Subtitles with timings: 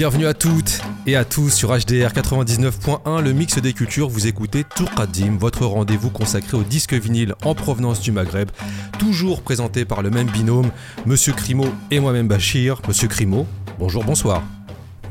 [0.00, 4.08] Bienvenue à toutes et à tous sur HDR 99.1, le mix des cultures.
[4.08, 8.48] Vous écoutez Tourkadim, votre rendez-vous consacré au disque vinyle en provenance du Maghreb,
[8.98, 10.70] toujours présenté par le même binôme,
[11.04, 12.80] Monsieur Crimo et moi-même Bachir.
[12.88, 13.46] Monsieur Crimo,
[13.78, 14.42] bonjour, bonsoir.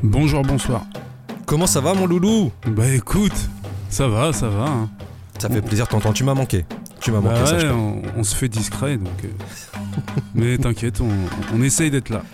[0.02, 0.82] Bonjour, bonsoir.
[1.46, 2.50] Comment ça va, mon loulou?
[2.66, 3.48] Bah écoute,
[3.90, 4.64] ça va, ça va.
[4.64, 4.90] hein.
[5.38, 6.16] Ça fait plaisir de t'entendre.
[6.16, 6.64] Tu m'as manqué.
[7.00, 7.72] Tu m'as Bah manqué, ouais, sache-le.
[7.74, 9.12] on, on se fait discret donc.
[9.24, 9.28] euh,
[10.34, 11.10] Mais t'inquiète, on,
[11.56, 12.24] on essaye d'être là.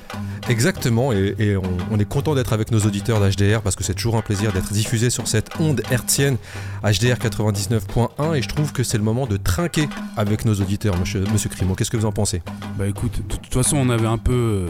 [0.48, 3.94] Exactement, et, et on, on est content d'être avec nos auditeurs d'HDR parce que c'est
[3.94, 6.36] toujours un plaisir d'être diffusé sur cette onde hertzienne
[6.84, 11.24] HDR 99.1 et je trouve que c'est le moment de trinquer avec nos auditeurs, monsieur,
[11.32, 11.74] monsieur Crimo.
[11.74, 12.42] Qu'est-ce que vous en pensez?
[12.78, 14.66] Bah écoute, de toute façon, on avait un peu,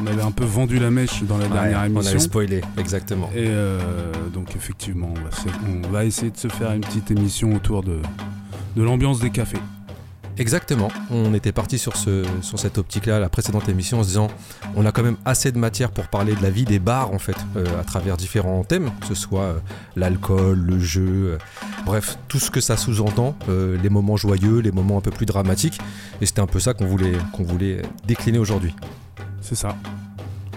[0.00, 2.10] on avait un peu vendu la mèche dans la dernière Ouais, On émission.
[2.12, 3.28] avait spoilé, exactement.
[3.34, 3.80] Et euh,
[4.32, 5.30] donc effectivement, on va,
[5.86, 7.98] on va essayer de se faire une petite émission autour de,
[8.76, 9.58] de l'ambiance des cafés.
[10.40, 12.24] Exactement, on était parti sur, ce,
[12.56, 14.28] cette optique-là, la précédente émission, en se disant
[14.74, 17.18] on a quand même assez de matière pour parler de la vie des bars en
[17.18, 19.58] fait, euh, à travers différents thèmes, que ce soit euh,
[19.96, 21.38] l'alcool, le jeu, euh,
[21.84, 25.78] bref, tout ce que ça sous-entend, les moments joyeux, les moments un peu plus dramatiques,
[26.22, 28.74] et c'était un peu ça qu'on voulait, qu'on voulait décliner aujourd'hui.
[29.42, 29.76] C'est ça.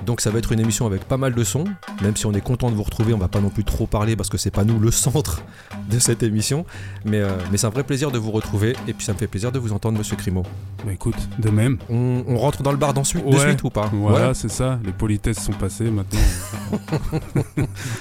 [0.06, 1.64] Donc ça va être une émission avec pas mal de sons,
[2.02, 4.16] même si on est content de vous retrouver, on va pas non plus trop parler
[4.16, 5.42] parce que c'est pas nous le centre
[5.90, 6.66] de cette émission,
[7.06, 9.28] mais, euh, mais c'est un vrai plaisir de vous retrouver, et puis ça me fait
[9.28, 10.44] plaisir de vous entendre monsieur Crimo.
[10.86, 11.78] Bah écoute, de même.
[11.90, 13.40] On, on rentre dans le bar d'ensuite, de Ouais.
[13.40, 13.90] suite ou pas?
[13.94, 14.34] Voilà, Ouais.
[14.34, 14.80] c'est ça.
[14.86, 16.20] Les politesses sont passées maintenant.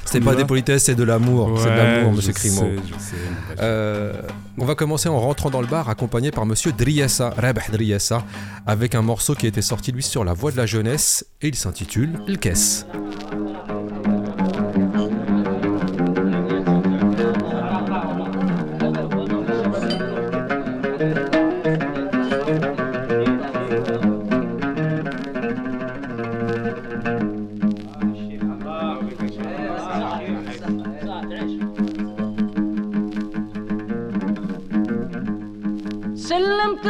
[0.05, 1.59] C'est pas va des politesses, c'est de l'amour.
[1.59, 2.61] c'est de Ouais, l'amour, monsieur Crimo.
[2.61, 3.17] sais, je sais,
[3.49, 3.63] mon gars.
[3.63, 4.23] Euh,
[4.59, 8.23] on va commencer en rentrant dans le bar, accompagné par monsieur Driessa, Rabah Driessa,
[8.67, 11.49] avec un morceau qui a été sorti lui sur la voie de la jeunesse, et
[11.49, 12.87] il s'intitule s'intitule caisse.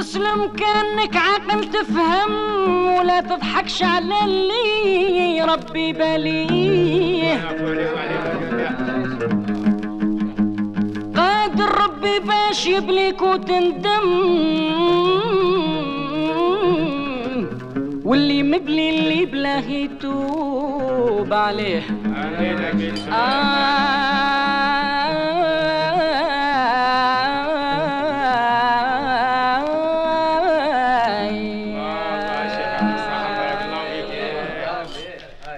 [0.02, 2.32] تسلم كأنك عاقل تفهم
[2.98, 7.34] ولا تضحكش على اللي ربي باليه
[11.16, 14.08] قادر ربي باش يبليك وتندم
[18.04, 21.82] واللي مبلي اللي بلاه يتوب عليه.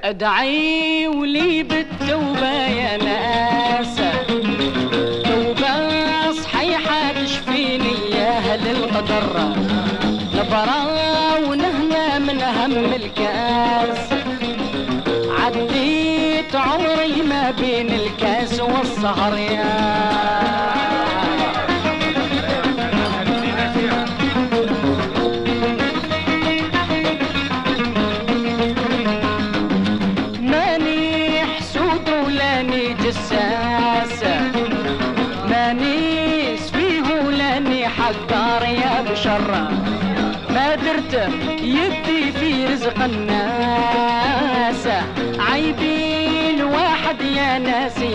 [0.05, 4.04] أدعي ولي بالتوبة يا ناس.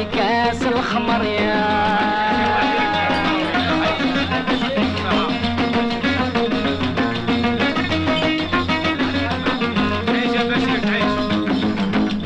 [0.04, 1.90] كاس الخمر يا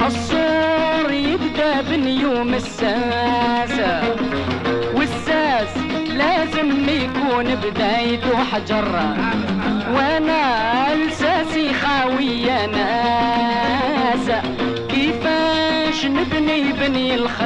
[0.08, 4.02] الصور يبدأ بنيوم الساسة
[4.96, 5.78] والساس
[6.18, 9.23] لازم يكون بدايته حجر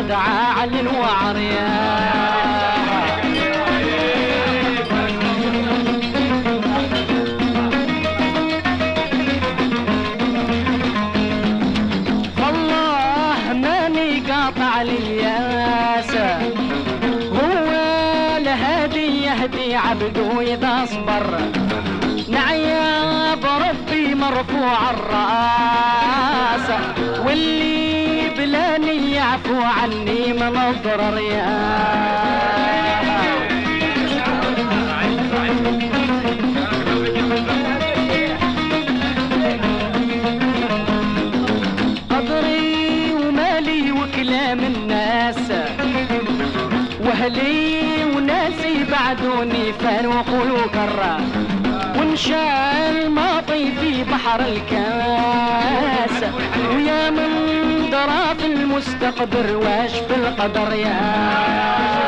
[0.07, 2.26] بني الخدعة على
[30.69, 31.77] الضرر يا
[47.01, 51.19] واهلي وناسي بعدوني فاروق وكرة
[51.97, 56.23] وانشال الماضي في بحر الكاس.
[58.07, 62.07] نقرا في المستقبل واش في القدر يا.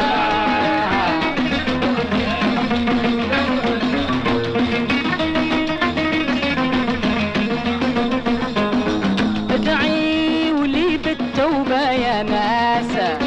[9.51, 13.19] ادعي ولي بالتوبة يا ناس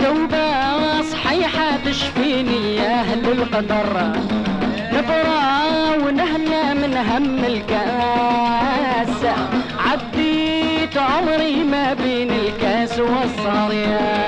[0.00, 4.12] توبة صحيحة تشفيني أهل القدر.
[13.56, 14.25] Australia.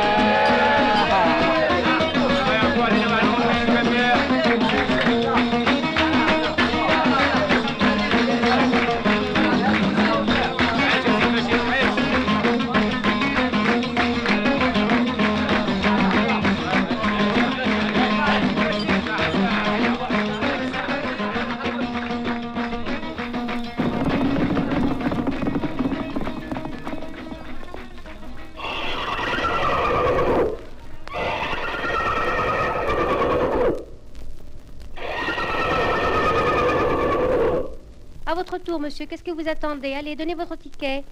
[38.38, 41.04] votre tour, monsieur, qu'est-ce que vous attendez Allez, donnez votre ticket.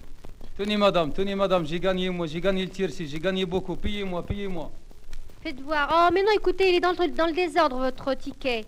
[0.56, 4.22] Tenez madame, tenez madame, j'ai gagné moi, j'ai gagné le tiercé, j'ai gagné beaucoup, payez-moi,
[4.24, 4.70] payez-moi.
[5.42, 5.88] Faites voir.
[5.92, 8.64] Oh, mais non, écoutez, il est dans le, dans le désordre, votre ticket.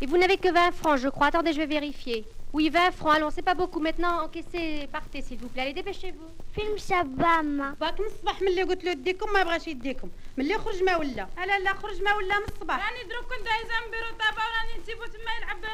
[0.00, 1.26] Et vous n'avez que 20 francs, je crois.
[1.28, 2.24] Attendez, je vais vérifier.
[2.52, 3.14] Oui, 20 francs.
[3.16, 3.80] Allons, c'est pas beaucoup.
[3.80, 5.62] Maintenant, encaissez, partez, s'il vous plaît.
[5.62, 6.30] Allez, dépêchez-vous.
[6.54, 10.96] فيلم شبامة باك من الصباح ملي قلت له يديكم ما بغاش يديكم ملي خرج ما
[10.96, 14.82] ولا لا لا خرج ما ولا من الصباح راني دروك كنت عايزه نبيرو طابا وراني
[14.82, 15.64] نسيبو تما يلعب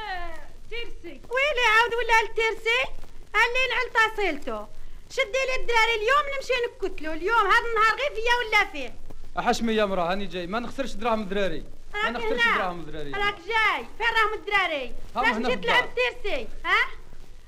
[0.69, 2.81] تيرسي ويلي عاود ولا الترسي
[3.35, 4.67] اللي نعل طاسيلته
[5.09, 7.12] شدي لي الدراري اليوم نمشي نكتلو.
[7.13, 8.95] اليوم هذا النهار غير فيا ولا فيه؟
[9.39, 10.47] احشمي يا مراه هاني جاي.
[10.47, 13.85] ما نخسرش دراهم دراري ما نخسرش دراهم دراري راك جاي.
[13.97, 15.89] فين راهم الدراري؟ في تلعب الدار.
[15.95, 16.88] تيرسي ها؟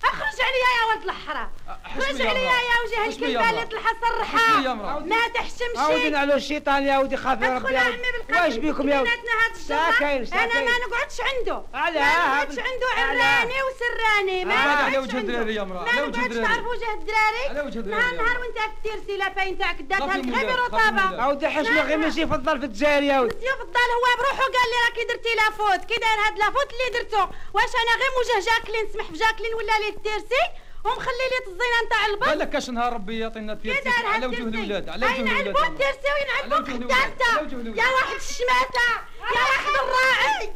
[0.04, 1.52] أخرج عليا يا ولد الحرام
[1.84, 2.42] حشمي خرج يا عليا.
[2.42, 3.50] يا وجه الكلبه.
[3.50, 5.00] اللي طلع صرحها حشمي يا مراه.
[5.00, 8.40] ما تحشمش عاودين على الشيطان يا ودي خاف يا ربي يا ودي.
[8.40, 12.36] واش بيكم يا ودي بيناتنا هاد الجمعة ساكن أنا ساكن ما نقعدش عنده علاه؟ ما
[12.36, 15.18] نقعدش عنده؟ عراني وسراني ما علاه؟ على نقعدش وجه.
[15.18, 16.48] الدراري يا مراه، ما على وجه نقعدش الدراري.
[16.48, 18.40] تعرف وجه الدراري على وجه الدراري نهار نهار.
[18.40, 21.22] وانت التيرسي لا باين تاعك داتها خافي لك غير خافي الله.
[21.22, 24.78] عاودي حشمي غير ماشي يفضل في الجزائر يا ودي مسيو فضال هو بروحو قال لي
[24.90, 29.06] راكي درتي لافوت كي داير هاد لافوت اللي درتو واش أنا غير موجه جاكلين سمح
[29.06, 30.44] في جاكلين ولا لي التيرسي
[30.84, 34.42] ومخلي لي الزينه نتاع البط قال لك اش نهار ربي يعطينا تيرسي داير على وجه
[34.42, 35.46] الولاد على وجه الولاد.
[35.46, 35.68] يا مراه.
[35.68, 37.78] التيرسي وين على وجه الولاد،.
[37.78, 38.90] يا واحد الشماتة
[39.36, 40.54] يا واحد الراعي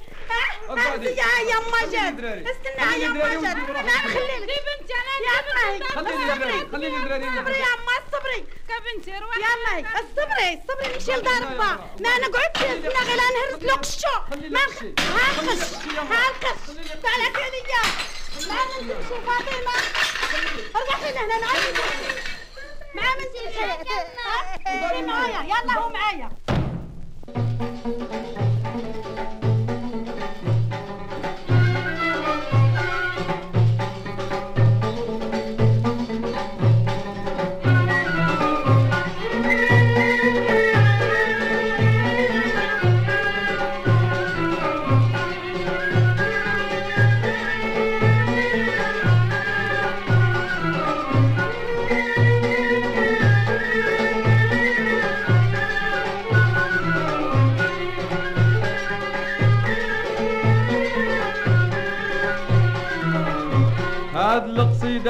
[0.69, 1.05] اقعدي.
[1.05, 2.47] يا يما خليني جات.
[2.47, 3.85] استنى يا يما جات روحك.
[3.85, 7.25] نخلي لك بنتي أنا يا خليني دراري، خليني دراري.
[7.37, 8.45] صبري يا اما صبري.
[8.67, 11.69] كبنتي روحي يلا الصبري الصبري نمشي لدار با
[11.99, 14.15] ما نقعد استنى غير نهرس له قشو
[14.49, 14.59] ما.
[14.59, 15.63] ها القش
[15.97, 16.61] ها القش
[17.03, 17.83] تعال عليا
[18.47, 19.75] ما نمشي فاطمة؟
[20.75, 21.75] ارجعي لهنا نعيط
[22.95, 23.65] مع من تمشي
[25.05, 26.29] معايا يلا هو معايا.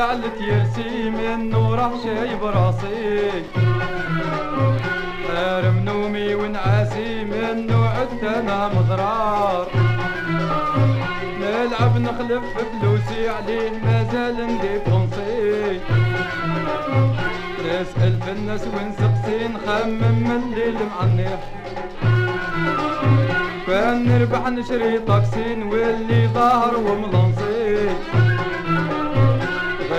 [0.02, 3.44] القصيدة على التيرسي منو راح شايب راسي.
[5.28, 9.68] حارم نومي ونعاسي منو عدت أنا مضرار
[11.42, 15.80] نلعب نخلف فلوسي عليه مازال نديفونسي
[17.66, 21.40] نسأل في الناس ونسقسي نخمم من الليل معنيح
[23.68, 27.90] كان نربح نشري طاكسي نولي ظاهر وملانسي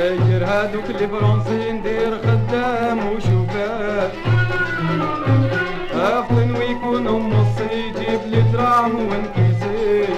[0.02, 4.12] غير هادوك اللي فرنسي ندير خدام وشوفات
[5.94, 10.12] افطن ويكون نصي يجيب لي دراهم ونكيسي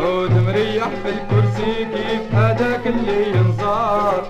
[0.00, 4.22] عود مريح في الكرسي كيف هذاك اللي ينصار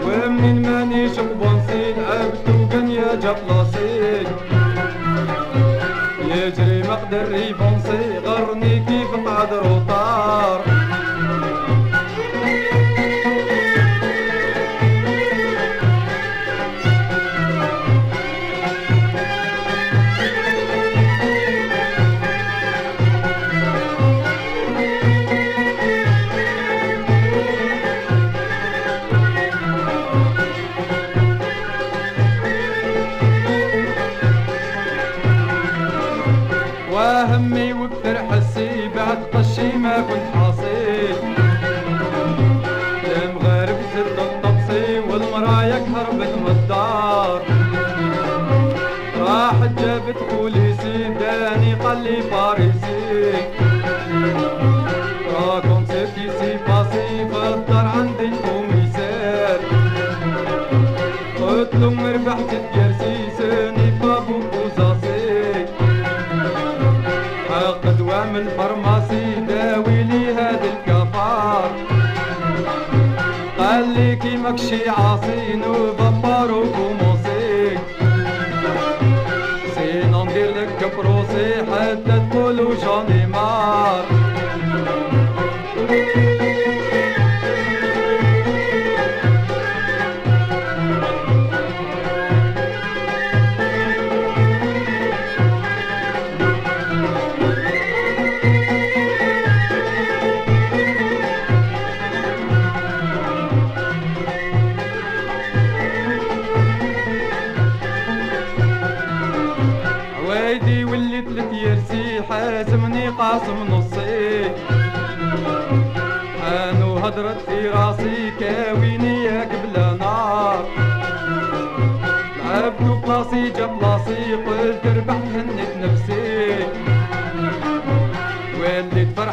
[0.00, 3.79] ومنين مانيش بونسي لعبت وقنيا جا بلاصي.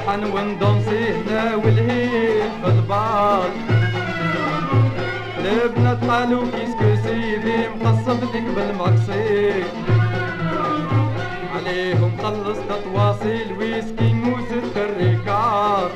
[0.07, 3.51] فرحان وندونسي هنا والهيل في البال
[5.39, 9.63] البنات قالوا كيسكو سيدي مقصف لك بالمقصي
[11.55, 15.89] عليهم خلصت تواصيل ويسكي موزة الريكار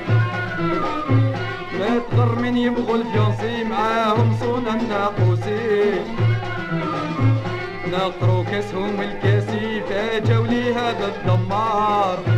[1.79, 5.91] ما تغر من يبغوا الفيونسي معاهم صونا الناقوسي
[7.93, 12.30] نقرو كاسهم الكاسي فاجاو لي هذا الدمار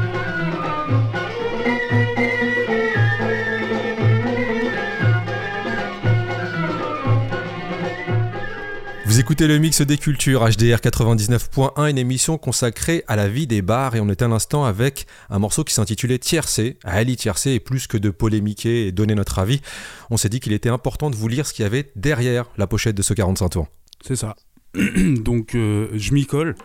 [9.23, 13.95] écoutez le mix des cultures HDR 99.1, une émission consacrée à la vie des bars
[13.95, 16.77] et on est à l'instant avec un morceau qui s'intitulait Tiercé.
[16.83, 19.61] Ali Tiercé et plus que de polémiquer et donner notre avis,
[20.09, 22.67] on s'est dit qu'il était important de vous lire ce qu'il y avait derrière la
[22.67, 23.67] pochette de ce 45 tours.
[24.05, 24.35] C'est ça.
[24.75, 26.55] Donc, euh, je m'y colle.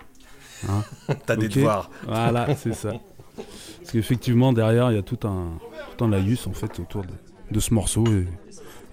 [0.69, 0.83] hein.
[1.27, 1.91] T'as des devoirs.
[2.09, 2.93] Voilà, c'est ça.
[3.37, 5.59] Parce qu'effectivement, derrière, il y a tout un,
[5.97, 7.13] tout un laïus en fait autour de,
[7.53, 8.27] de ce morceau et,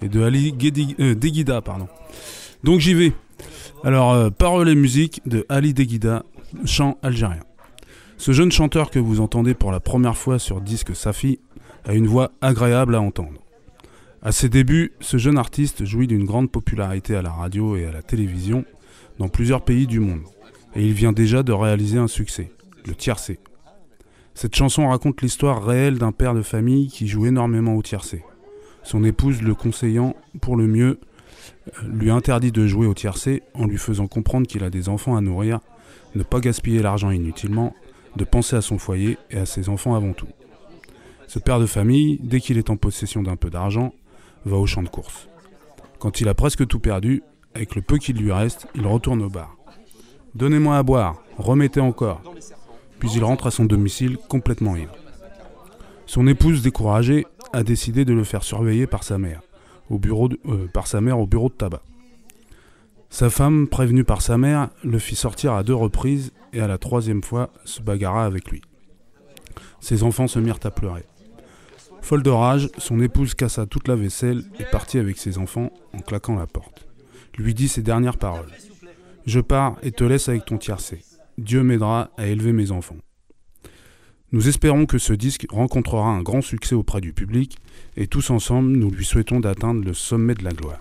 [0.06, 0.54] et de Ali
[1.00, 1.62] euh, Deguida.
[1.62, 1.88] Pardon.
[2.62, 3.12] Donc j'y vais.
[3.86, 6.24] Alors, euh, paroles et musique de Ali Deguida,
[6.64, 7.38] chant algérien.
[8.16, 11.38] Ce jeune chanteur que vous entendez pour la première fois sur disque Safi
[11.84, 13.38] a une voix agréable à entendre.
[14.22, 17.92] À ses débuts, ce jeune artiste jouit d'une grande popularité à la radio et à
[17.92, 18.64] la télévision
[19.20, 20.24] dans plusieurs pays du monde.
[20.74, 22.50] Et il vient déjà de réaliser un succès,
[22.86, 23.38] le tiercé.
[24.34, 28.24] Cette chanson raconte l'histoire réelle d'un père de famille qui joue énormément au tiercé.
[28.82, 30.98] Son épouse, le conseillant pour le mieux,
[31.84, 35.20] lui interdit de jouer au tiercé en lui faisant comprendre qu'il a des enfants à
[35.20, 35.60] nourrir,
[36.14, 37.74] ne pas gaspiller l'argent inutilement,
[38.16, 40.28] de penser à son foyer et à ses enfants avant tout.
[41.26, 43.92] Ce père de famille, dès qu'il est en possession d'un peu d'argent,
[44.44, 45.28] va au champ de course.
[45.98, 47.22] Quand il a presque tout perdu,
[47.54, 49.56] avec le peu qu'il lui reste, il retourne au bar.
[50.34, 52.22] Donnez-moi à boire, remettez encore.
[52.98, 54.94] Puis il rentre à son domicile complètement ivre.
[56.06, 59.40] Son épouse, découragée, a décidé de le faire surveiller par sa mère,
[59.90, 61.82] euh, par sa mère au bureau de tabac.
[63.10, 66.78] Sa femme, prévenue par sa mère, le fit sortir à deux reprises et à la
[66.78, 68.62] troisième fois se bagarra avec lui.
[69.80, 71.04] Ses enfants se mirent à pleurer.
[72.02, 75.98] Folle de rage, son épouse cassa toute la vaisselle et partit avec ses enfants en
[75.98, 76.86] claquant la porte.
[77.36, 78.52] Lui dit ces dernières paroles.
[79.26, 81.02] Je pars et te laisse avec ton tiercé.
[81.38, 82.96] Dieu m'aidera à élever mes enfants.
[84.32, 87.58] Nous espérons que ce disque rencontrera un grand succès auprès du public
[87.96, 90.80] et tous ensemble nous lui souhaitons d'atteindre le sommet de la gloire.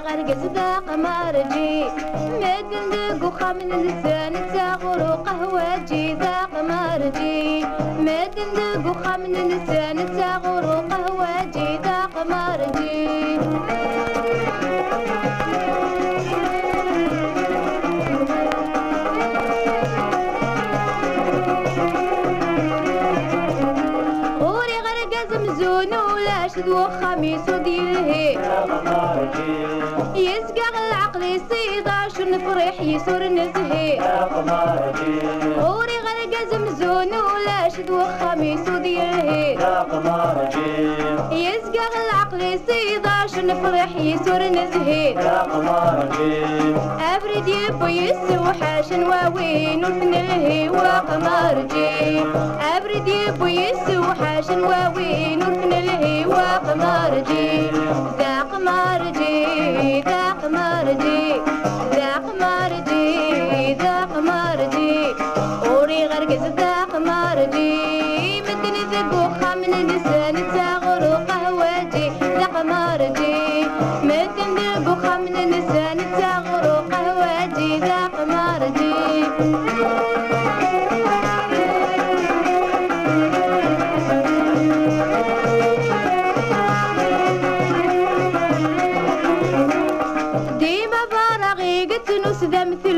[0.00, 1.84] وغرقت ذاق مرجي
[2.42, 2.90] مدن
[3.20, 7.64] دق خمن لسان تغرو قهوجي ذاق مرجي
[8.06, 10.89] مدن دق خمن لسان تغرو
[30.20, 33.90] يسقى العقل يصيدا شو نفرح يسور نزهي.
[35.64, 39.52] وري غرق زمزون ولا شد وخميس وديلهي
[41.32, 45.14] يسقى العقل يصيدا شو نفرح يسور نزهي.
[47.14, 52.24] أبرد يبو يسوحش نواوين وفن الهوا قمرجي
[52.76, 57.70] أبرد يبو يسوحش نواوين وفن الهوا قمرجي
[58.18, 58.99] ذا قمرجي
[59.80, 61.24] ذا قمرجي
[61.96, 65.14] ذا قمرجي ذا قمرجي
[65.68, 70.79] أوري غرقز ذا قمرجي مدن ذبو خمن لسان تغرو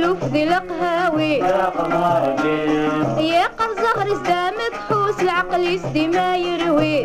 [0.03, 1.35] مثل وفذي القهاوي
[3.29, 4.55] يا قر زهر سدام
[5.13, 7.05] تحوس العقل يسدي ما يروي.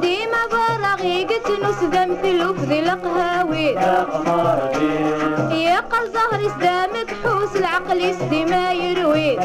[0.00, 1.26] ديما براغي
[1.62, 3.66] نسدى مثل وفذي القهاوي.
[5.66, 9.38] يا قر زهر سدام تحوس العقل يسدي ما يروي.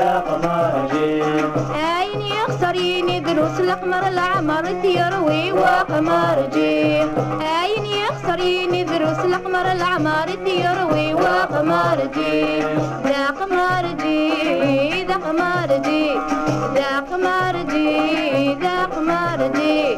[1.73, 5.51] عين يخسر يني دروس القمر العمر تيروي.
[5.51, 7.01] وقمرجي
[7.41, 11.13] عين يخسر يني دروس القمر العمر تيروي.
[11.13, 12.61] وقمرجي
[13.03, 16.13] ذا قمرجي ذا قمرجي
[16.75, 19.97] ذا قمرجي ذا قمرجي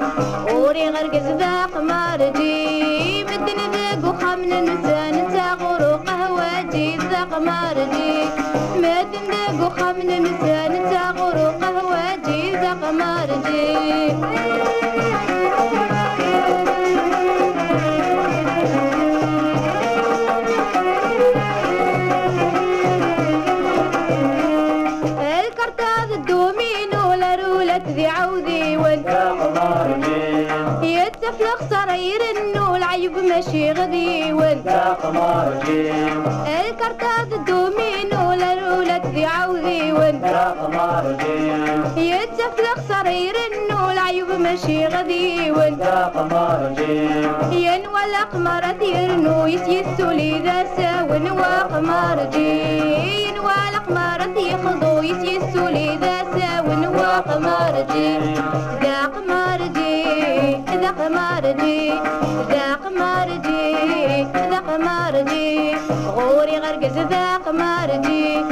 [0.53, 8.13] وري غرقز ذا قمرجي مدن ذاق وخمن نسان تغرو قهوتي ذا قمرجي
[8.83, 10.23] مدن ذاق وخمن
[10.91, 13.69] تغرو قهوتي ذا قمرجي
[33.39, 34.63] ماشي غدي ون
[36.47, 40.21] الكرتاذ الدومينو لا رولة ذي عوذي ون
[41.97, 45.77] يتفلق صرير النو العيب ماشي غدي ون
[47.51, 52.51] ينوى الأقمر يرنو يسيسو لي ذا ساون وقمرجي
[53.27, 58.19] ينوى الأقمر يخضو يسيسو لي ذا ساون وقمرجي
[58.83, 60.03] ذا قمرجي
[60.81, 61.89] ذا قمرجي
[62.51, 63.08] ذا قمرجي
[66.39, 68.43] غوري غرقز ذا قمرجي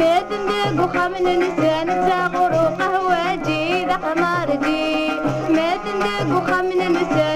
[0.00, 5.10] ميتن دق وخمن نسان تغرو قهوجي ذا قمرجي
[5.56, 7.33] ميتن دق وخمن نسان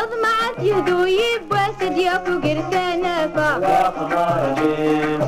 [0.00, 3.48] نظمعت يهدو يباس ديوك قرثانا فا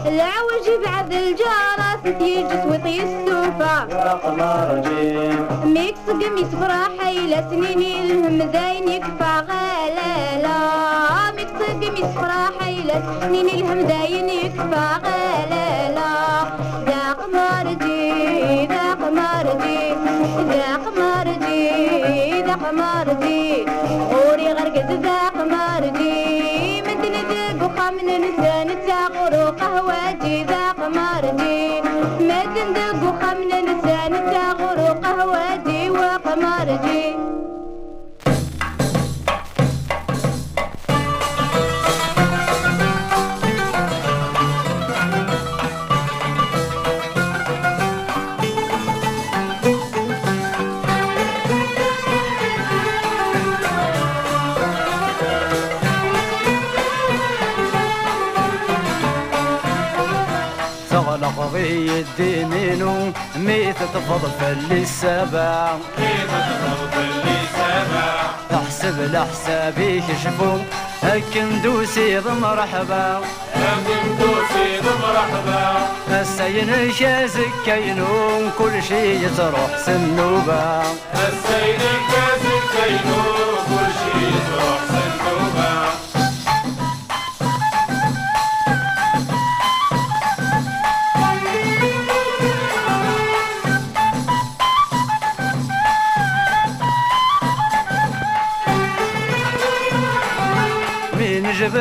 [0.08, 3.76] العوج بعد الجارات يجس وطي السوفا
[5.64, 10.58] ميكس قميص فرحي لا سنيني الهمداين يكفى غلالا
[11.36, 16.12] ميكس قميص فرحي لا سنيني الهمداين يكفى غلالا
[16.86, 19.94] ذا قمرجي ذا قمرجي
[20.50, 20.91] ذا قمرجي
[22.72, 23.64] ذا قمرجي
[24.10, 31.82] غوري غرقز ذا قمرجي مدن ذق وخمن نسان تغرو قهوجي ذا قمرجي
[32.20, 37.11] مدن ذق وخمن نسان تغرو قهوجي وقمرجي
[62.72, 64.30] الديمين ميت تفضل
[64.68, 65.76] في السبع
[68.54, 70.58] أحسب لحسابي كشفوا
[71.02, 73.20] هكن دوسي مرحبا
[73.54, 75.88] هكن دوسي مرحبا
[76.20, 80.82] السين شازك كينون كل شي تروح سنوبا
[81.14, 81.80] السين
[82.12, 86.11] شازك كينون كل شي تروح سنوبا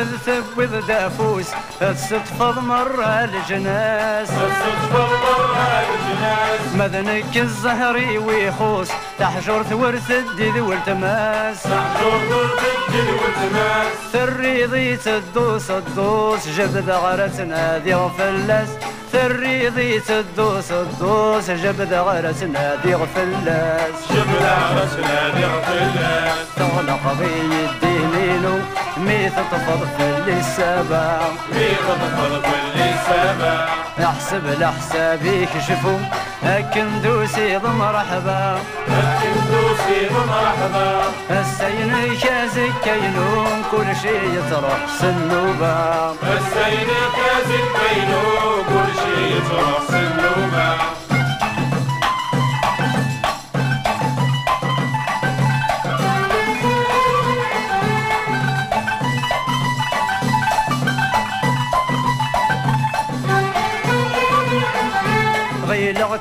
[0.02, 1.46] جبل ثبذ دافوس
[1.82, 4.30] الصدفة مرة الجناس.
[4.30, 6.74] الصدفة مرة الجناس.
[6.74, 8.88] مذنك الزهري ويخوص
[9.18, 11.62] تحجر ثورث الديد والتماس.
[11.62, 13.86] تحجر ثورث الديد والتماس.
[14.12, 18.68] ثريضي تدوس الدوس جبد غرت نادي وفلاس
[19.12, 27.26] ثريضي تدوس الدوس جبد غرت نادي وفلاس جبد غرت نادي وفلاس تغلق بي
[27.66, 28.58] الدينينو
[28.96, 31.18] ميت تفض في السبع
[31.54, 32.42] ميت تفض
[32.74, 33.68] في السبع
[34.04, 35.98] أحسب لحسابي كشفوا
[36.44, 38.58] هكن دوسي مرحبا.
[38.88, 41.02] هكن دوسي مرحبا.
[41.30, 50.91] السين كازك كينون كل شي يطرح سنوبا السين كازك كينون كل شي يطرح سنوبا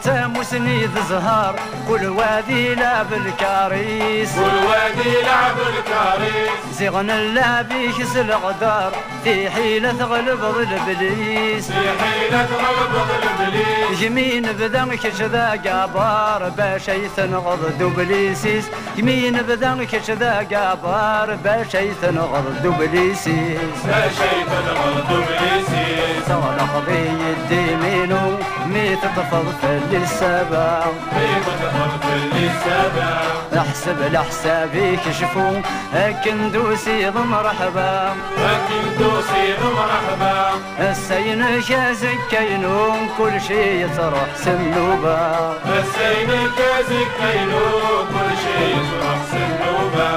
[0.06, 1.56] غيلغتا مسنيد زهار
[1.88, 4.36] كل وادي لعب الكاريس.
[4.36, 6.78] كل وادي لعب الكاريس.
[6.78, 8.92] زيغن اللعبي كس الغدار
[9.24, 11.68] في حيلة تغلب الإبليس.
[11.68, 12.94] في حيلة تغلب
[13.40, 14.02] الإبليس.
[14.02, 18.66] يمين بدن كشذا قابار باش يتنغض دوبليسيس.
[18.96, 23.80] يمين بدن كشذا قابار باش يتنغض دوبليسيس.
[23.86, 26.26] باش يتنغض دوبليسيس.
[26.28, 30.84] صالح بي الديمينو ميت تفض في في السبع
[33.58, 35.62] احسب لحسابي كشفوا
[35.94, 40.50] هكن دوسي مرحبا هكن دوسي مرحبا
[40.80, 46.28] السين شازك كينون كل شي يطرح سنوبا السين
[46.58, 50.12] كازك كينون كل شي يطرح سنوبا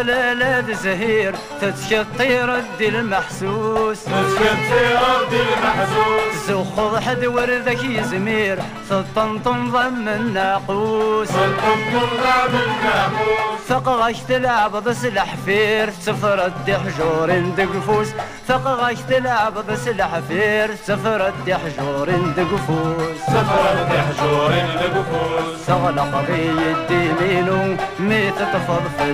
[0.00, 4.04] شقلالة زهير تتشطي ردي المحسوس.
[4.04, 6.30] تتشطي ردي المحسوس.
[6.48, 8.58] زخض حد وردك يزمير
[8.90, 18.08] تطنطن ضم الناقوس تطنطن ضم الناقوس فقغش تلعب ضس الحفير سفر الدحجور دقفوس
[18.48, 28.82] فقغش تلعب ضس الحفير سفر الدحجور دقفوس سفر الدحجور دقفوس سغلق بي الديمينو ميت تفض
[28.98, 29.10] في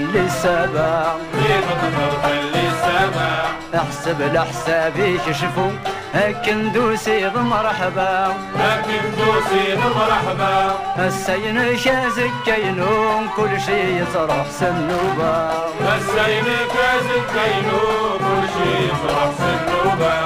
[3.74, 5.70] أحسب لحسابي كشفوا
[6.14, 10.78] هكن دوسي مرحبا هكن دوسي مرحبا.
[10.98, 15.50] السين شازك كينون كل شي يصرح سنوبا
[15.96, 20.16] السين كازك كينون كل شي يصرح سنوبا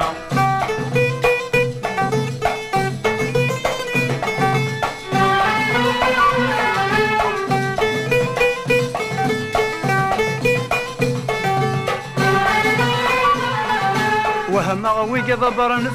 [14.71, 15.23] وهم غوي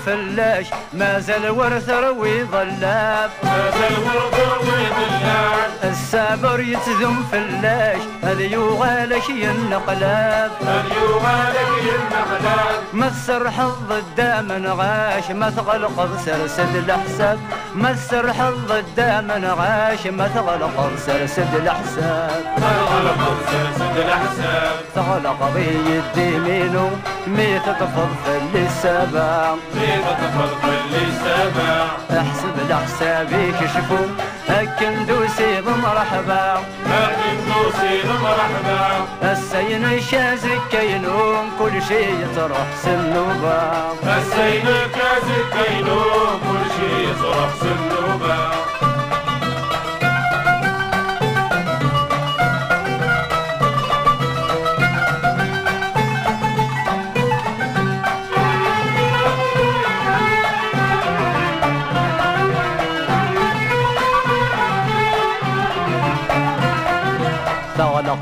[0.06, 0.66] فلاش.
[0.94, 8.02] ما زال ورث روي ظلاب ما زال ورث روي ظلاب السابر يتذم فلاش.
[8.24, 17.40] هذا يغالك النقلاب هذا يغالك النقلاب مسر حظ الدام نغاش ما تغلق سرسد الحساب
[17.76, 26.90] مسر حظ الدام نغاش ما تغلق سرسد الحساب ما تغلق سرسد الحساب تغلق بي الديمينو
[27.28, 28.16] ميت تفض
[28.66, 31.86] ميت تفض في السبع
[32.20, 34.08] أحسب لحسابي كشفوا
[34.50, 36.54] هكن دوسي بمرحبا
[36.90, 43.72] هكن دوسي بمرحبا السين شازك كينون كل شي يطرح سنوبا
[44.04, 48.52] السين كازك كينون كل شي يطرح سنوبا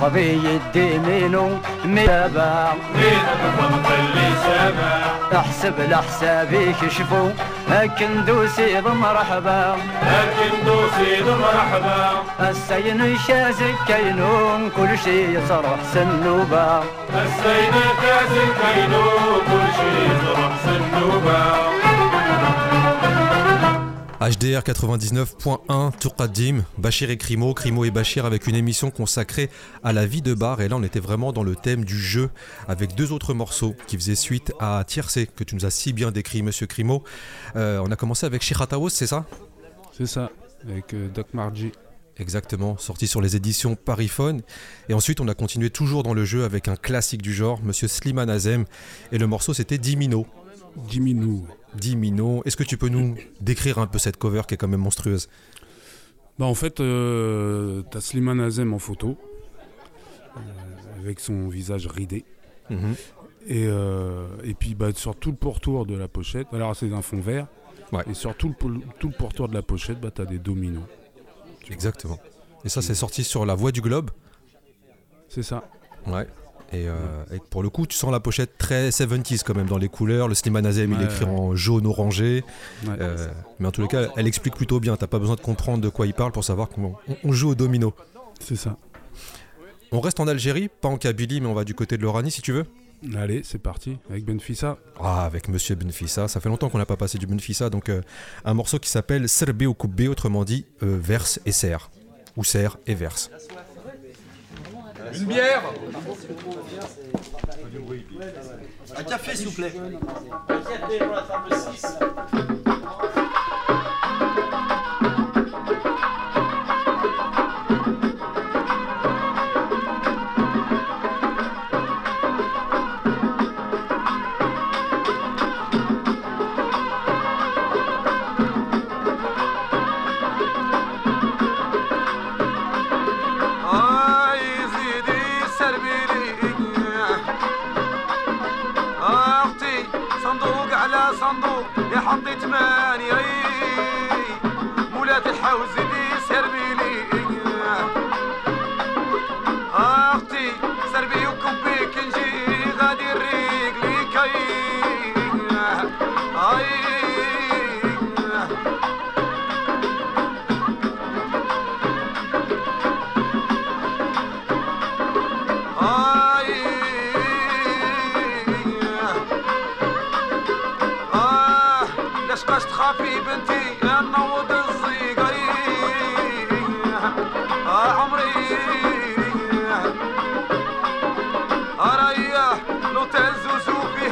[0.09, 1.49] بي الديمينو
[1.85, 7.29] ميابا مين تفض اللي سبع احسب لحسابي كشفوا
[7.69, 12.11] هكن دوسي بمرحبا هكن دوسي بمرحبا
[12.49, 21.92] السين شازك كينون كل شي يصرح سنوبا السين كازك كينون كل شي يصرح سنوبا
[24.23, 29.49] HDR 99.1, Tourkadim, Bachir et Crimo, Crimo et Bachir avec une émission consacrée
[29.83, 30.61] à la vie de bar.
[30.61, 32.29] Et là, on était vraiment dans le thème du jeu
[32.69, 36.11] avec deux autres morceaux qui faisaient suite à Tiercé, que tu nous as si bien
[36.11, 37.03] décrit, monsieur Crimo.
[37.57, 39.25] Euh, on a commencé avec Shirataos, c'est ça?
[39.91, 40.31] C'est ça,
[40.65, 41.73] avec euh, Doc Margie.
[42.15, 44.41] Exactement, sorti sur les éditions Pariphone.
[44.87, 47.89] Et ensuite, on a continué toujours dans le jeu avec un classique du genre, monsieur
[47.89, 48.63] Slimane Azem.
[49.11, 50.25] Et le morceau, c'était Dimino.
[50.87, 51.45] Dimino.
[51.75, 52.41] Dimino.
[52.45, 55.27] Est-ce que tu peux nous décrire un peu cette cover qui est quand même monstrueuse?
[56.39, 59.17] Bah en fait, euh, t'as Slimane Azem en photo,
[60.35, 60.39] euh,
[60.99, 62.25] avec son visage ridé.
[62.69, 62.95] Mhm.
[63.47, 67.01] Et, euh, et puis bah, sur tout le pourtour de la pochette, alors c'est un
[67.01, 67.47] fond vert,
[67.91, 68.03] Ouais.
[68.09, 70.83] et sur tout le, tout le pourtour de la pochette, bah, t'as des dominos.
[71.69, 72.17] Exactement.
[72.65, 74.09] Et ça, c'est sorti sur La Voix du Globe?
[75.29, 75.69] C'est ça.
[76.07, 76.25] Ouais.
[76.73, 76.93] Et, euh,
[77.31, 80.27] et pour le coup, tu sens la pochette très 70s quand même dans les couleurs.
[80.27, 81.31] Le Slimane Azem, il est écrit ouais.
[81.31, 82.43] en jaune orangé.
[82.85, 82.93] Ouais.
[82.99, 83.27] Euh,
[83.59, 84.97] mais en tous les cas, elle explique plutôt bien.
[84.97, 87.55] T'as pas besoin de comprendre de quoi il parle pour savoir qu'on on- joue au
[87.55, 87.93] domino.
[88.39, 88.77] C'est ça.
[89.91, 92.41] On reste en Algérie, pas en Kabylie, mais on va du côté de l'Oranie si
[92.41, 92.65] tu veux.
[93.15, 94.77] Allez, c'est parti, avec Benfissa.
[94.99, 98.01] Ah, avec Monsieur Benfissa, ça fait longtemps qu'on n'a pas passé du Benfissa, donc euh,
[98.45, 101.91] un morceau qui s'appelle Serbe ou Koubé, autrement dit verse et serre.
[102.37, 103.29] Ou serre et verse.
[105.15, 105.63] Une bière
[108.97, 109.73] Un café, s'il vous plaît.
[110.49, 112.62] Un café pour la table 6.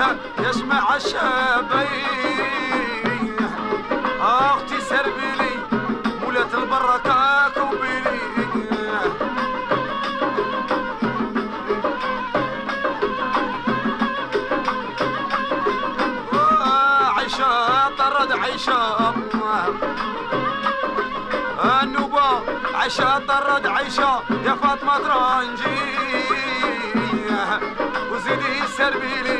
[0.01, 1.97] زوزو فيها يجمع الشابي
[4.21, 5.51] أختي سربيلي
[6.21, 8.21] مولات البركة كوبيلي
[17.17, 19.13] عيشة طرد عيشة
[21.83, 22.41] النوبة
[22.73, 25.81] عيشة طرد عيشة يا فاطمة ترانجي.
[28.11, 29.39] وزيدي سربيلي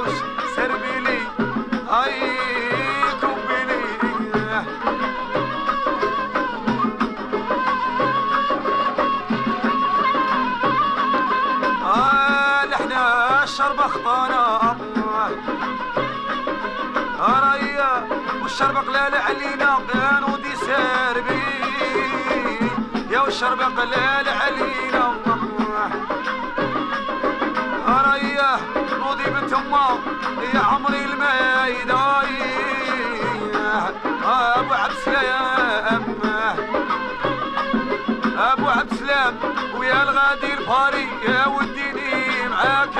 [0.00, 0.18] الحوش
[0.56, 1.18] سربيلي
[1.90, 2.20] اي
[3.20, 3.80] كوبيلي
[11.84, 14.76] آه لحنا الشرب خطانا
[17.20, 18.08] ريا
[18.42, 19.78] والشرب قلال علينا
[20.36, 21.42] دي ساربي
[23.10, 25.14] يا والشرب قلال علينا
[29.10, 29.98] نوضي بنت امه
[30.54, 32.30] يا عمري المايداي
[34.24, 36.04] أبو عبد السلام.
[38.38, 39.34] أبو عبد السلام
[39.78, 42.98] ويا الغادي الفاري يا وديني معاك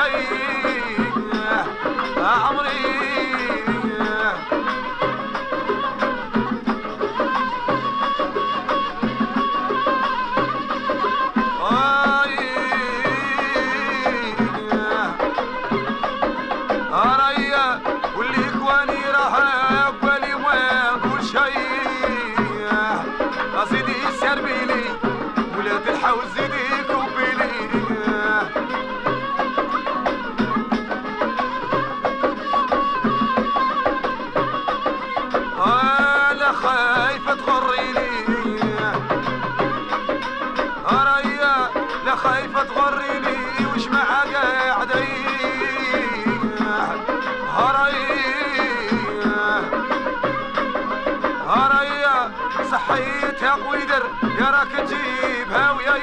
[54.43, 55.95] راك تجيبها ويا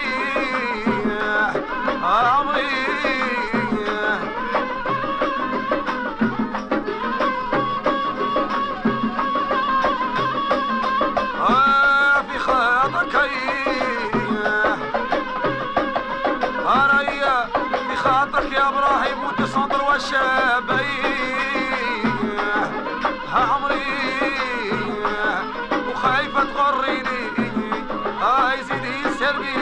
[2.28, 2.68] عمري
[11.40, 13.16] آه في خاطرك
[16.66, 17.46] هريا
[17.90, 20.88] في خاطرك يا إبراهيم وتصدر والشابي
[23.32, 23.84] ها عمري
[25.92, 27.17] وخايفة تغريني.
[29.22, 29.58] آه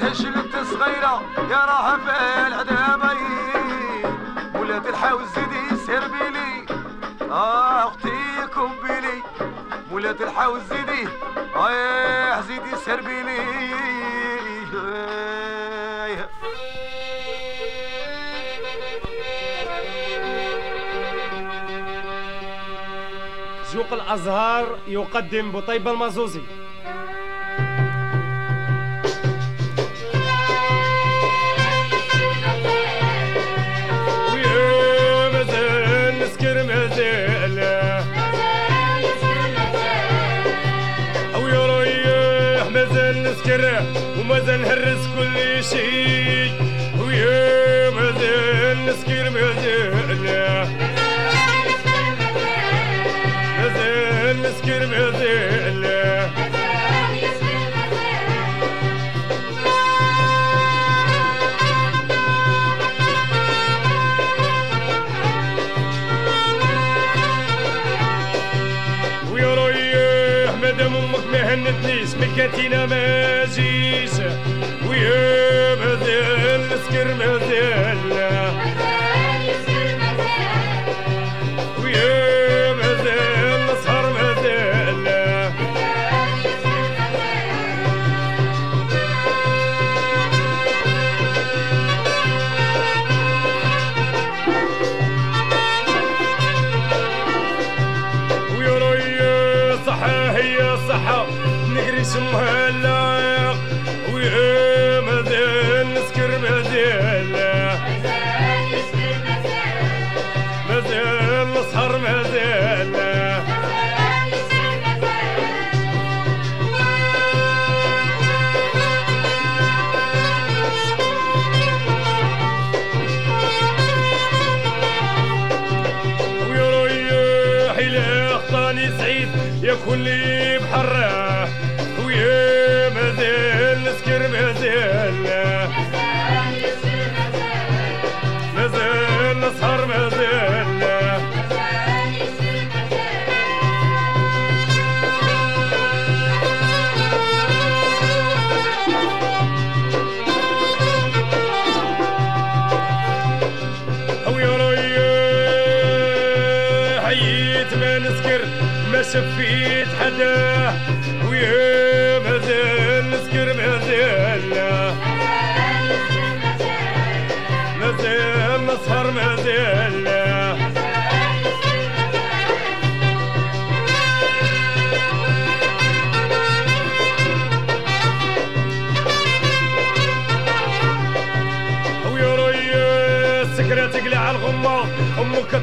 [0.00, 3.20] تهشلت صغيرة يا راها في العدامي
[4.54, 6.66] ولاد الحاوز زيدي سير بيلي
[7.30, 9.22] آه أختي كومبيلي
[9.92, 11.08] ولاد الحاوز زيدي
[11.56, 13.40] آه زيدي سير بيلي
[14.86, 16.28] آه.
[23.72, 26.40] جوق الأزهار يقدم بطيب المازوزي
[76.96, 77.98] نسكر مازال
[81.82, 85.06] ويا مازال نسهر مازال
[98.58, 101.26] ويا صحة هي صحة
[101.68, 102.68] نقري شمها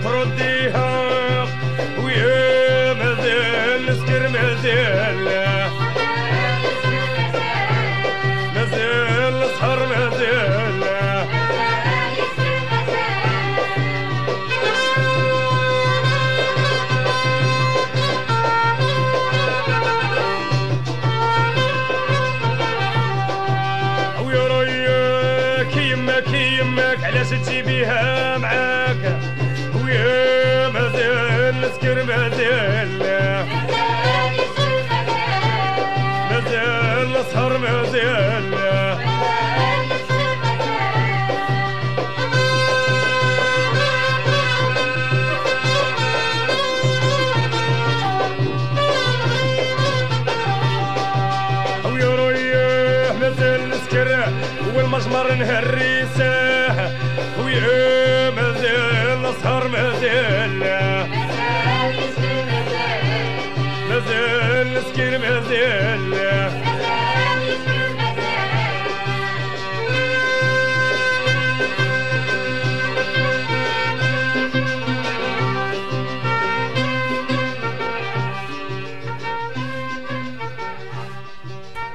[0.02, 0.53] que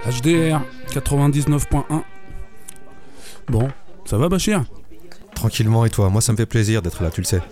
[0.08, 2.02] HDR 99.1
[3.48, 3.68] Bon,
[4.04, 4.64] ça va Bachir?
[5.34, 7.42] Tranquillement et toi, moi ça me fait plaisir d'être là, tu le sais.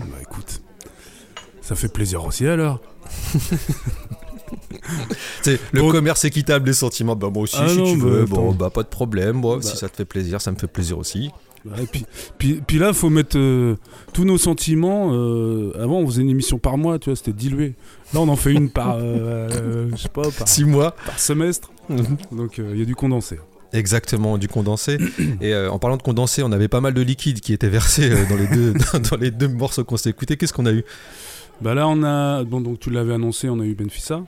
[0.00, 0.62] Bah écoute,
[1.62, 2.80] ça fait plaisir aussi alors.
[5.72, 7.16] Le commerce équitable des sentiments.
[7.16, 9.36] Bah moi aussi Ah si non, tu bah, veux, bon bah pas de problème.
[9.36, 9.62] Moi Bah.
[9.62, 11.30] si ça te fait plaisir, ça me fait plaisir aussi.
[11.82, 12.04] Et puis,
[12.38, 13.74] puis, puis là, faut mettre euh,
[14.12, 15.10] tous nos sentiments.
[15.12, 17.74] euh, avant, on faisait une émission par mois, tu vois, c'était dilué.
[18.14, 20.92] Là, on en fait une par, euh, je sais pas, par, Six mois.
[21.04, 21.72] par semestre.
[22.30, 23.40] Donc, euh, il y a du condensé.
[23.72, 24.96] Exactement, du condensé.
[25.40, 28.10] et euh, en parlant de condensé, on avait pas mal de liquide qui était versé
[28.12, 28.72] euh, dans les deux
[29.10, 30.36] dans les deux morceaux qu'on s'est écoutés.
[30.36, 30.84] Qu'est-ce qu'on a eu?
[31.60, 34.22] Bah là, on a, bon, donc tu l'avais annoncé, on a eu Benfissa.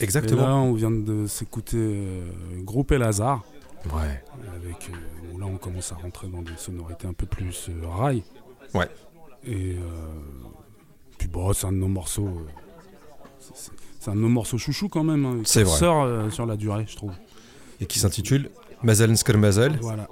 [0.00, 0.42] Exactement.
[0.42, 2.22] Et là, on vient de s'écouter euh,
[2.62, 3.42] Groupe El Hazard.
[3.86, 4.22] Ouais.
[4.56, 8.22] Avec, euh, là, on commence à rentrer dans des sonorités un peu plus euh, rail.
[8.72, 8.88] Ouais.
[9.46, 9.78] Et euh,
[11.18, 12.26] puis bon, c'est un de nos morceaux.
[12.26, 12.46] euh,
[13.38, 15.24] c'est- un de nos morceaux chouchou quand même.
[15.24, 15.72] hein, C'est vrai.
[15.72, 17.12] ressort, euh, sur la durée, je trouve.
[17.80, 18.50] Et qui s'intitule
[18.82, 19.78] Mazel Mazel.
[19.80, 20.08] Voilà.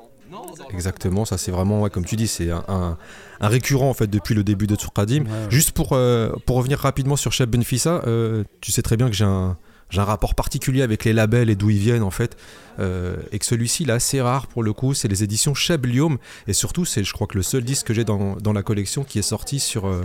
[0.71, 2.97] Exactement, ça c'est vraiment, ouais, comme tu dis, c'est un, un-
[3.41, 5.25] un récurrent en fait depuis le début de Tsourkadim.
[5.25, 5.51] Ouais, ouais.
[5.51, 9.13] Juste pour, euh, pour revenir rapidement sur Cheb Benfissa, euh, tu sais très bien que
[9.15, 9.59] j'ai un,
[9.93, 12.37] j'ai un rapport particulier avec les labels et d'où ils viennent en fait.
[12.81, 15.85] euh, et que celui-ci il est assez rare pour le coup, c'est les éditions Cheb
[15.87, 16.17] Liom.
[16.49, 19.05] Et surtout, c'est je crois que le seul disque que j'ai dans, dans la collection
[19.05, 20.03] qui est sorti sur euh,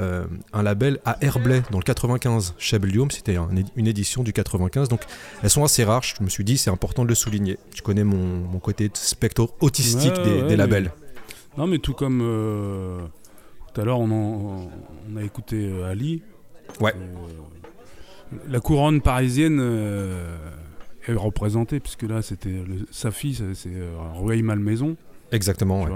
[0.00, 2.54] euh, un label à Herblay dans le 95.
[2.58, 4.88] Cheb Liom, c'était un une édition du 95.
[4.88, 5.02] Donc
[5.44, 7.58] elles sont assez rares, je me suis dit c'est important de le souligner.
[7.72, 10.92] Tu connais mon, mon côté spectre autistique Ouais, des, ouais, des mais- labels.
[11.56, 12.18] Non, mais tout comme
[13.72, 14.68] tout à l'heure, on,
[15.16, 16.22] a écouté Ali.
[16.80, 16.92] Ouais.
[18.48, 20.36] La couronne parisienne euh,
[21.06, 24.96] est représentée, puisque là, c'était le- sa fille, c'est- euh, Rueil Malmaison.
[25.32, 25.90] Exactement, ouais.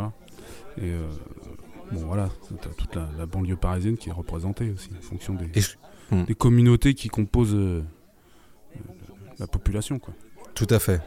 [0.78, 1.06] Et euh,
[1.92, 2.28] bon, voilà,
[2.60, 5.46] t'as toute la, la banlieue parisienne qui est représentée aussi, en fonction des,
[6.10, 6.24] Hmm.
[6.24, 7.56] des communautés qui composent
[9.38, 10.12] la population, quoi.
[10.54, 11.00] Tout à fait.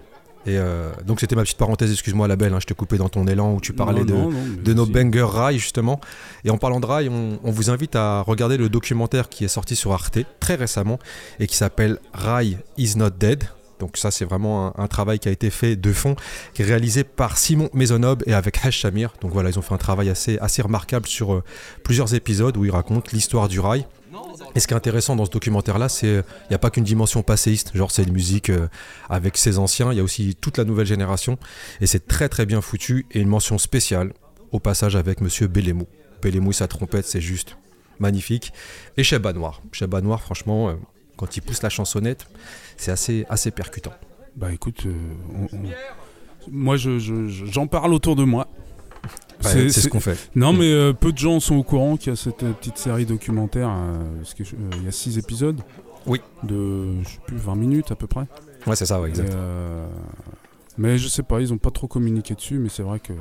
[0.45, 3.09] Et euh, donc c'était ma petite parenthèse, excuse-moi la belle, hein, je t'ai coupé dans
[3.09, 4.93] ton élan où tu parlais Non, de, non, non, mais de nos vas-y.
[4.93, 5.99] bangers rail justement.
[6.43, 9.47] Et en parlant de rail, on, on vous invite à regarder le documentaire qui est
[9.49, 10.99] sorti sur Arte très récemment
[11.39, 13.45] et qui s'appelle Rail is not dead.
[13.79, 16.15] Donc ça c'est vraiment un, un travail qui a été fait de fond,
[16.53, 19.13] qui est réalisé par Simon Maisonnob et avec Hesh Shamir.
[19.21, 21.43] Donc voilà, ils ont fait un travail assez, assez remarquable sur euh,
[21.83, 23.85] plusieurs épisodes où ils racontent l'histoire du rail.
[24.55, 27.21] Et ce qui est intéressant dans ce documentaire-là, c'est il n'y a pas qu'une dimension
[27.23, 28.67] passéiste, genre c'est une musique euh,
[29.09, 31.37] avec ses anciens, il y a aussi toute la nouvelle génération,
[31.81, 34.13] et c'est très très bien foutu, et une mention spéciale
[34.51, 35.87] au passage avec Monsieur Bellemou.
[36.21, 37.57] Bellemou, sa trompette, c'est juste
[37.99, 38.51] magnifique.
[38.97, 39.61] Et Cheba Noir.
[39.71, 40.73] Cheba Noir, franchement, euh,
[41.17, 42.27] quand il pousse la chansonnette,
[42.77, 43.93] c'est assez, assez percutant.
[44.35, 44.93] Bah écoute, euh,
[46.51, 48.47] moi je- je- j'en parle autour de moi.
[49.49, 50.17] C'est ce qu'on fait.
[50.35, 52.77] Non, mais euh, peu de gens sont au courant qu'il y a cette euh, petite
[52.77, 53.69] série documentaire.
[54.17, 55.61] parce euh, il y a six épisodes.
[56.05, 56.21] Oui.
[56.43, 58.25] De, je sais plus, 20 minutes à peu près.
[58.67, 59.33] Ouais, c'est ça, ouais, exact.
[60.77, 63.13] Mais je sais pas, ils ont pas trop communiqué dessus, mais c'est vrai que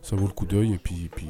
[0.00, 0.74] ça vaut le coup d'œil.
[0.74, 1.26] Et puis, puis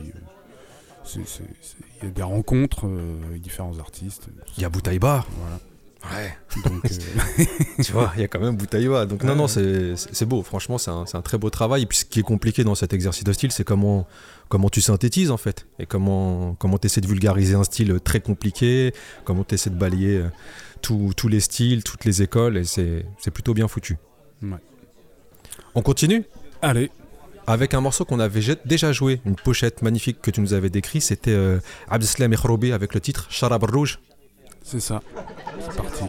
[1.16, 4.28] il y a des rencontres euh, avec différents artistes.
[4.56, 5.24] Il y a Boutaïba.
[5.38, 5.60] Voilà.
[6.04, 6.32] Ouais.
[6.64, 7.44] Donc, euh,
[7.82, 9.04] tu vois, il y a quand même Boutaïba.
[9.06, 9.36] Donc non, Ouais.
[9.36, 10.42] non, c'est c'est beau.
[10.42, 11.82] Franchement, c'est un, c'est un très beau travail.
[11.82, 14.06] Et puis ce qui est compliqué dans cet exercice de style, c'est comment,
[14.48, 15.66] comment tu synthétises en fait.
[15.78, 18.92] Et comment comment tu essaies de vulgariser un style très compliqué.
[19.24, 20.28] Comment tu essaies de balayer euh,
[20.82, 22.58] tous tous les styles, toutes les écoles.
[22.58, 23.96] Et c'est c'est plutôt bien foutu.
[24.42, 24.50] Ouais.
[25.74, 26.24] On continue?
[26.62, 26.90] Allez.
[27.48, 31.00] Avec un morceau qu'on avait déjà joué, une pochette magnifique que tu nous avais décrit,
[31.00, 32.34] c'était euh, Abdeslam
[32.74, 34.00] avec le titre Charab Rouge.
[34.70, 35.00] C'est ça.
[35.60, 36.04] C'est parti.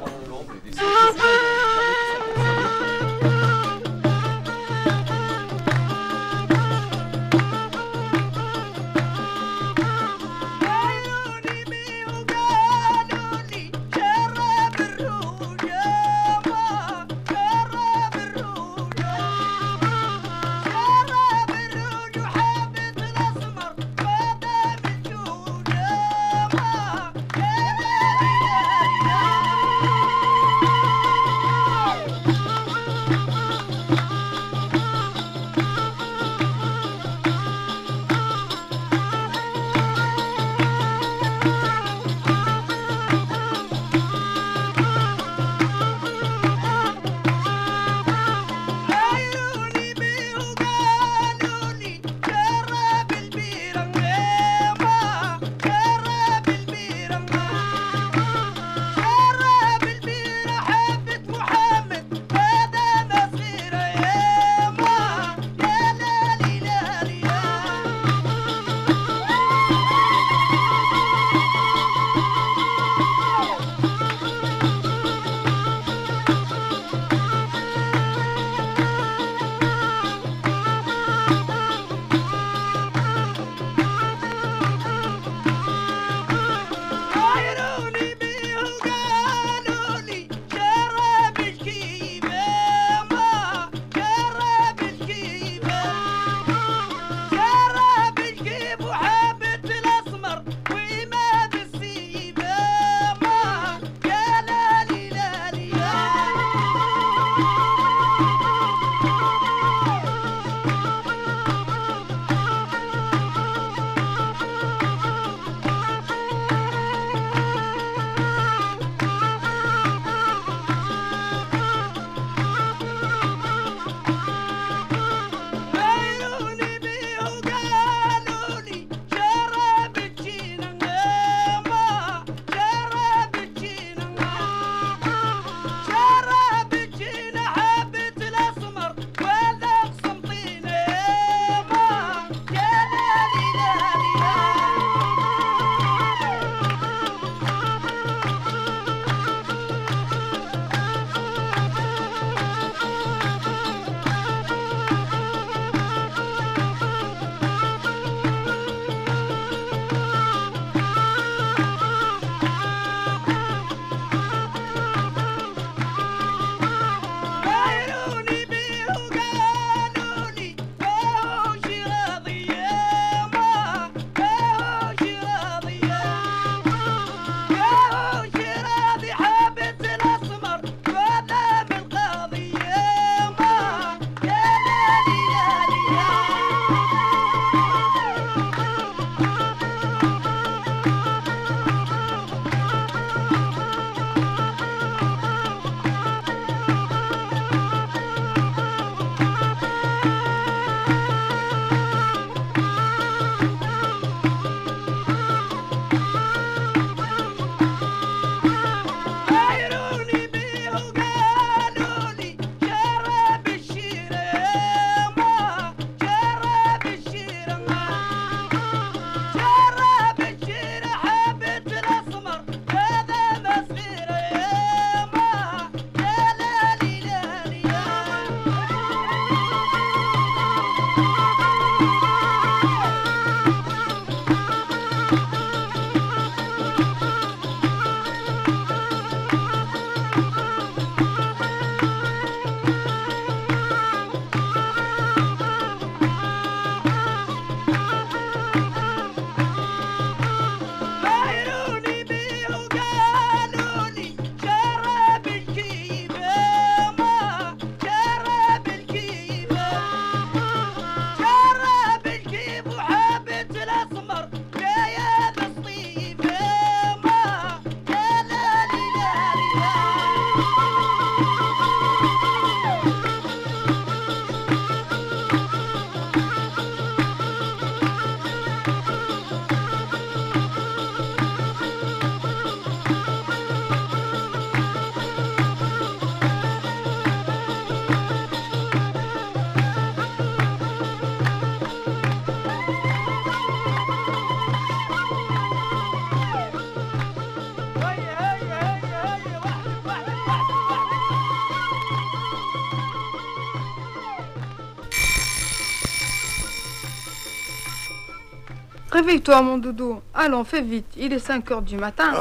[309.08, 310.00] réveille-toi, mon doudou.
[310.14, 310.86] Allons, fais vite.
[310.96, 312.12] Il est 5 heures du matin.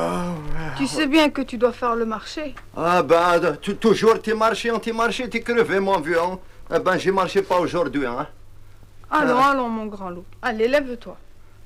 [0.78, 2.56] Tu sais bien que tu dois faire le marché.
[2.76, 6.20] Ah ben, tu- toujours t'es marché, t'es marché, t'es crevé, mon vieux.
[6.20, 6.40] Hein.
[6.70, 8.06] Ah ben, j'ai marché pas aujourd'hui.
[8.06, 8.28] Hein.
[9.12, 9.52] Allons, Ah.
[9.52, 10.26] allons, mon grand loup.
[10.42, 11.16] Allez, lève-toi.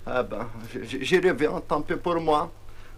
[0.05, 0.47] Ah ben,
[0.84, 2.51] j'ai- j'ai rêvé, hein, tant pis pour moi.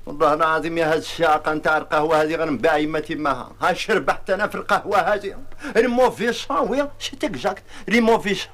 [0.06, 4.56] والله العظيم يا هاد الشاقة نتاع القهوة هذه غنباع يما تماها ها شربحت انا في
[4.56, 5.36] القهوة هذه
[5.76, 8.50] لي موفي شان وي سيت اكزاكت لي موفي شان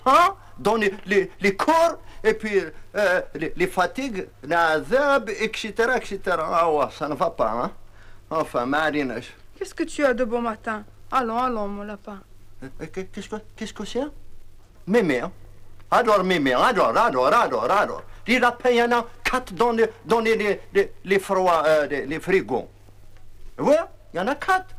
[0.60, 2.61] دون لي لي كور et puis
[2.97, 6.21] euh, les, les, fatigues, l'azab, etc., etc.
[6.39, 7.73] Ah ouais, ça ne va pas, hein.
[8.31, 9.35] Enfin, marinage.
[9.57, 10.85] Qu'est-ce que tu as de bon matin?
[11.11, 12.21] Allons, allons, mon lapin.
[12.63, 12.69] Euh,
[13.57, 14.05] qu'est-ce que c'est?
[14.87, 15.33] Mémé, hein
[15.91, 18.03] Adore mémé, adore, adore, adore, adore.
[18.27, 20.61] Les lapins, il y en a quatre dans les, dans les,
[21.05, 22.69] les, froids, euh, les, frigos.
[23.59, 23.77] Ouais,
[24.15, 24.75] il y en a quatre.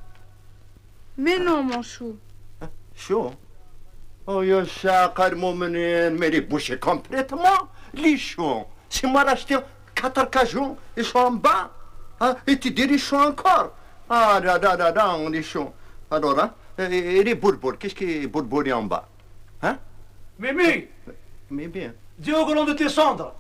[1.17, 2.17] Mais non, mon chou.
[2.61, 3.35] Hein, chou hein.
[4.28, 7.68] Oh, يا ساق المؤمنين mais les bouchés complètement.
[7.94, 8.66] Les chons.
[8.88, 9.56] C'est moi racheté
[9.94, 11.70] quatre cajons, ils sont en bas.
[12.20, 12.34] Hein?
[12.46, 13.72] Et tu dis les chons encore.
[14.10, 15.72] Ah, là, là, là, là, les chons.
[16.10, 16.50] Alors, hein?
[16.78, 19.08] Et, et les bourbours, qu'est-ce qui est bourbouré en bas?
[19.62, 19.78] Hein?
[20.38, 20.86] Mimi,
[21.50, 21.92] Mais bien.
[22.18, 23.32] dis au grand de descendre.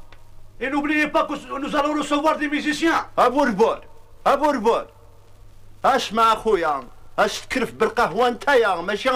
[0.60, 3.06] Et n'oubliez pas que nous allons recevoir des musiciens.
[3.16, 3.80] À bourbour,
[4.24, 4.84] à bourbour.
[5.84, 6.80] اسمع اخويا
[7.19, 9.09] اش تكرف بالقهوة نتايا ماشي؟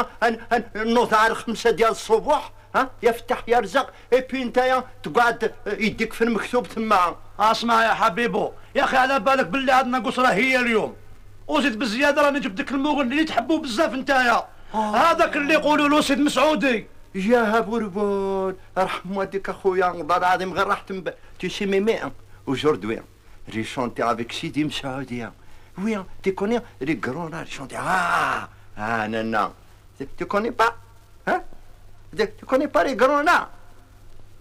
[0.76, 6.68] نوض على خمسة ديال الصبح ها؟ يفتح يرزق إي بي نتايا تقعد يديك في المكتوب
[6.68, 7.16] تما.
[7.40, 10.96] أسمع يا حبيبو يا أخي على بالك باللي عندنا قصره هي اليوم.
[11.48, 14.48] وزيد بالزياده راني جبت لك المغني اللي تحبوه بزاف نتايا.
[14.74, 16.88] هذاك اللي يقولوا له سيد مسعودي.
[17.16, 22.12] يا بوربور رحم والديك أخويا والله العظيم غير راح تنب tu sais mémé hein,
[22.46, 23.00] aujourd'hui
[23.48, 24.04] j'ai chanté
[25.79, 25.85] avec Sidi Msaoudi hein.
[25.85, 29.53] oui hein, tu connais les grands là ils chantaient ah ah non non
[29.99, 30.77] tu, tu connais pas
[31.27, 31.43] hein
[32.17, 33.49] tu, tu connais pas les grands là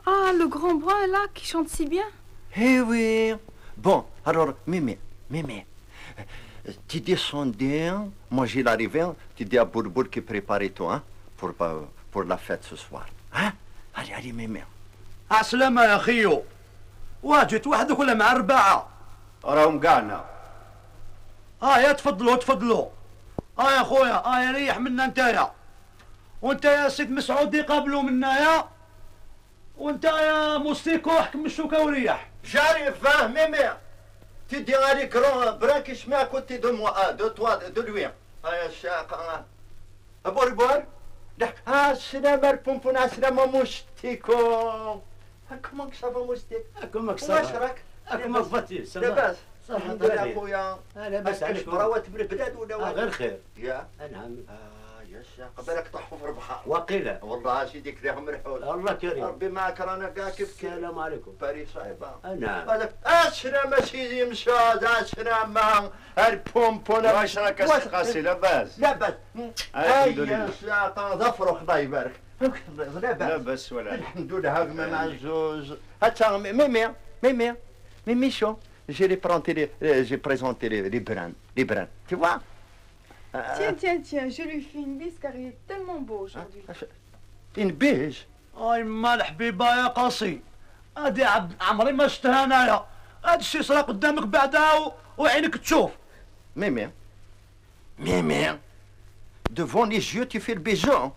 [0.06, 2.08] Ah, le grand brun là qui chante si bien.
[2.56, 3.36] Eh oui.
[3.78, 4.98] Bon, alors, Mémé,
[5.30, 5.66] Mémé,
[6.18, 10.94] euh, tu descendais, hein, moi j'ai l'arrivée, hein, tu dis à Bourbour qui prépare toi
[10.96, 11.04] hein,
[11.38, 11.82] pour, euh,
[12.12, 13.06] pour la fête ce soir.
[13.36, 13.52] Hein
[13.94, 14.64] Allez, allez, Mémé.
[15.32, 16.44] عسلامة يا خيو
[17.24, 18.88] واه جيت وحدك ولا مع أربعة
[19.46, 20.26] راهم قاعنا
[21.65, 22.87] آه يا تفضلوا تفضلوا.
[23.59, 25.53] آه يا خويا آه يا ريح منا نتايا
[26.43, 28.69] وأنت يا سيد مسعود يقابلوا منا يا.
[29.79, 32.31] وأنت يا موسيقو حكم الشوكة وريح.
[35.09, 38.05] grands bruns qui se met à côté de moi, ah, de toi, de lui.
[38.05, 39.11] Ah, يا شاق
[40.25, 40.31] ah.
[40.31, 40.83] Bourbour
[41.67, 45.01] Ah, salam البونبون السلام موستيكو
[45.51, 49.37] Ah, Comment que ça va, moustique كمك واش راك؟ كمك فاتي لاباس.
[49.69, 53.89] صح الحمد لله اخويا لاباس أكلش عليك براوات من البلاد ولا آه،؟ غير خير يا
[54.13, 59.25] نعم آه يا شيخ بالك طحوا في البحر وقيلة والله سيدي كليهم مرحول الله كريم
[59.25, 64.85] ربي معك رانا كاع كيف كيف السلام عليكم باري صعيبه نعم هذاك اسلام سيدي مشاد
[64.85, 65.55] اسلام
[66.19, 69.15] البومبون واش راك اسقاسي لاباس لاباس
[69.77, 70.47] الحمد لله.
[71.15, 77.55] ظفرك الله يبارك لاباس لاباس ولا الحمد لله هاك ما مع الزوز هتا ميمي ميمي
[78.07, 78.55] ميمي شو
[78.90, 82.40] j'ai représenté les, euh, j'ai présenté les, les brins, les brins, tu vois
[83.36, 86.62] Euh, Tiens, tiens, tiens, je lui fais une bise car il est tellement beau aujourd'hui.
[87.58, 88.26] Une beige
[88.58, 90.40] اي ما الحبيبة يا قاسي
[90.98, 92.86] هادي عبد عمري ما شفتها انايا
[93.26, 95.92] هاد الشي صرا قدامك بعدها و- وعينك تشوف
[96.58, 96.90] Mémé,
[98.00, 98.52] Mémé,
[99.52, 100.92] devant les yeux, tu fais le bisou.
[100.92, 101.12] Hein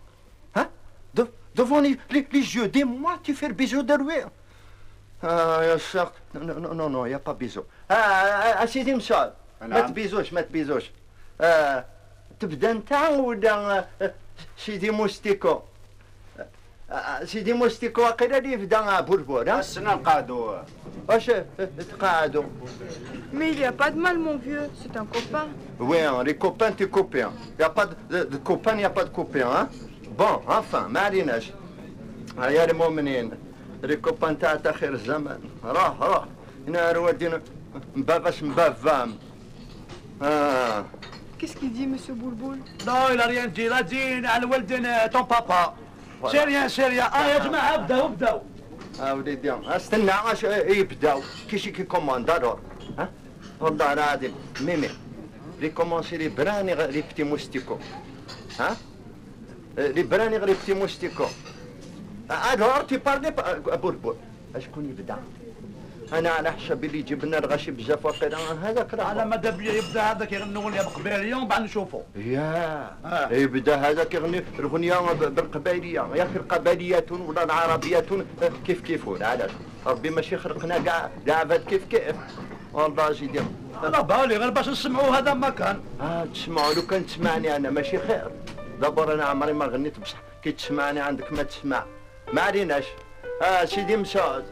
[0.57, 0.69] Hein
[1.15, 3.95] De- Devant les, les, les yeux de moi, tu fais le bisou de
[5.23, 5.29] lui.
[5.29, 7.65] Ah, يا شيخ non, non, non, non, il n'y a pas bisou.
[7.89, 9.89] Ah, ah, ah, سيدي مشعل ما نعم.
[9.91, 10.91] تبيزوش ما تبيزوش.
[11.41, 11.85] آه،
[12.41, 14.15] تبدا انت ولا آه،
[14.57, 15.61] سيدي موستيكو؟
[16.91, 20.59] آه، آه، سيدي موستيكو واقيلا اللي يبدا بوربور ها؟ السنة نقعدوا
[21.09, 21.31] واش
[21.91, 22.45] تقعدوا؟
[23.33, 24.69] Mais il n'y a pas de mal, mon vieux.
[24.81, 25.47] C'est un copain.
[25.81, 27.33] Oui, hein, les copains, t'es copains.
[27.53, 29.51] Il n'y a pas de, de, de copains, il n'y a pas de copains.
[29.57, 29.69] Hein?
[30.19, 31.53] Bon, enfin, ما عليناش.
[32.39, 33.31] يا المؤمنين
[33.84, 36.26] les copains تاع خير الزمان روح روح
[36.68, 37.42] هنا ودينا
[37.96, 39.18] مباباش مبافام.
[40.22, 40.86] آه.
[41.40, 42.58] Qu'est-ce qu'il dit, monsieur Boulboul?
[42.86, 45.74] لا لا ريان دي لا دين على والدين تون بابا
[46.32, 48.42] سيريا سيريا آه يا جماعة بداو بداو
[49.02, 52.60] آه وليدي استنى اش يبداو كيشي كي كوموند الور
[53.00, 53.10] ها
[53.60, 54.90] والله العظيم ميمي
[55.62, 57.78] لي كومونسي لي براني لي بتي موستيكو
[58.60, 58.78] ها
[59.78, 61.26] لي براني غير لي بتي موستيكو
[62.54, 63.32] الور تي بارلي
[63.84, 64.16] بوربور
[64.60, 65.18] شكون يبدا
[66.14, 68.38] أنا على حسب اللي جبنا الغاشي بزاف وقيلا.
[68.64, 72.92] هذاك راه على مدى بيا؟ يبدا هذاك يغنوا لي بقبيلية ومن بعد نشوفوا يا
[73.32, 76.08] يبدا هذاك يغني الاغنيه بالقبائلية.
[76.16, 78.06] يا أخي القبائليه ولا العربيه
[78.66, 79.52] كيف كيف؟ علاش؟
[79.86, 82.16] ربي ماشي يخرقنا كاع كاع فات كيف كيف؟
[82.74, 83.42] والله أجي
[83.84, 88.00] أنا بالي غير باش نسمعوا هذا ما كان آه تسمعوا لو كان تسمعني أنا ماشي
[88.00, 88.32] خير.
[88.82, 90.18] دابا أنا عمري ما غنيت بصح.
[90.44, 91.84] كي تسمعني عندك ما تسمع.
[92.34, 92.86] ما عليناش
[93.42, 94.44] آه سيدي مسعود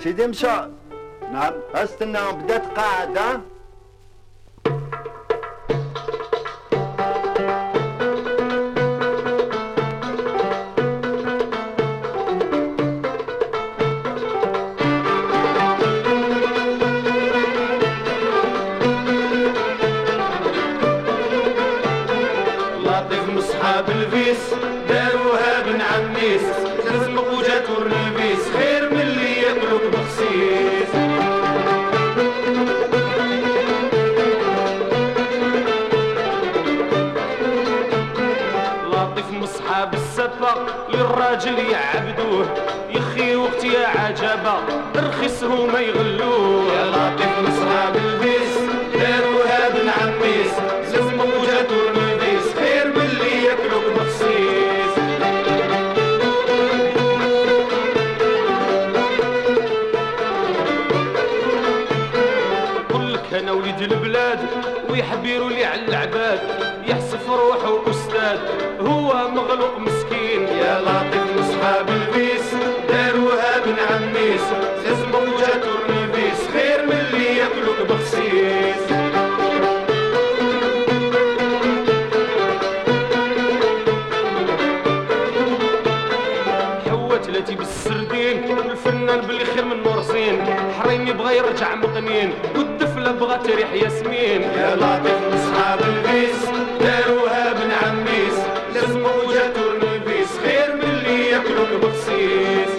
[0.00, 0.74] سيدي مسعود
[1.32, 1.52] نعم.
[1.74, 3.40] أستنى بدأت قاعدة.
[44.46, 46.72] عجبة رخيص هما يغلوه.
[46.72, 48.13] يا لطيف الفيس
[92.04, 94.42] يرجع مقنين والدفله بغى تريح ياسمين.
[94.42, 96.48] يا لطيف مصحاب البيس
[96.80, 98.38] داروها بن عميس.
[98.74, 102.74] لازم وجات النبيس خير من اللي ياكلوك بخسيس.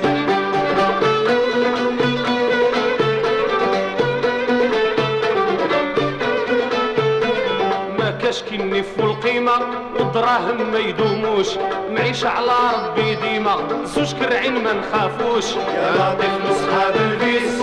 [7.99, 9.51] ما كاش كي النف والقيمة
[9.99, 11.47] والدراهم ما يدوموش.
[11.89, 15.55] معيشة على ربي ديما زوج كرعين ما نخافوش.
[15.55, 17.54] يا لطيف مصحاب الفيس عميس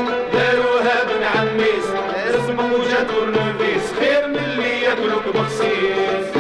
[2.53, 6.37] لازم وجات ورنفيس خير من اللي ياكلوك بخسيس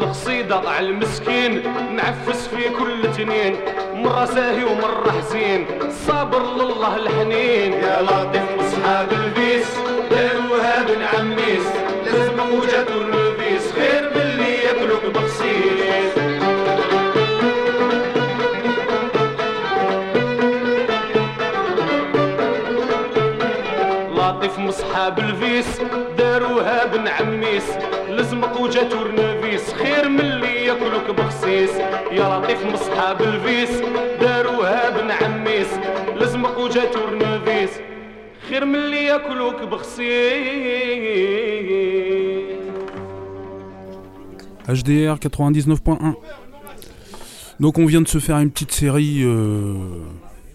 [0.00, 1.62] القصيدة على المسكين
[1.96, 3.56] معفس في كل تنين.
[3.94, 5.66] مرة ساهي ومرة حزين
[6.06, 7.72] صابر لله الحنين.
[7.72, 9.66] يا لطيف مصحاب الفيس
[10.10, 11.66] داروها بن عميس
[12.04, 16.19] لازم وجات النبيس خير من اللي ياكلوك بخسيس.
[25.59, 25.81] مصحاب الفيس
[26.17, 27.63] داروها بن عميس
[28.09, 31.69] لزمق وجات ورنافيس خير من اللي ياكلوك بخسيس
[32.11, 33.69] يا لطيف مصحاب الفيس
[34.21, 35.67] داروها بن عميس
[36.15, 37.69] لزمق وجات ورنافيس
[38.49, 40.05] خير من اللي ياكلوك بخسيس
[44.67, 46.15] HDR 99.1.
[47.59, 49.75] Donc on vient de se faire une petite série, euh,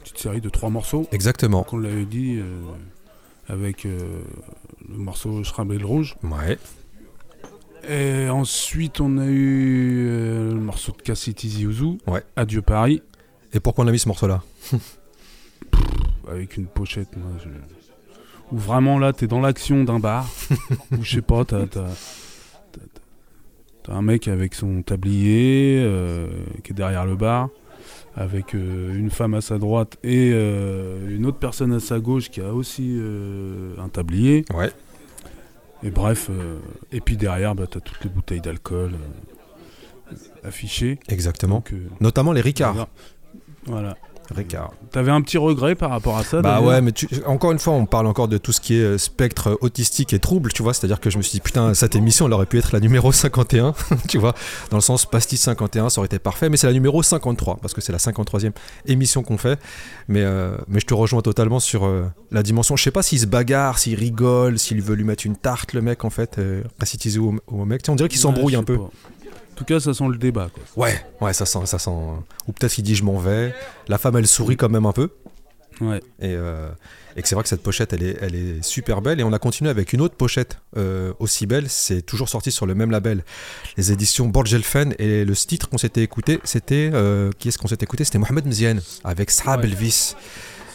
[0.03, 1.07] petite série de trois morceaux.
[1.13, 1.63] Exactement.
[1.63, 2.45] Qu'on l'avait dit euh,
[3.49, 3.99] avec euh,
[4.98, 6.16] le morceau Scrabble Rouge.
[6.24, 6.58] Ouais.
[7.88, 11.98] Et ensuite on a eu euh, le morceau de Cassette Ouzou.
[12.08, 12.24] Ouais.
[12.36, 13.02] Adieu Paris.
[13.54, 14.42] Et pourquoi on a mis ce morceau-là?
[16.28, 17.50] Avec une pochette, moi, je-
[18.52, 20.28] où vraiment là t'es dans l'action d'un bar.
[20.92, 21.66] où je sais pas, t'as.
[21.68, 21.86] t'as-
[23.84, 26.28] T'as un mec avec son tablier euh,
[26.64, 27.50] qui est derrière le bar,
[28.16, 32.42] avec euh, une femme à sa droite et une autre personne à sa gauche qui
[32.42, 33.00] a aussi
[33.78, 34.44] un tablier.
[34.56, 34.72] Ouais.
[35.84, 36.60] Et bref, euh,
[36.92, 41.00] et puis derrière, bah, t'as toutes les bouteilles d'alcool euh, affichées.
[41.10, 41.56] Exactement.
[41.56, 42.88] Donc, euh, Notamment les Ricards.
[43.66, 43.98] Voilà.
[44.34, 44.72] Ricard.
[44.92, 47.74] T'avais un petit regret par rapport à ça Bah ouais, mais tu- encore une fois,
[47.74, 50.74] on parle encore de tout ce qui est euh, spectre autistique et trouble, tu vois.
[50.74, 53.12] C'est-à-dire que je me suis dit, putain, cette émission, elle aurait pu être la numéro
[53.12, 53.74] 51,
[54.08, 54.34] tu vois.
[54.72, 57.74] Dans le sens pastis 51, ça aurait été parfait, mais c'est la numéro 53, parce
[57.74, 58.52] que c'est la 53e
[58.88, 59.60] émission qu'on fait.
[60.08, 62.76] Mais, euh, mais je te rejoins totalement sur euh, la dimension.
[62.76, 65.82] Je sais pas s'il se bagarre, s'il rigole, s'il veut lui mettre une tarte, le
[65.82, 67.82] mec, en fait, euh, récitiser au, au mec.
[67.84, 68.78] Tu sais, on dirait qu'il s'embrouille un peu.
[68.78, 68.90] pas.
[69.56, 70.50] En tout cas, ça sent le débat.
[70.54, 70.64] Quoi.
[70.86, 71.90] Ouais, ouais, ça sent, ça sent.
[71.90, 72.16] euh,
[72.48, 73.54] Ou peut-être il dit je m'en vais.
[73.88, 75.10] La femme, elle sourit quand même un peu.
[75.80, 76.00] Ouais.
[76.20, 76.70] Et, euh,
[77.16, 79.22] et que c'est vrai que cette pochette, elle est, elle est super belle.
[79.22, 81.70] Et on a continué avec une autre pochette euh, aussi belle.
[81.70, 83.24] C'est toujours sorti sur le même label,
[83.78, 84.94] les éditions Borgelfen.
[85.00, 88.04] Et le titre qu'on s'était écouté, c'était euh, qui est-ce qu'on s'était écouté?
[88.04, 89.68] C'était Mohamed Mziane avec Sahab Ouais.
[89.68, 90.16] Elvis.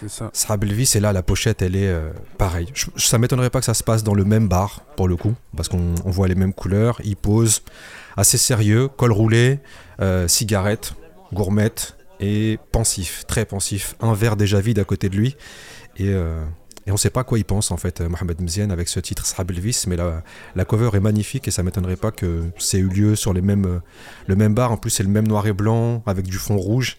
[0.01, 0.31] C'est ça.
[0.33, 1.95] Sahab Elvis, et là, la pochette, elle est
[2.39, 2.69] pareille.
[2.73, 5.35] Je- ça m'étonnerait pas que ça se passe dans le même bar, pour le coup,
[5.55, 6.99] parce qu'on on voit les mêmes couleurs.
[7.05, 7.61] Il pose
[8.17, 9.59] assez sérieux, col roulé,
[10.01, 10.95] euh, cigarette,
[11.33, 13.95] gourmette et pensif, très pensif.
[14.01, 15.37] Un verre déjà vide à côté de lui.
[15.97, 16.45] Et, euh,
[16.87, 19.27] et on sait pas quoi il pense, en fait, euh, Mohamed Mziane, avec ce titre
[19.27, 20.23] Sahab Elvis, mais la,
[20.57, 23.81] la cover est magnifique et ça m'étonnerait pas que c'est eu lieu sur les mêmes,
[24.27, 24.73] le même bar.
[24.73, 26.97] En plus, c'est le même noir et blanc, avec du fond rouge.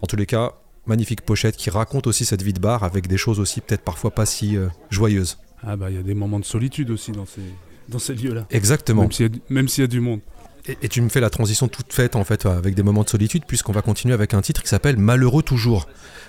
[0.00, 0.52] En tous les cas,
[0.86, 4.10] magnifique pochette qui raconte aussi cette vie de bar avec des choses aussi peut-être parfois
[4.10, 5.38] pas si euh, joyeuses.
[5.64, 7.40] Ah bah il y a des moments de solitude aussi dans ces,
[7.88, 8.46] dans ces lieux-là.
[8.50, 9.02] Exactement.
[9.02, 10.18] Même s'il y, a du- même s'il y a du monde.
[10.66, 13.08] Et, et tu me fais la transition toute faite en fait avec des moments de
[13.08, 15.88] solitude puisqu'on va continuer avec un titre qui s'appelle Malheureux toujours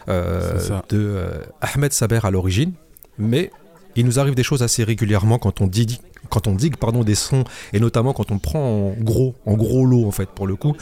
[0.10, 0.60] euh,
[0.90, 2.74] de euh, Ahmed Saber à l'origine,
[3.18, 3.52] mais
[3.96, 7.16] il nous arrive des choses assez régulièrement quand on dit quand on digue pardon des
[7.16, 10.56] sons et notamment quand on prend en gros en gros lot en fait pour le
[10.56, 10.76] coup,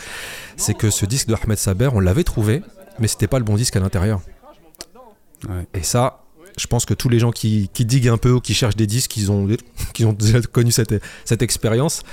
[0.56, 2.62] c'est que ce disque de Ahmed Saber on l'avait trouvé
[3.00, 4.22] mais c'était pas le bon disque à l'intérieur.
[5.74, 6.24] Et ça,
[6.58, 8.88] je pense que tous les gens qui, qui diguent un peu ou qui cherchent des
[8.88, 9.48] disques, ils ont,
[9.94, 12.04] qui ont déjà connu cette, cette expérience.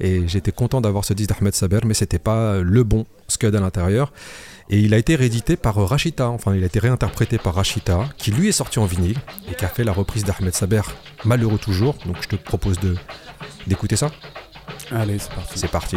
[0.00, 3.60] Et j'étais content d'avoir ce disque d'Ahmed Saber, mais c'était pas le bon Scud à
[3.60, 4.12] l'intérieur.
[4.68, 8.32] Et il a été réédité par Rachita, enfin il a été réinterprété par Rachita, qui
[8.32, 9.18] lui est sorti en vinyle
[9.50, 10.82] et qui a fait la reprise d'Ahmed Saber,
[11.24, 11.96] malheureux toujours.
[12.04, 12.96] Donc je te propose de
[13.66, 14.10] d'écouter ça.
[14.90, 15.58] Allez, c'est parti.
[15.58, 15.96] C'est parti.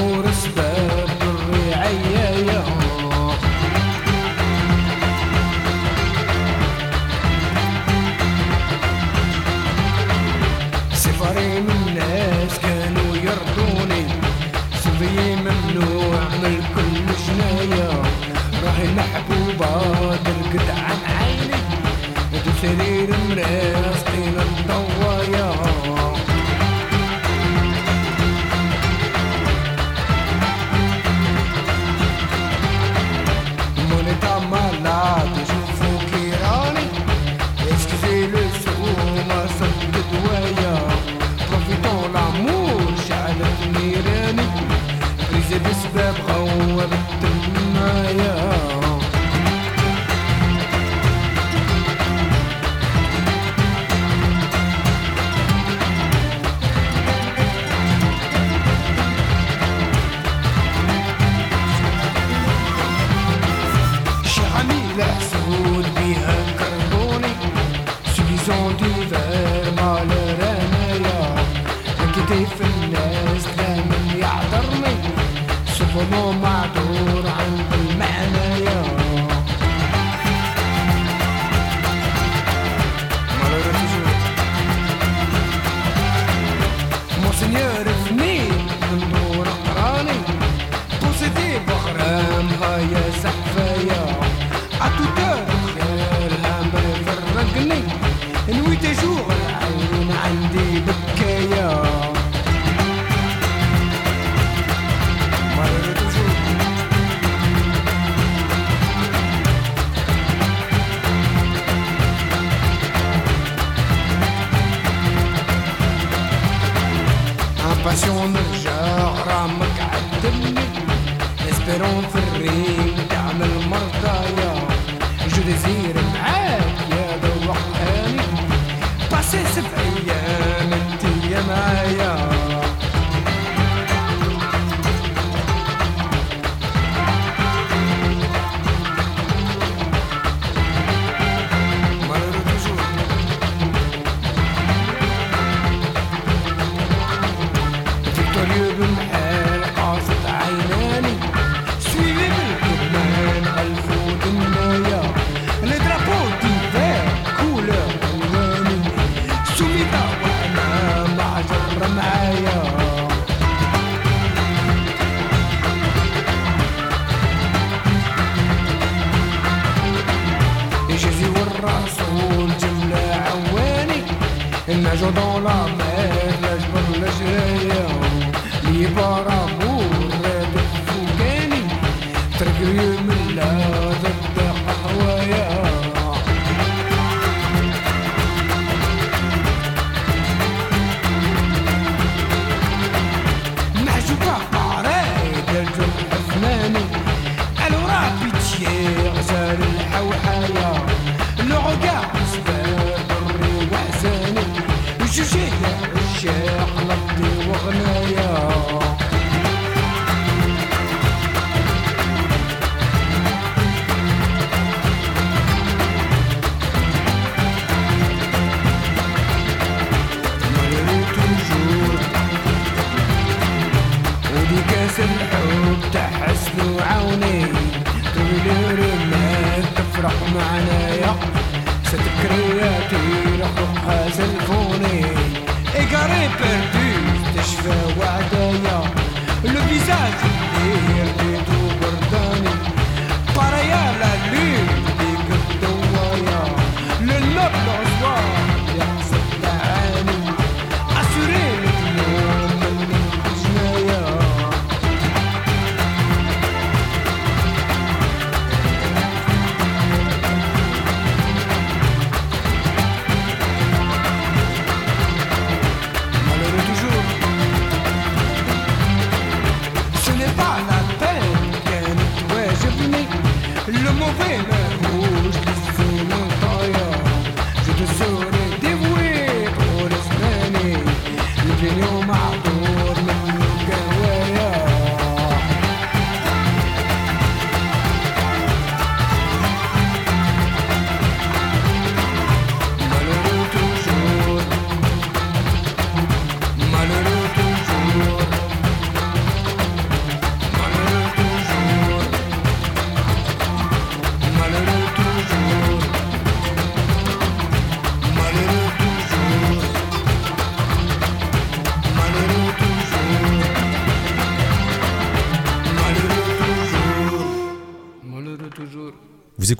[0.00, 2.79] في دمور سباب الرعاية
[45.80, 46.29] Instagram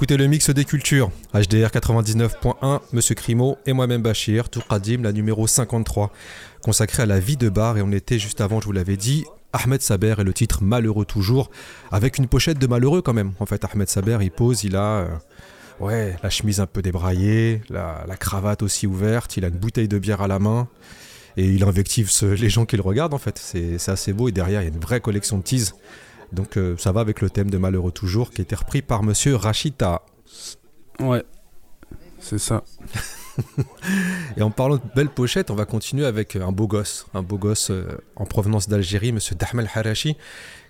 [0.00, 5.12] écoutez le mix des cultures, HDR 99.1, Monsieur Crimo et moi-même Bachir, Tour Qadim, la
[5.12, 6.10] numéro 53,
[6.62, 7.76] consacrée à la vie de bar.
[7.76, 11.04] Et on était juste avant, je vous l'avais dit, Ahmed Saber et le titre Malheureux
[11.04, 11.50] toujours,
[11.92, 13.32] avec une pochette de malheureux quand même.
[13.40, 15.00] En fait, Ahmed Saber, il pose, il a.
[15.00, 15.08] euh,
[15.80, 19.88] ouais, la chemise un peu débraillée, la, la cravate aussi ouverte, il a une bouteille
[19.88, 20.66] de bière à la main.
[21.36, 23.38] Et il invective ce- les gens qui le regardent en fait.
[23.38, 24.28] C'est assez beau.
[24.28, 25.74] Et derrière, il y a une vraie collection de teas.
[26.32, 29.02] Donc euh, ça va avec le thème de Malheureux toujours qui a été repris par
[29.02, 30.02] monsieur Rachita.
[31.00, 31.24] Ouais,
[32.20, 32.62] c'est ça.
[34.36, 37.38] Et en parlant de belles pochettes, on va continuer avec un beau gosse, un beau
[37.38, 40.16] gosse euh, en provenance d'Algérie, monsieur Dahmel Harachi,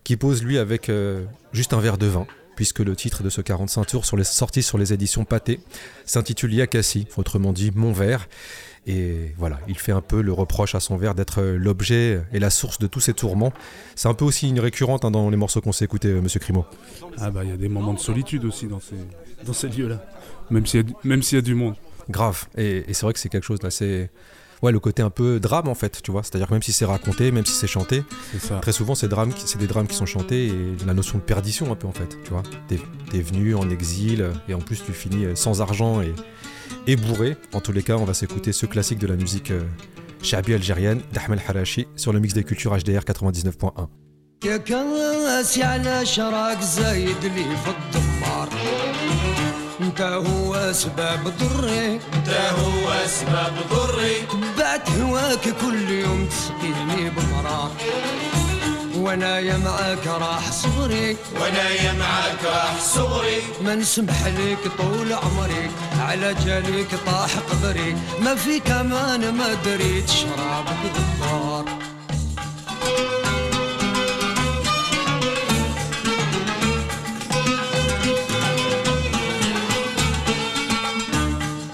[0.04, 3.40] qui pose lui avec euh, juste un verre de vin, puisque le titre de ce
[3.40, 5.60] 45 tours sur les, sorti sur les éditions Pâté
[6.06, 8.28] s'intitule Yakassi, autrement dit Mon verre.
[8.86, 12.38] Et voilà, il fait un peu le reproche à son verre d'être euh, l'objet et
[12.38, 13.52] la source de tous ses tourments.
[13.94, 16.40] C'est un peu aussi une récurrente hein, dans les morceaux qu'on s'est écoutés, euh, monsieur
[16.40, 16.64] Crimo.
[17.18, 18.96] Ah bah il y a des moments de solitude aussi dans ces,
[19.44, 20.02] dans ces lieux-là.
[20.50, 21.74] Même s'il y, a du- même s'il y a du monde.
[22.08, 22.46] Grave.
[22.56, 24.08] Et, et c'est vrai que c'est quelque chose d'assez.
[24.62, 26.22] Ouais, le côté un peu drame en fait, tu vois.
[26.22, 28.02] C'est-à-dire que même si c'est raconté, même si c'est chanté,
[28.60, 30.52] très souvent c'est des drames qui sont chantés et
[30.86, 32.42] la notion de perdition un peu en fait, tu vois.
[32.68, 36.12] T'es venu en exil euh, et en plus tu finis sans argent et,
[36.87, 37.37] et bourré.
[37.53, 39.63] En tous les cas, on va s'écouter ce classique de la musique euh,
[40.21, 43.87] shabi algérienne d'Ahmed Harachi sur le mix des cultures HDR 99.1.
[44.45, 48.49] يا كاسي على شراك زايد لي في الدمار
[49.81, 54.15] انت هو سبب ضري انت هو سبب ضري
[54.57, 57.71] بعت هواك كل يوم تسقيني بمرار
[59.00, 61.16] وأنا يا معاك راح صغري.
[61.40, 63.42] وأنا يا معاك راح صغري.
[63.64, 65.70] ما نسمح لك طول عمري
[66.00, 71.64] على جالك طاح قدري ما في كمان ما دريت شرابك غدار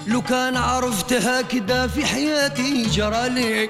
[0.07, 3.69] لو كان عرفت هكذا في حياتي جرى لي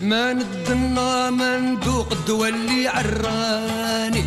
[0.00, 2.12] ما ندنا ما ندوق
[2.46, 4.24] اللي عراني.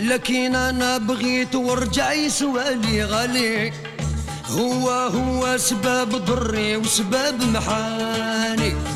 [0.00, 3.72] لكن أنا بغيت ورجع يسوى لي غالي.
[4.50, 8.93] هو هو سباب ضري وسباب محاني.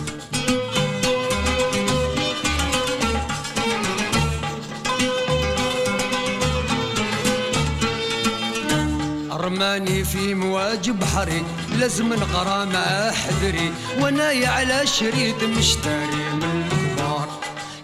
[9.38, 11.42] رماني في مواج بحري
[11.78, 17.28] لازم نقرا مع حذري وأنا على شريط مشتري من الكبار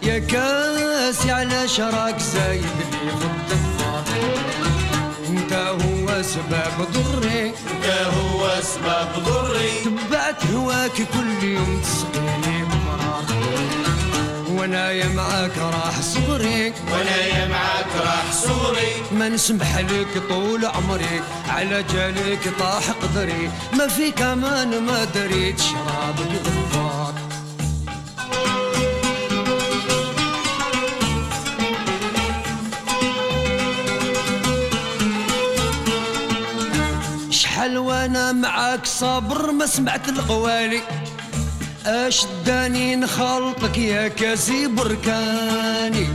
[0.03, 4.03] يا كاسي على شراك زايد لي في الدمار
[5.29, 7.47] أنت هو سبب ضري.
[7.47, 7.85] أنت
[8.17, 9.71] هو سبب ضري.
[9.85, 13.25] تبعت هواك كل يوم تسقيني بمرار
[14.55, 16.73] وأنا يا معاك راح صغري.
[16.91, 18.93] وأنا يا معاك راح صغري.
[19.11, 23.49] ما نسمح لك طول عمري على جالك طاح قدري.
[23.73, 27.13] ما في كمان ما دريت شرابك غفار
[37.29, 40.81] شحال وأنا معاك صابر ما سمعت القوالي.
[41.87, 46.07] اش داني نخلطك يا كاسي بركاني.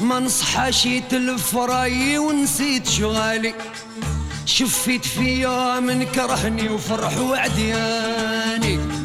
[0.00, 3.54] ما نصحاش يتلف رايي ونسيت شغالي.
[4.46, 9.01] شفيت فيا من كرهني وفرح وعدياني.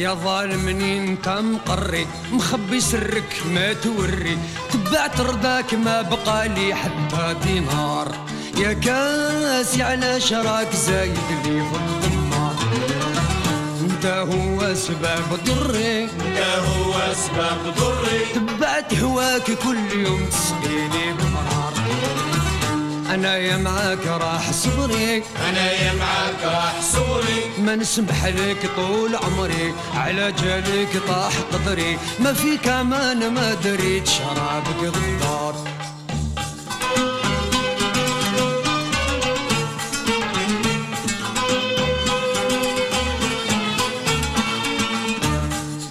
[0.00, 4.38] يا ظالمني انت مقري مخبي سرك ما توري
[4.72, 8.08] تبعت رضاك ما بقى لي حتى دينار.
[8.56, 12.56] يا كاسي على شراك زايد لي في الضمار
[13.80, 16.04] انت هو سبب ضري.
[16.04, 18.24] انت هو سبب ضري.
[18.34, 21.74] تبعت هواك كل يوم تسقيني بمرار.
[23.14, 29.74] أنا يا معاك راح صبري أنا يا معاك راح صغري ما نسمح لك طول عمري
[29.94, 31.98] على جالك طاح قدري.
[32.20, 35.54] ما في كمان ما دريت شرابك غدار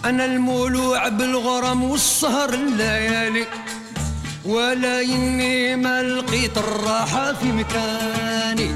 [0.05, 3.45] أنا المولوع بالغرام والسهر الليالي.
[4.45, 8.71] ولا إني ما لقيت الراحة في مكاني.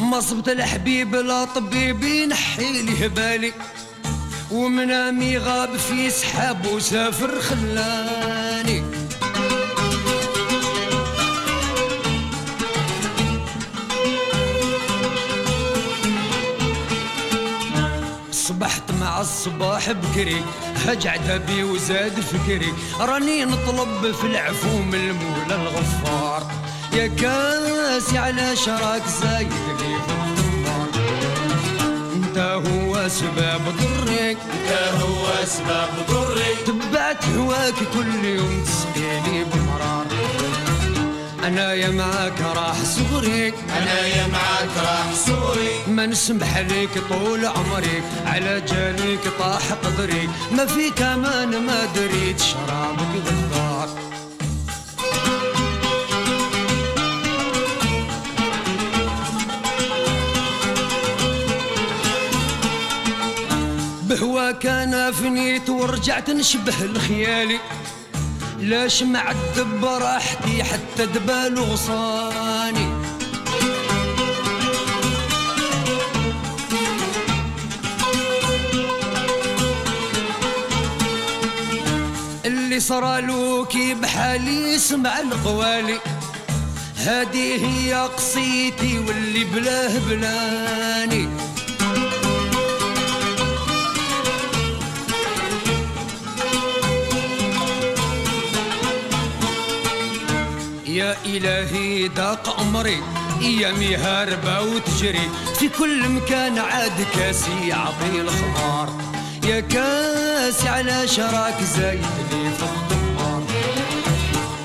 [0.00, 3.52] ما صبت الحبيب لا طبيب ينحي لي هبالي
[4.50, 8.47] ومنامي غاب في سحاب وسافر خلاني.
[18.58, 20.42] صبحت مع الصباح بكري
[20.86, 22.72] هجعت بي وزاد فكري.
[23.00, 26.42] راني نطلب في العفو من المولى الغفار.
[26.92, 29.96] يا كاسي على شراك زايد لي
[32.14, 36.54] انت هو سبب ضرك انت هو سبب ضري.
[36.66, 40.06] تبعت هواك كل يوم تسقيني بمرار.
[41.44, 43.48] أنا يا معاك راح صغري.
[43.48, 45.70] أنا يا معاك راح صغري.
[45.88, 50.28] ما نسمح لك طول عمري على جالك طاح قدري.
[50.52, 53.88] ما في كمان ما دريت شرابك غدار
[64.02, 67.58] بهواك أنا فنيت ورجعت نشبه الخيالي
[68.60, 72.88] لاش معذب براحتي حتى دبال غصاني
[82.44, 85.98] اللي صرالو كي بحالي يسمع القوالي.
[86.96, 91.28] هذه هي قصيتي واللي بلاه بلاني.
[100.88, 103.02] يا إلهي داق عمري
[103.42, 105.28] أيامي هاربة وتجري
[105.58, 108.88] في كل مكان عاد كاسي يعطي الخمار.
[109.44, 112.00] يا كاسي على شراك زايد
[112.30, 113.42] لي في الضمار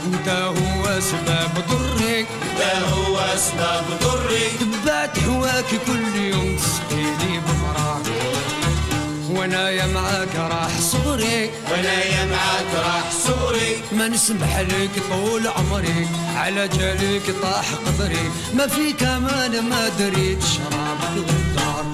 [0.05, 2.19] انت هو سبب ضري.
[2.19, 2.61] انت
[2.93, 4.49] هو سبب ضري.
[4.59, 7.62] تبعت هواك كل يوم تسقيني بمرار
[9.37, 11.49] وأنا يا معاك راح صغري.
[11.71, 13.71] وأنا يا معاك راح صغري.
[13.91, 21.29] ما نسمح لك طول عمري على جالك طاح قدري ما في كمان ما دريت شرابك
[21.29, 21.85] غدار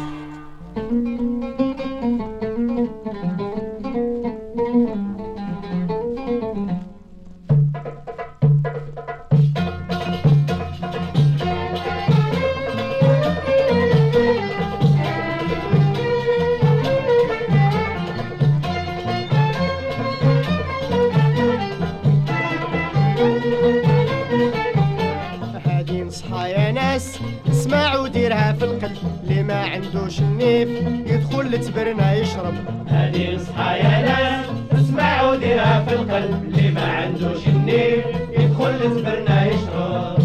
[29.53, 30.69] عندوش النيف
[31.11, 32.53] يدخل لتبرنا يشرب.
[32.87, 38.05] هذه نصحى يا ناس اسمعوا ديرها في القلب اللي ما عندوش النيف
[38.37, 40.18] يدخل لتبرنا يشرب.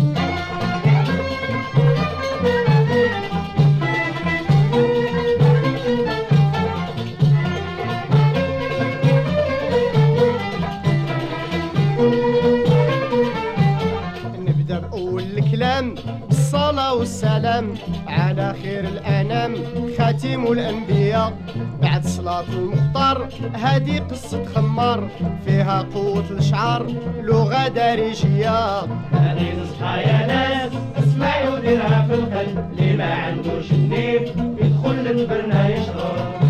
[18.34, 19.54] على خير الأنام
[19.98, 21.32] خاتم الأنبياء.
[21.82, 25.08] بعد صلاة المختار هذه قصة خمار.
[25.46, 26.86] فيها قوة الشعر
[27.22, 28.78] لغة دارجية.
[29.12, 32.72] هذه نصحى يا ناس اسمعوا ديرها في القلب.
[32.78, 34.22] اللي ما عندوش النيف
[34.60, 36.43] يدخل لتبرنا يشرب.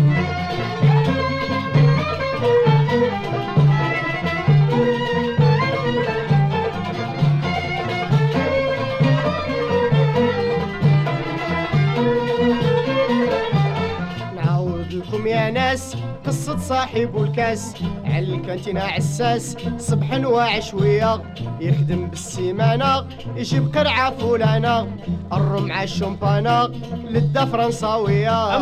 [16.69, 17.73] صاحب الكاس.
[18.05, 21.21] على الكانتينا عساس صبحا وعشوية
[21.61, 23.05] يخدم بالسيمانة
[23.35, 24.87] يجيب قرعة فلانة.
[25.33, 26.67] الرم مع الشومبانة
[27.09, 28.55] للدا فرنساوية.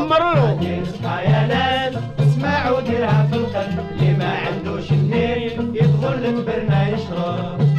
[1.03, 7.72] يا ناس اسمعوا ديرها في القلب اللي ما عندوش النيف يدخل لتبرنا يشرب.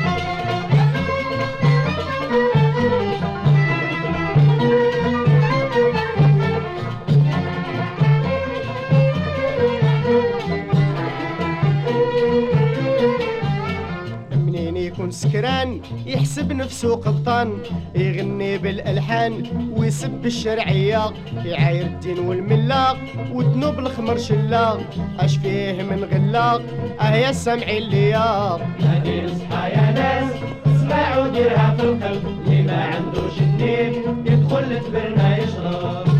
[15.14, 17.58] منين يكون سكران يحسب نفسه قبطان
[17.94, 19.42] يغني بالألحان
[19.76, 21.10] ويسب الشرعيه
[21.44, 22.96] يعاير الدين والمله
[23.32, 24.80] وذنوب الخمر شله
[25.18, 26.60] اش فيه من غلا
[27.00, 30.32] آه يا سامعين ليا هذه نصحى يا ناس
[30.66, 33.96] اسمعوا ديرها في القلب اللي ما عندوش النيف
[34.26, 36.13] يدخل لتبرنا يشرب.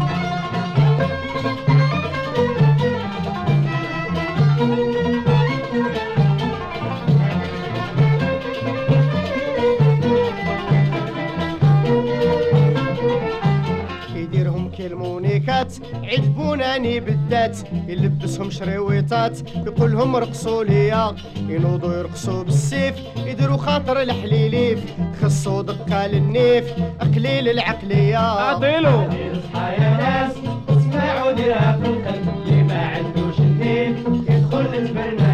[15.55, 15.75] كالمونيكات
[16.05, 17.59] عجبوناني بالذات.
[17.89, 21.15] يلبسهم شريويطات يقولهم رقصوا ليا.
[21.49, 22.95] ينوضوا يرقصوا بالسيف
[23.27, 24.85] يديروا خاطر الحليليف.
[25.23, 26.65] خصوا دقة للنيف
[27.01, 28.17] قليل العقلية.
[28.17, 30.33] اعطيلو نصحى يا ناس
[30.69, 33.99] اسمعوا ديرها في القلب اللي ما عندوش النيف.
[34.31, 34.65] يدخل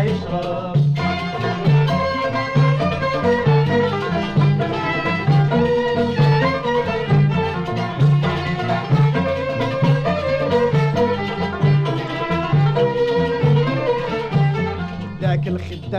[0.04, 0.89] يشرب.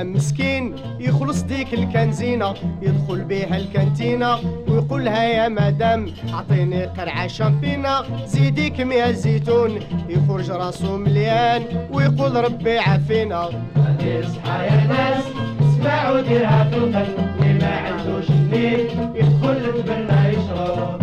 [0.04, 4.38] مسكين يخلص ديك الكنزينة يدخل بيها الكانتينة
[4.68, 9.80] ويقولها يا مدام أعطيني قرعة شامبينة زيدي كمية زيتون.
[10.10, 15.24] يخرج راسو مليان ويقول ربي عافينا اصحى يا ناس
[15.62, 21.01] اسمعوا ديرها في القلب اللي ما عندوش النيف يدخل لتبرنا يشرب.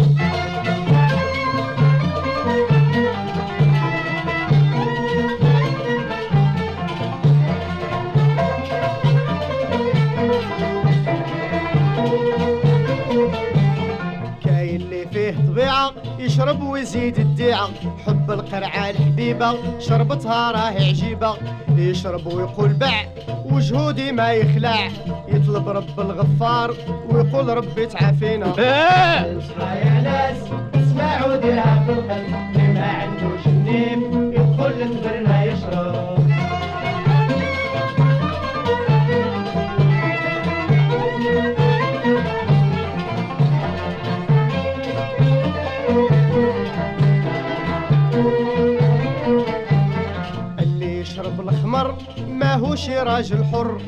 [16.39, 17.69] يشرب ويزيد الديعة
[18.07, 21.37] حب القرعة الحبيبة شربتها راهي عجيبة.
[21.77, 23.05] يشرب ويقول بع
[23.45, 24.89] وجهه ديما يخلع.
[25.29, 26.75] يطلب رب الغفار
[27.11, 28.51] ويقول ربي تعافينا.
[28.53, 30.37] اصحى يا ناس
[30.75, 32.58] اسمعوا ديرها في القلب
[52.79, 53.79] شي راجل حر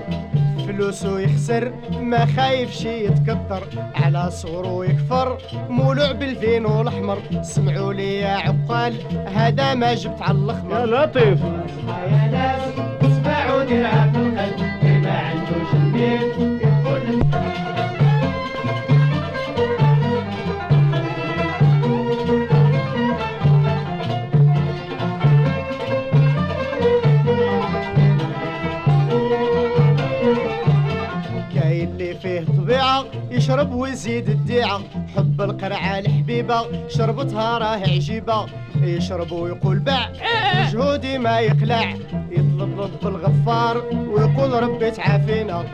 [0.66, 3.62] فلوسه يخسر ما خايف شي يتكتر
[3.94, 5.38] على صغرو يكفر.
[5.68, 8.94] مولوع بالفينو الأحمر سمعوا لي يا عقال
[9.34, 10.80] هذا ما جبت على الأخمر.
[10.80, 11.40] يا لطيف.
[12.12, 12.62] يا ناس
[13.02, 14.60] اسمعوا ديرها في القلب
[15.04, 16.29] ما عندوش النيف
[33.50, 34.80] طبيعة يشرب ويزيد الديعة
[35.16, 38.46] حب القرعة الحبيبة شربتها راه عجيبة.
[38.82, 40.12] يشرب ويقول باع
[40.54, 41.94] مجهودي ما يقلع.
[42.30, 45.64] يطلب رب الغفار ويقول ربي تعافينا.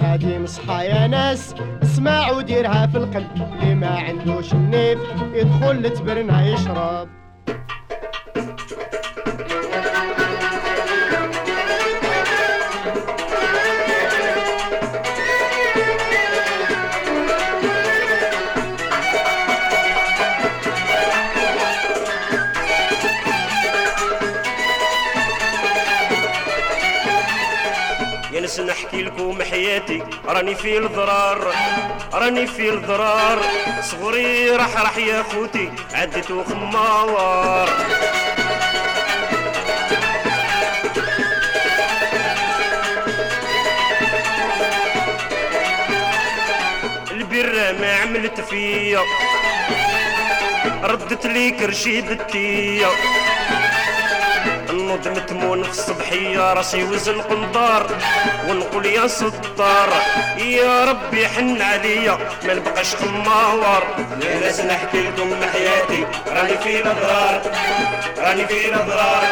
[0.00, 3.30] هذه اصحى يا ناس اسمعوا ديرها هادي في القلب.
[3.62, 4.98] اللي ما عندوش النيف
[5.34, 7.08] يدخل لتبرنا يشرب.
[29.66, 31.54] حياتي راني في الضرار
[32.14, 33.38] راني في الضرار.
[33.82, 37.68] صغري راح راح يا خوتي عديتو خمار
[47.10, 49.00] البرة ما عملت فيا
[50.82, 52.86] ردت لي كرشي بالتيه
[54.86, 57.86] النوض متمون في الصبحية راسي وزن قنطار.
[58.48, 59.88] ونقول يا ستار
[60.38, 63.82] يا ربي حن عليا ما نبقاش خمار
[64.40, 67.42] ناس نحكي لكم حياتي راني في الأضرار.
[68.18, 69.24] راني في الأضرار.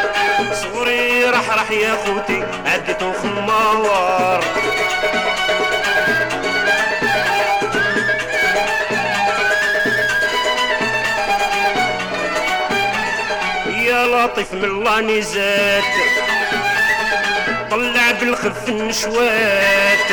[0.53, 4.43] صغري راح راح يا خوتي عديتو خمار
[14.25, 15.83] يا لطيف من الله نزات
[17.71, 20.09] طلع بالخف النشوات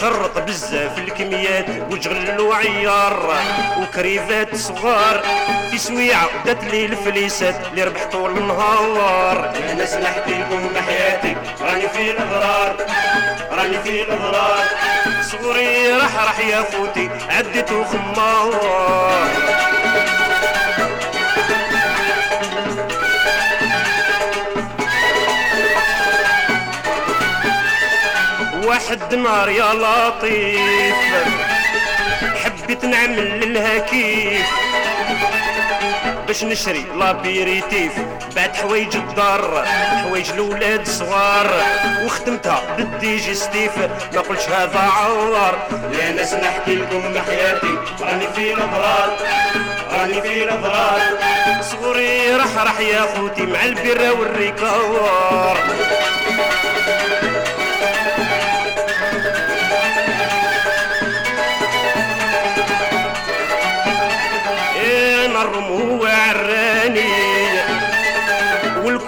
[0.00, 3.34] شرط بزاف الكميات وجغل وعيار
[3.80, 5.22] وكريفات صغار
[5.70, 9.52] في سويعة دات لي الفليسات اللي ربح طول النهار.
[9.68, 12.76] يا ناس نحكي لكم بحياتي راني في الأضرار
[13.50, 14.64] راني في الأضرار.
[15.22, 18.52] صغري راح راح يا خوتي عديتو خمار.
[28.82, 30.94] واحد نهار يا لطيف.
[32.44, 34.46] حبيت نعمل لها كيف
[36.26, 37.92] باش نشري l'apéritif.
[38.36, 39.64] بعد حوايج الدار
[40.02, 41.50] حوايج الاولاد صغار
[42.04, 43.78] وختمتها بال digestif.
[44.14, 45.68] ما قلتش هذا عوار.
[45.92, 49.16] يا ناس نحكي لكم حياتي راني في الأضرار
[49.92, 51.00] راني في الأضرار.
[51.60, 55.56] صغري راح راح يا خوتي مع البيرة والريكار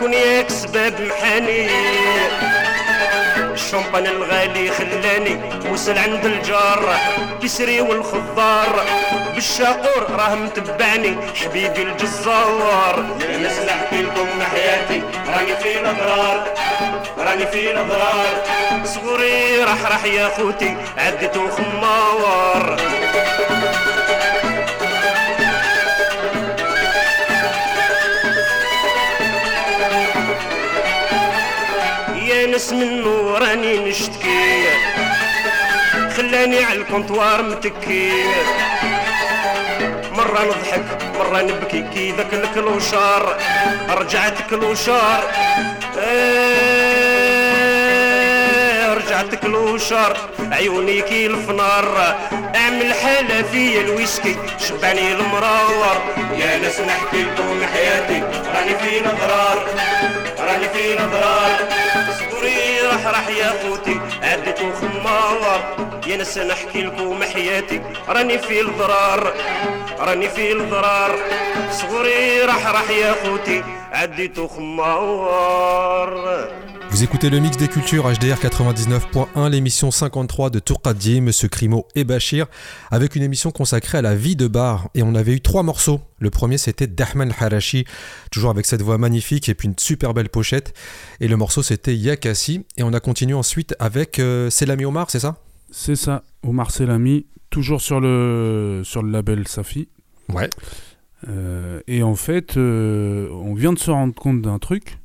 [0.04, 1.68] والكونياك سباب محاني.
[3.52, 5.40] الشمبان الغالي خلاني
[5.72, 6.96] وصل عند الجار
[7.42, 8.84] كسري والخضار.
[9.34, 13.04] بالشاقور راه متبعني حبيبي الجزار.
[13.20, 13.58] يا ناس
[13.92, 16.44] لكم حياتي راني في الأضرار
[17.18, 18.42] راني في الأضرار.
[18.84, 22.76] صغري راح راح يا خوتي عديتو خمار.
[32.64, 34.64] يا ناس منو راني نشتكي.
[36.16, 38.12] خلاني على ال comptoir متكي.
[40.12, 40.84] مرة نضحك
[41.18, 43.36] مرة نبكي كي ذاك ال clochard
[43.90, 45.24] رجعت clochard
[45.98, 46.54] آه،
[48.94, 50.16] رجعت clochard
[50.52, 52.16] عيوني كي الفنار.
[52.56, 54.36] اعمل حالة فيا الويسكي
[54.68, 56.02] شبعني المرار.
[56.36, 58.22] يا ناس نحكي لكم حياتي
[58.54, 59.66] راني في الاضرار
[60.38, 61.56] راني في الاضرار
[63.02, 65.74] راح يا خوتي عديتو خمار
[66.06, 69.32] يا ناس نحكي لكم حياتي راني في الضرار.
[69.98, 71.16] راني في الضرار.
[71.70, 76.10] صغري راح راح يا خوتي عديتو خمار
[76.94, 82.04] Vous écoutez le mix des cultures HDR 99.1, l'émission 53 de Tourkadji, Monsieur Crimo et
[82.04, 82.46] Bachir,
[82.92, 84.90] avec une émission consacrée à la vie de bar.
[84.94, 86.00] Et on avait eu trois morceaux.
[86.20, 87.84] Le premier c'était Dahman Harashi,
[88.30, 90.72] toujours avec cette voix magnifique et puis une super belle pochette.
[91.18, 92.64] Et le morceau c'était Yakassi.
[92.76, 95.38] Et on a continué ensuite avec euh, Selami Omar, c'est ça?
[95.72, 99.88] C'est ça, Omar Selami, toujours sur le, sur le label Safi.
[100.32, 100.48] Ouais.
[101.28, 104.98] Euh, et en fait, euh, on vient de se rendre compte d'un truc.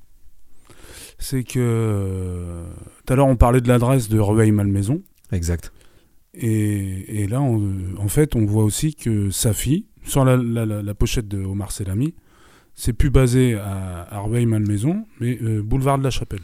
[1.19, 1.59] C'est que.
[1.59, 2.65] euh,
[3.05, 5.01] Tout à l'heure, on parlait de l'adresse de Rueil Malmaison.
[5.31, 5.71] Exact.
[6.33, 10.81] Et, et là, on- en fait, on voit aussi que Safi, sur la, la- la-
[10.81, 12.15] la pochette de Omar Selami,
[12.75, 16.39] c'est plus basé à, à Rueil-Malmaison, mais euh, boulevard de la Chapelle.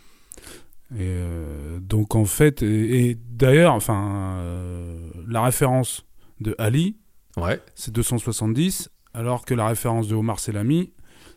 [0.92, 4.98] Et euh, donc, en fait, et, et d'ailleurs, enfin, euh,
[5.28, 6.06] la référence
[6.42, 6.98] de Ali,
[7.76, 10.92] c'est 270, alors que la référence de Omar Selami,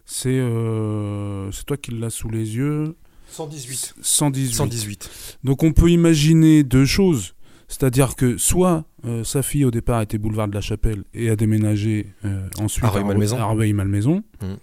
[0.05, 2.97] c'est euh, c'est toi qui l'as sous les yeux
[3.31, 3.95] 118.
[4.03, 4.55] 118.
[4.55, 5.11] 118.
[5.45, 7.35] Donc on peut imaginer deux choses.
[7.69, 11.37] C'est-à-dire que soit euh, sa fille au départ était boulevard de la Chapelle et a
[11.37, 13.37] déménagé euh, ensuite À Rueil-Malmaison.
[13.39, 14.55] à Rueil-Malmaison, Mm.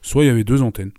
[0.00, 0.92] soit il y avait deux antennes.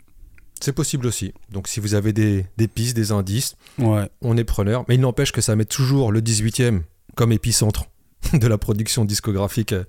[0.60, 1.34] C'est possible aussi.
[1.52, 4.08] Donc si vous avez des, des pistes, des indices, Ouais.
[4.22, 4.86] on est preneur.
[4.88, 6.82] Mais il n'empêche que ça met toujours le 18e
[7.16, 7.86] comme épicentre
[8.34, 9.84] de la production discographique euh,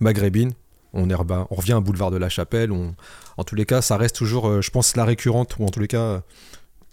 [0.00, 0.52] maghrébine.
[0.92, 2.70] On, est on revient à Boulevard de la Chapelle.
[2.72, 2.94] On,
[3.38, 5.80] en tous les cas, ça reste toujours, euh, je pense, la récurrente, ou en tous
[5.80, 6.20] les cas, euh,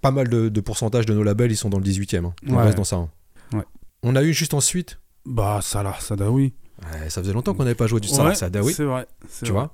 [0.01, 2.25] pas mal de, de pourcentage de nos labels, ils sont dans le 18e.
[2.25, 2.33] hein.
[2.47, 2.63] On Ouais.
[2.63, 2.97] reste dans ça.
[2.97, 3.09] hein.
[3.53, 3.63] Ouais.
[4.03, 4.99] On a eu juste ensuite.
[5.25, 6.53] Bah, Salah Sadawi.
[6.81, 8.73] Ouais, ça faisait longtemps qu'on n'avait pas joué du Salah Sadawi.
[8.73, 9.05] c'est vrai,
[9.39, 9.51] Tu vrai.
[9.51, 9.73] vois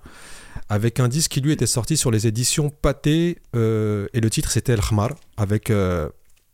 [0.69, 4.49] Avec un disque qui lui était sorti sur les éditions Pathé euh, et le titre
[4.51, 6.09] c'était El Khmar avec euh,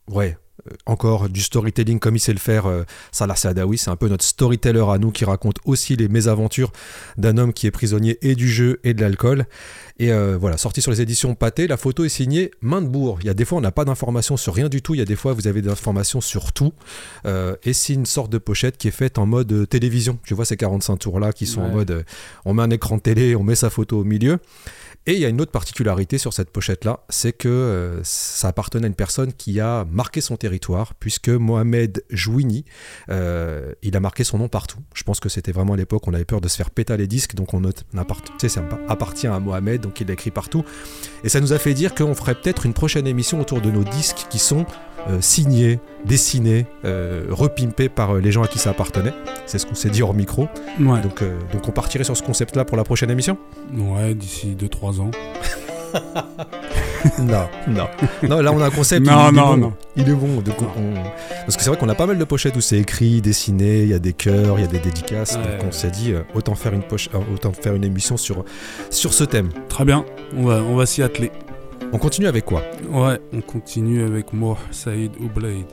[0.08, 0.36] ouais
[0.70, 2.82] euh, encore du storytelling comme il sait le faire euh,
[3.12, 6.70] Salah Sadawi, c'est un peu notre storyteller à nous qui raconte aussi les mésaventures
[7.16, 9.46] d'un homme qui est prisonnier et du jeu et de l'alcool.
[9.98, 13.18] Et euh, voilà, sorti sur les éditions Pathé, la photo est signée Maindebourg.
[13.20, 15.02] Il y a des fois on n'a pas d'informations sur rien du tout, il y
[15.02, 16.72] a des fois vous avez des informations sur tout.
[17.26, 20.18] Euh, et c'est une sorte de pochette qui est faite en mode euh, télévision.
[20.24, 22.04] Tu vois ces 45 tours là qui sont en mode
[22.44, 24.38] on met un écran de télé, on met sa photo au milieu.
[25.06, 28.84] Et il y a une autre particularité sur cette pochette-là, c'est que euh, ça appartenait
[28.84, 32.64] à une personne qui a marqué son territoire, puisque Mohamed Jouini,
[33.10, 34.78] euh, il a marqué son nom partout.
[34.94, 37.08] Je pense que c'était vraiment à l'époque, on avait peur de se faire péter les
[37.08, 37.84] disques, donc on note
[38.38, 40.64] sais, ça appartient à Mohamed, donc il l'a écrit partout.
[41.24, 43.84] Et ça nous a fait dire qu'on ferait peut-être une prochaine émission autour de nos
[43.84, 44.64] disques qui sont
[45.08, 49.12] euh, signés, dessinés, euh, repimpés par euh, les gens à qui ça appartenait.
[49.46, 50.48] C'est ce qu'on s'est dit hors micro.
[50.80, 51.00] Ouais.
[51.00, 51.22] Donc,
[51.52, 53.36] donc on partirait sur ce concept-là pour la prochaine émission?
[53.76, 55.10] Ouais, d'ici 2-3 ans.
[57.19, 57.87] Non, non.
[58.27, 59.05] Non, là on a un concept.
[59.05, 59.57] Non, il, il non, est bon.
[59.57, 59.73] non.
[59.95, 60.41] Il est bon.
[60.41, 60.93] donc on-
[61.45, 63.89] Parce que c'est vrai qu'on a pas mal de pochettes où c'est écrit, dessiné, il
[63.89, 65.35] y a des cœurs, il y a des dédicaces.
[65.37, 65.71] Ouais, donc on ouais.
[65.71, 68.43] s'est dit euh, autant faire une poche, euh, autant faire une émission sur
[68.89, 69.49] sur ce thème.
[69.69, 70.05] Très bien,
[70.35, 71.31] on va, on va s'y atteler.
[71.93, 75.65] On continue avec quoi Ouais, on continue avec Moh Saïd Oublaïd.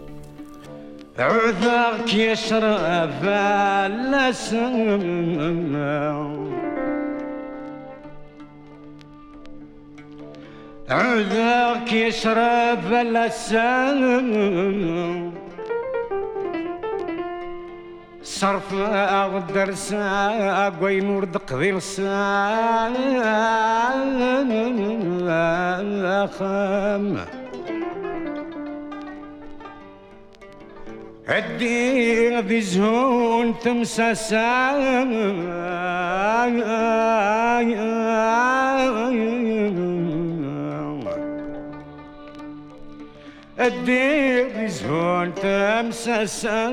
[1.18, 4.74] عذرك يشرب اللسان
[10.90, 14.02] عذرك يشرب اللسان
[18.24, 22.07] صرف أغدر ساق وينور دقذي الساخم
[31.28, 34.40] عدي ذي زهون تمسسا
[39.70, 40.26] عدي
[43.61, 46.69] ذي زهون تمسسا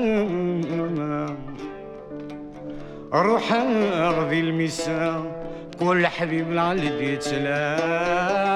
[3.13, 5.23] روح اغذي المسا
[5.79, 8.47] كل حبيب العلي تسلام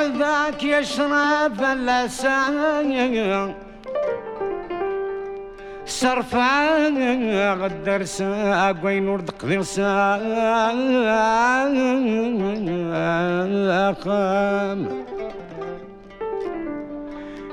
[0.00, 2.90] عذاك يشرب اللسان.
[5.90, 6.96] صرفان
[7.60, 10.70] غدر ساق وين ورد قدر ساقم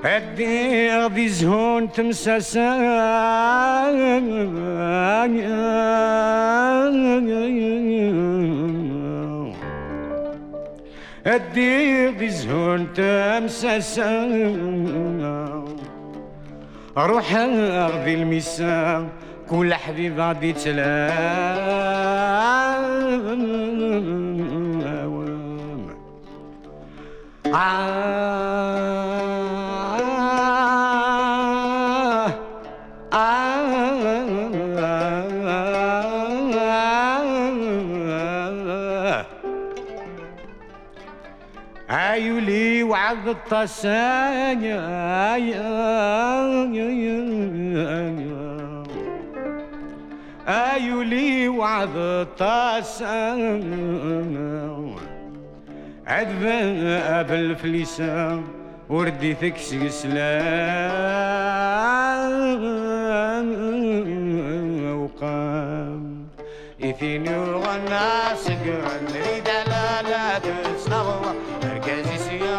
[0.04, 3.28] عدي غدي زهون تمسسان
[11.28, 14.28] الدير بزهون تمسسا.
[16.98, 19.08] روح اغذي المسا
[19.50, 20.88] كل حبيب غادي تلام
[27.56, 29.17] آه.
[42.88, 44.82] عيولي وعد الطسانيا
[50.48, 53.28] عيولي وعد الطسانيا
[56.08, 58.44] عذبا بالفليسان
[58.90, 60.38] وردي تكسي سلام
[65.02, 66.28] وقام
[66.84, 70.40] إثيني وغنى سقر نريد لا لا
[71.64, 72.17] مركزي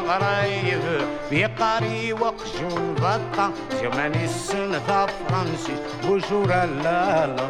[0.09, 0.82] غرايب
[1.30, 3.52] بيقاري وقجون بطة
[3.82, 7.48] زمان السنة فرنسي بوجورة لا لا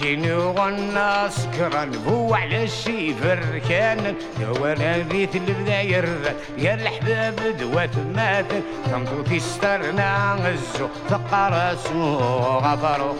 [0.00, 4.14] بيتيني وغنى سكران هو على الشيفر كان.
[4.60, 6.08] وأنا ريت البداير
[6.58, 8.46] يا الحباب دوات مات.
[8.90, 12.18] تنطوتي سترنا غزو فقراسو
[12.64, 13.14] غفرو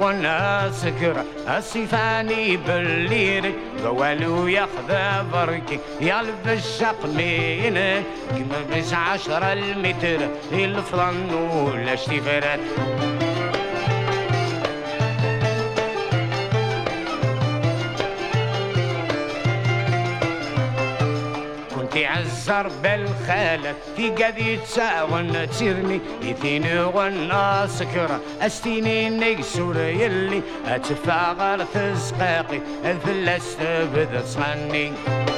[0.00, 3.52] وأنا سكر السيفاني بالليل.
[3.84, 4.90] قوالو ياخذ
[5.32, 7.74] بركي يلبس شقمين
[8.30, 12.60] كما بس عشرة المتر الفرن ولا اشتفرات
[21.96, 32.60] كنت عزر بالخالة في قد تساون تسيرني يثيني غنا سكرة أستيني نقسور يلي اتفاغر تزقاقي
[32.84, 35.35] الفلاس تبدا تصغني يثيني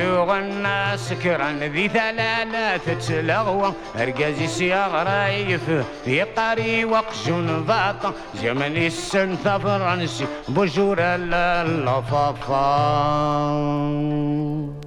[0.00, 5.70] غنا سكران ذي ثلاثة تلغوى ارقازي سياغ رايف
[6.06, 12.62] يقاري وقجون باطا زمن السن فرنسي بجورة للفافا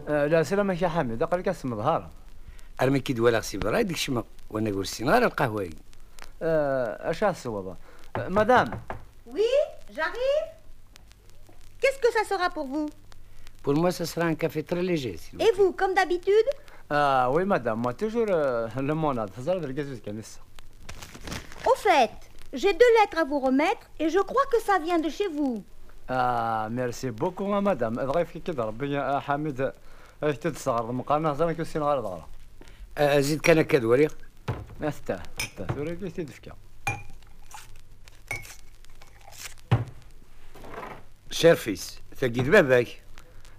[0.07, 2.10] لا سلامك يا حامد قال لك اسم ظهر
[2.82, 5.69] ارمي كي دولا سي براي ديك شما وأنا نقول سينار القهوة.
[6.41, 7.76] أش الصوابة؟
[8.18, 8.72] مدام.
[9.27, 9.52] Oui,
[9.95, 10.48] j'arrive.
[11.80, 12.90] Qu'est-ce que ça sera pour vous?
[13.65, 15.16] Pour moi, ça sera un café très léger.
[15.23, 16.49] s'il vous Et vous, comme d'habitude
[16.93, 18.31] اه وي مدام ما توجور
[18.77, 20.41] لموناد هزار القازوز كان لسه
[21.66, 22.16] Au fait,
[22.53, 25.62] j'ai deux lettres à vous remettre et je crois que ça vient de chez vous.
[26.11, 29.73] اه ميرسي بوكو مدام ضغيف كي كده ربي يا حامد
[30.23, 32.28] اش تتصغر مقارنه هزار كي سين غير ضغره
[32.99, 33.19] plaît.
[33.19, 34.09] زيد كان هكا دوري
[34.82, 36.53] استاه استاه ثوري كي تدفكا
[41.31, 43.03] شير فيس تلقيت باباك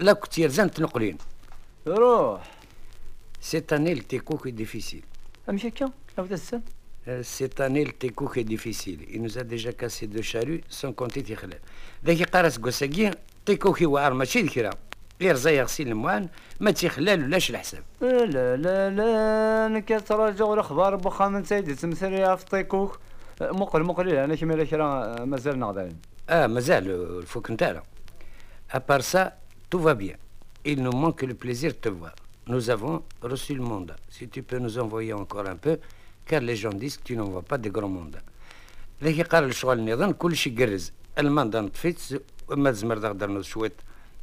[0.00, 1.18] لا كنت يرزان تنقلين.
[1.86, 2.40] روح.
[3.40, 5.02] Cette année, le tekouk est difficile.
[5.48, 6.60] امشي كا أو تسن
[7.08, 7.22] Euh,
[7.86, 9.00] le tekouk est difficile.
[9.08, 11.58] Il nous a déjà cassé deux charrues sans compter تيخلال.
[12.04, 13.10] ذاك يقارا سكوساكي
[13.46, 14.70] تيكوكي واعر ماشي ذكرى.
[15.20, 16.28] غير زي يغسل الموان
[16.60, 17.82] ما تيخلال ولاش الحساب.
[18.00, 22.98] لا لا لا أنا كتراجع الاخبار بوخا من سيدي تمثل في طيكوك
[23.40, 25.96] مقل مقل أنا كيما لا كرا مازال نغداين
[26.30, 27.82] Ah, مازال الفوك نتاعنا.
[28.74, 29.32] Part ça,
[29.69, 30.15] tout va bien.
[30.65, 32.15] Il nous manque le plaisir de te voir.
[32.47, 33.95] Nous avons reçu le mandat.
[34.09, 35.79] Si tu peux nous envoyer encore un peu,
[36.25, 38.23] car les gens disent que tu n'envoies pas de grands mandats.
[39.03, 41.99] ذاك قال الشغل النظام كل شيء قرز الماندا نطفيت
[42.49, 43.73] وما تزمر دغدر شويت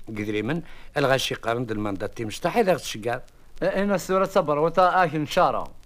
[0.08, 0.62] قدري من
[0.96, 3.20] الغاشي قارن الماندا تي مشطح اذا تشقار
[3.62, 5.80] انا السورة صبر وتا اكل نشارة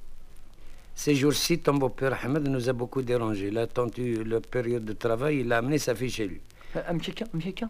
[0.96, 3.48] Ces jours-ci, ton beau-père Ahmed nous a beaucoup dérangé.
[3.48, 6.40] Il a attendu la période de travail, il a amené sa fille chez lui.
[6.76, 7.12] امشي
[7.52, 7.68] كا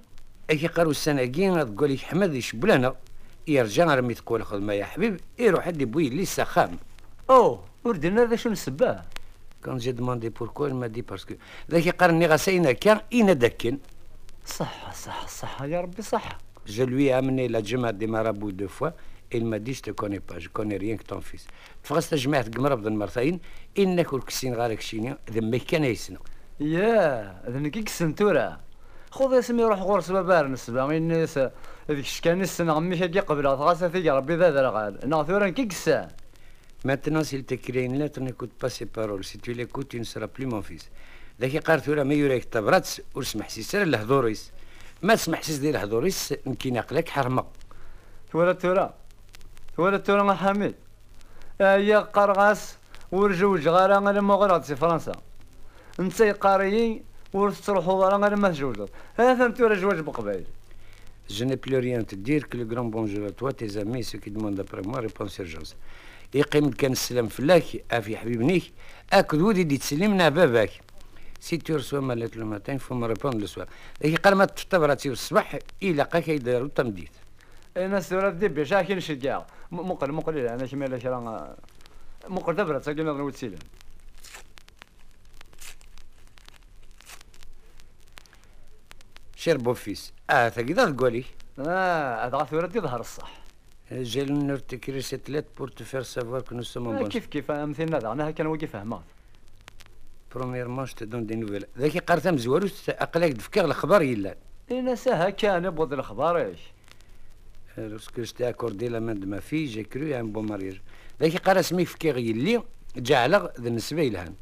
[0.52, 2.96] امشي كا كي قالوا السنة كي تقول لك حمد يشب لنا
[3.48, 6.78] يرجع رمي تقول خدمة يا حبيب يروح عندي بوي لسه خام
[7.30, 9.06] أوه وردنا هذا
[9.62, 11.34] Quand j'ai demandé pourquoi, il m'a dit parce que
[11.72, 13.78] ذاك قال غسينا كان إنا دكن
[14.46, 16.40] صح صح صح يا ربي صح.
[16.66, 18.94] Je lui ai amené la Juma des marabouts deux fois.
[19.32, 21.48] Il m'a dit, je te connais pas, je connais rien que ton fils.
[21.84, 23.40] تفرست جماعة قمرة بدن مرتين.
[23.78, 26.20] إنك والكسين غارك شينيا ذمك كان يسنو.
[26.60, 28.60] ياه هذا نكي كسنتورا
[29.12, 31.40] خذ اسمي روح غورس بابار نسبة غير الناس
[31.90, 36.10] هذيك شكان السنة غمي كي قبل غاسا في ربي ذا ذا غال ناثورا نكي كسا
[36.86, 39.26] Maintenant, s'il t'écrit une lettre, n'écoute pas ses paroles.
[39.26, 40.90] Si tu l'écoutes, tu ne seras plus mon fils.
[41.42, 44.52] ذاك قال ثورة ما يوريك تبرات وسمح سيسر لهضوريس
[45.02, 47.46] ما تسمح سيس ديال هضوريس يمكن يقلك حرمة
[48.32, 48.94] تورا تورا
[49.78, 50.76] تورا تورا ما حميد
[51.60, 52.78] يا قرغاس
[53.12, 55.12] ورجوج أنا ما غرات في فرنسا
[56.00, 57.04] انت قاريين
[57.34, 58.90] ورث تروحوا غارا أنا ما تجوجت
[59.20, 60.46] ها فهمت ولا جواج بقبايل
[61.38, 64.04] Je n'ai plus rien à te dire que le grand bonjour à toi, tes amis,
[64.04, 65.76] ceux qui demandent après moi, réponse urgence.
[66.34, 68.74] يقيم كان السلام فلاك افي حبيبنيك
[69.14, 70.70] اكد ودي دي تسلمنا باباك
[71.40, 73.68] سي تو رسوا ما لو ماتين فو ما ريبوند لو سوار
[74.02, 77.12] هي قال ما راتي الصباح إلى قاك يدارو تمديت
[77.78, 81.56] أنا سورة دبي شاكي نشجع مقل مقل أنا شمال شرا
[82.28, 83.60] مقل دبرت ساكن نضرب وتسيلم
[89.40, 90.14] شير بوفيس.
[90.30, 91.24] آه ثقيدا تقولي
[91.60, 93.32] آه هذا عثور يظهر الصح.
[93.92, 97.98] جيل نورتي كريسي تلات بور تو فير سافوار كو نو آه كيف كيف؟ آه، مثلنا
[97.98, 99.02] هذا أنا كان وقف فهمان
[100.36, 104.36] بروميرمون شتي دون دي نوفيل ذاك قرت مزوار اقلاك دفكر الأخبار يلا
[104.72, 106.60] أنا إيه، ساها كان بوض الأخبار إيش؟
[107.78, 110.82] لوسكو شتي اكوردي لا مان ما في جي كرو ان بون مارياج
[111.22, 112.64] ذاك قرا سمي فكير يلي
[112.98, 114.34] جعلغ بالنسبة لهان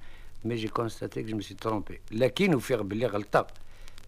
[0.45, 3.48] مي جي كونستاتي كو جو مسي ترومبي لكن وفيغ بلي غلطة.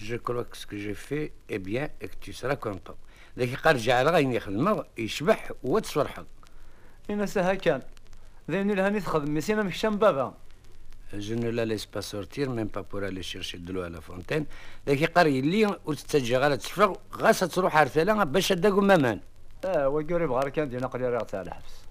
[0.00, 2.96] جو كرو سكو جو في اي بيان اك تو سرا كونتون
[3.38, 6.26] ذاك قال جا على غيني خدمه يشبح وتصور حق
[7.10, 7.82] أنا سها كان
[8.50, 10.34] ذاني الهاني تخدم ميسي أنا مكشام بابا
[11.14, 14.46] جو نو لا ليس با سورتير ميم با بور الي شيرشي دلو على فونتين
[14.86, 19.20] ذاك قري لي وتتجي غا تصفر غا ستروح عرفالا باش داكو مامان
[19.64, 21.86] آه وقريب بغار كان دينا قليل راه تاع الحبس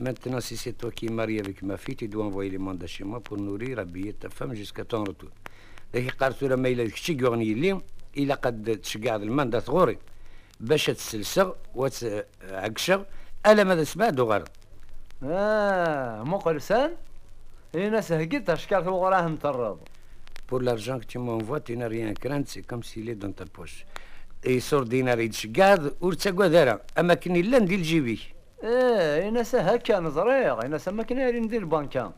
[0.00, 3.28] Maintenant, سي سي toi qui es marié avec ma دو tu لي envoyer شي mandats
[3.28, 5.30] بور نوري ربي nourrir, جيسكا تون روتور.
[5.94, 7.80] ذاك قالت له ما إلا كشي يغني لي
[8.18, 9.98] إلا قد تشقع الماندا ثغوري
[10.60, 13.02] باش تسلسغ وتعكشغ
[13.46, 14.44] ألا ماذا سمع دوغار
[15.24, 16.90] آه مو قلسان
[17.74, 19.78] أنا سهقت اشكال وراه مطرب
[20.48, 23.32] Pour l'argent que tu m'envoies, tu n'as rien à craindre, c'est comme s'il est dans
[23.32, 23.86] ta poche.
[24.46, 28.18] يصور دينار يتشقاد ورتسقوا دارا أما كني لا ندير جيبي.
[28.64, 32.10] إيه أنا ساها كان زريغ أنا سما كنا ندير البنكان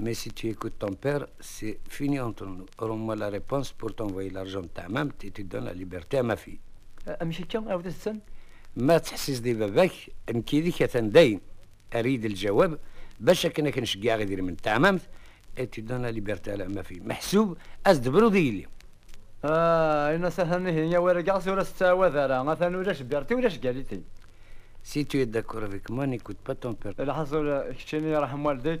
[0.00, 2.66] Mais si tu écoutes ton père, c'est fini entre nous.
[2.78, 6.22] Rends-moi la réponse pour t'envoyer l'argent de ta maman et tu donnes la liberté à
[6.22, 6.60] ma fille.
[7.22, 8.18] امشي كم عاود السن
[8.76, 9.92] ما تحسس دي باباك
[10.30, 11.40] مكيدي كتن داين
[11.94, 12.78] اريد الجواب
[13.20, 14.56] باش كنا كنشقع غير من
[15.56, 17.02] et tu donnes la liberté à ma fille.
[17.02, 17.56] محسوب
[17.86, 18.66] ازدبرو ديلي.
[19.44, 24.02] آه أنا سهلني هي ورقا ولا ستاوى ذرا مثلا ولاش بيرتي ولاش قاليتي
[24.82, 27.00] Si tu es d'accord avec moi, n'écoute pas ton père.
[27.00, 28.80] الحصول كشتيني يرحم والديك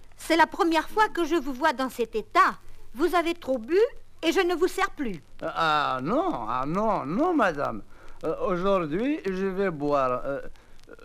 [0.27, 2.51] c'est la première fois que je vous vois dans cet état.
[2.93, 3.77] Vous avez trop bu
[4.21, 5.21] et je ne vous sers plus.
[5.41, 7.81] Ah non, ah non, non, madame.
[8.23, 10.21] Euh, Aujourd'hui, je vais boire.
[10.25, 10.41] euh,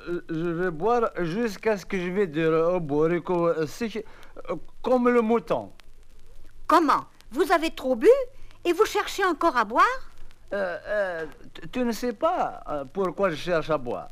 [0.08, 2.80] euh, je vais boire jusqu'à ce que je vais dire au
[4.50, 5.72] euh, comme le mouton.
[6.66, 7.04] Comment?
[7.30, 8.08] Vous avez trop bu
[8.64, 9.84] et vous cherchez encore à boire?
[10.52, 11.26] Euh,
[11.72, 12.62] tu- ne sais pas
[12.92, 14.08] pourquoi je cherche à boire.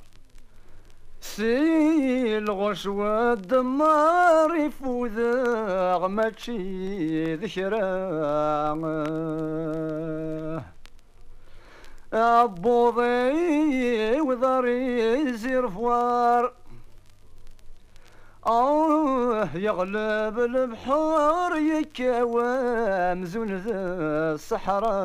[1.24, 5.18] سي الغشوة دمار يفوذ
[6.06, 7.80] ماشي ذكرى
[12.12, 13.40] عبوضي
[14.20, 16.52] وضري يصير فوار.
[18.46, 25.04] آه يغلب البحر يكوام زون الصحراء.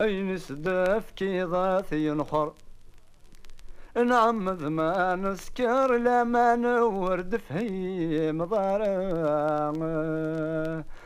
[0.00, 2.52] أين سدف كي ضاثي نخر
[3.95, 9.73] نعم ذما نسكر لما نورد فهيم ضارا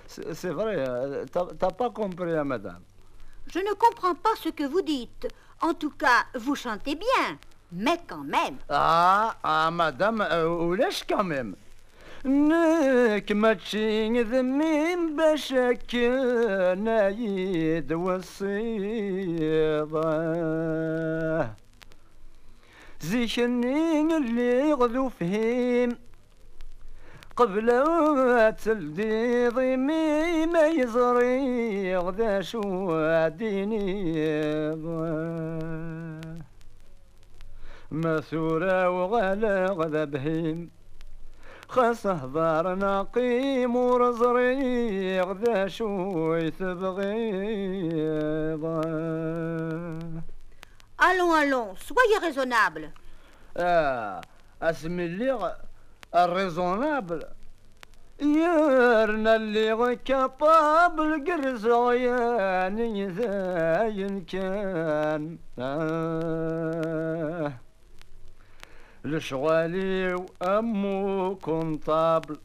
[0.07, 2.83] C'est vrai, euh, t'as t'as pas compris, hein, madame.
[3.47, 5.27] Je ne comprends pas ce que vous dites.
[5.61, 7.25] En tout cas, vous chantez bien.
[7.71, 8.57] Mais quand même.
[8.69, 11.55] Ah, ah, madame, euh, ولاش quand même
[12.25, 15.53] نك ماشي ذميم باش
[16.77, 17.93] نايد
[22.98, 25.98] والصيدة زيشني اللي غذو فهيم
[27.36, 27.68] قبل
[28.64, 34.14] تلدي ضيمي ما يزري غدا شو ديني
[37.90, 40.70] مسورة وغلا غدا بهيم
[41.68, 47.68] خاص هضار نقيم ورزريق ذا شوي تبغيض
[50.97, 52.89] Allons, allons, soyez raisonnable.
[53.57, 54.21] آه
[54.61, 55.55] اسمي اللي
[56.15, 57.23] الريزونابل
[58.21, 67.53] يرنا اللي كابابل قرزوياني زاين كان آه
[69.05, 72.37] لشغالي وامو كونطابل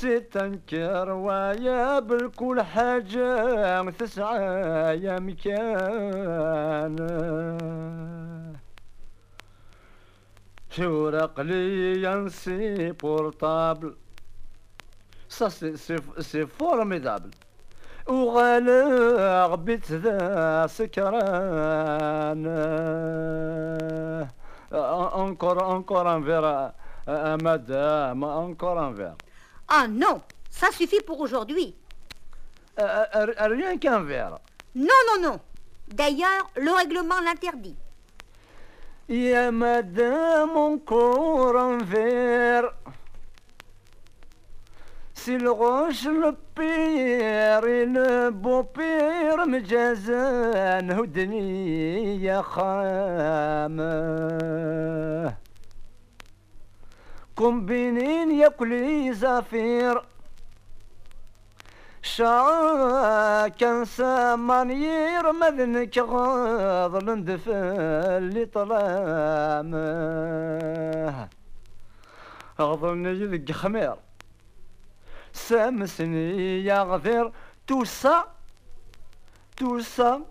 [0.00, 4.36] سي تنكر ويا بالكل حاجة تسعة
[5.04, 6.96] يا مكان.
[10.76, 13.94] تورق لي ينسي بورتابل
[15.28, 15.76] سا سي
[16.18, 17.30] سي فورميدابل.
[18.08, 22.44] وغالغ بيت ذا سكران.
[25.22, 26.72] انكور انكور أنفيرا.
[27.46, 29.16] مدام انكور انفيرا
[29.76, 31.74] Ah non, ça suffit pour aujourd'hui.
[32.78, 34.38] Euh, euh, euh, rien qu'un verre.
[34.76, 35.40] Non, non, non.
[35.88, 37.74] D'ailleurs, le règlement l'interdit.
[39.08, 42.72] Il y a madame, encore un verre.
[45.12, 50.88] Si le roche, le père et le beau-père me jazan,
[57.36, 60.02] خام كومبينين ياكلي زفير.
[62.02, 69.78] شاكن سامانير مذنك غاض لندفل اللي طلامه
[72.58, 73.94] أظن يذق خمير
[75.32, 77.32] سامسني يا غفير
[77.66, 78.24] توسا
[79.56, 80.22] توسا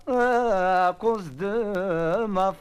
[1.02, 2.54] كوز دو ما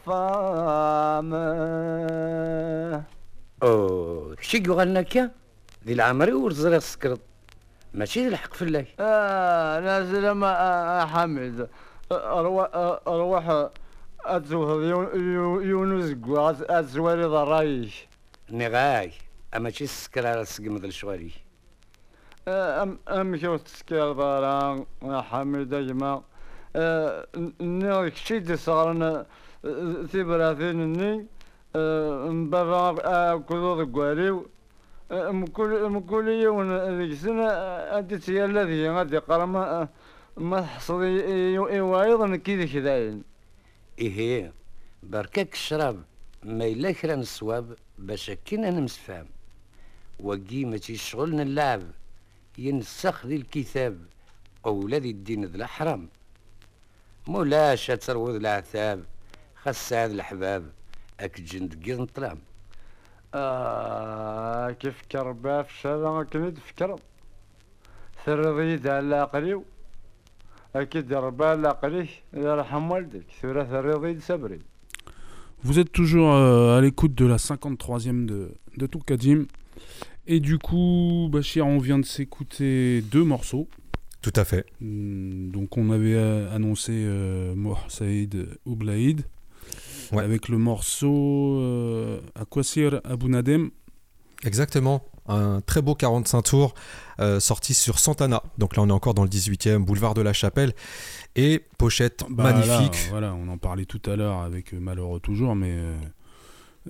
[3.62, 5.30] فام أوه شي يغنى كا؟
[5.86, 7.20] ذي العمري ورزري السكرت
[7.94, 8.86] ماشي الحق في الله.
[9.00, 11.68] آه نازل ما آه حمد
[12.12, 12.68] أروح
[13.06, 13.68] أروح
[14.24, 14.84] أتزوه
[15.62, 18.06] يونس قواز أتزوالي ضرايش
[18.50, 19.12] نغاي
[19.56, 21.30] أما شي السكر على السقم ذي الشوالي
[22.48, 23.58] أم أم شو
[23.90, 26.22] ضران يا حمد أجمع
[27.60, 29.26] نيك شي دي صغرنا
[30.12, 31.26] ثبراثين ني؟
[31.76, 34.46] مبابا كذوض قواليو
[35.10, 37.46] مكل مكل يوم ذيك السنة
[37.98, 39.88] أديت هي الذي غادي قرا ما
[40.36, 40.94] ما حصل
[41.80, 43.22] وأيضا كذا كذاين
[43.98, 44.52] إيه
[45.02, 46.02] بركاك الشراب
[46.44, 49.26] ما إلا كرا الصواب باش كنا نمسفام
[50.20, 51.82] وقي ماشي شغلنا اللعب
[52.58, 53.98] ينسخ ذي الكتاب
[54.66, 56.08] أولاد الدين ذي الأحرام.
[57.26, 59.04] مولاش تروض العتاب
[59.54, 60.12] خاص هذا
[61.21, 62.37] الأحباب أك جند قيض طلام
[63.33, 66.95] آه كيف كربا في الشارع كنت فكر
[68.25, 69.63] ثرضيد على عقليو
[70.75, 74.59] أكيد ربا على عقليه يرحم والدك ثورة ثرضيد سبري
[75.63, 79.47] Vous êtes toujours euh, à l'écoute de la 53e de, de Toukadim.
[80.27, 83.67] Et du coup, Bachir, on vient de s'écouter deux morceaux.
[84.21, 84.67] Tout à fait.
[84.81, 89.23] Hmm, Donc on avait euh, annoncé euh, Moh Saïd Oublaïd
[90.16, 93.70] avec le morceau euh, Akwasir Abu Nadem.
[94.44, 95.04] Exactement.
[95.28, 96.74] Un très beau 45 tours
[97.20, 98.42] euh, sorti sur Santana.
[98.58, 100.72] Donc là, on est encore dans le 18e, boulevard de la Chapelle.
[101.36, 103.06] Et pochette Bah, là, magnifique.
[103.10, 105.96] voilà, on en parlait tout à l'heure avec euh, Malheureux toujours, mais euh,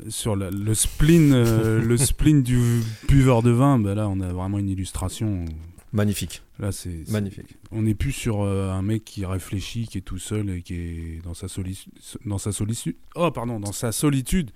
[0.09, 4.32] sur la- le spleen, euh, le spleen du buveur de vin, bah là, on a
[4.32, 5.44] vraiment une illustration.
[5.93, 6.43] Magnifique.
[6.59, 7.56] Là, c'est Magnifique.
[7.70, 10.74] On n'est plus sur euh, un mec qui réfléchit, qui est tout seul et qui
[10.74, 11.93] est dans sa solitude,
[12.24, 12.97] dans sa solitude.
[13.14, 14.51] Oh, pardon, dans sa solitude.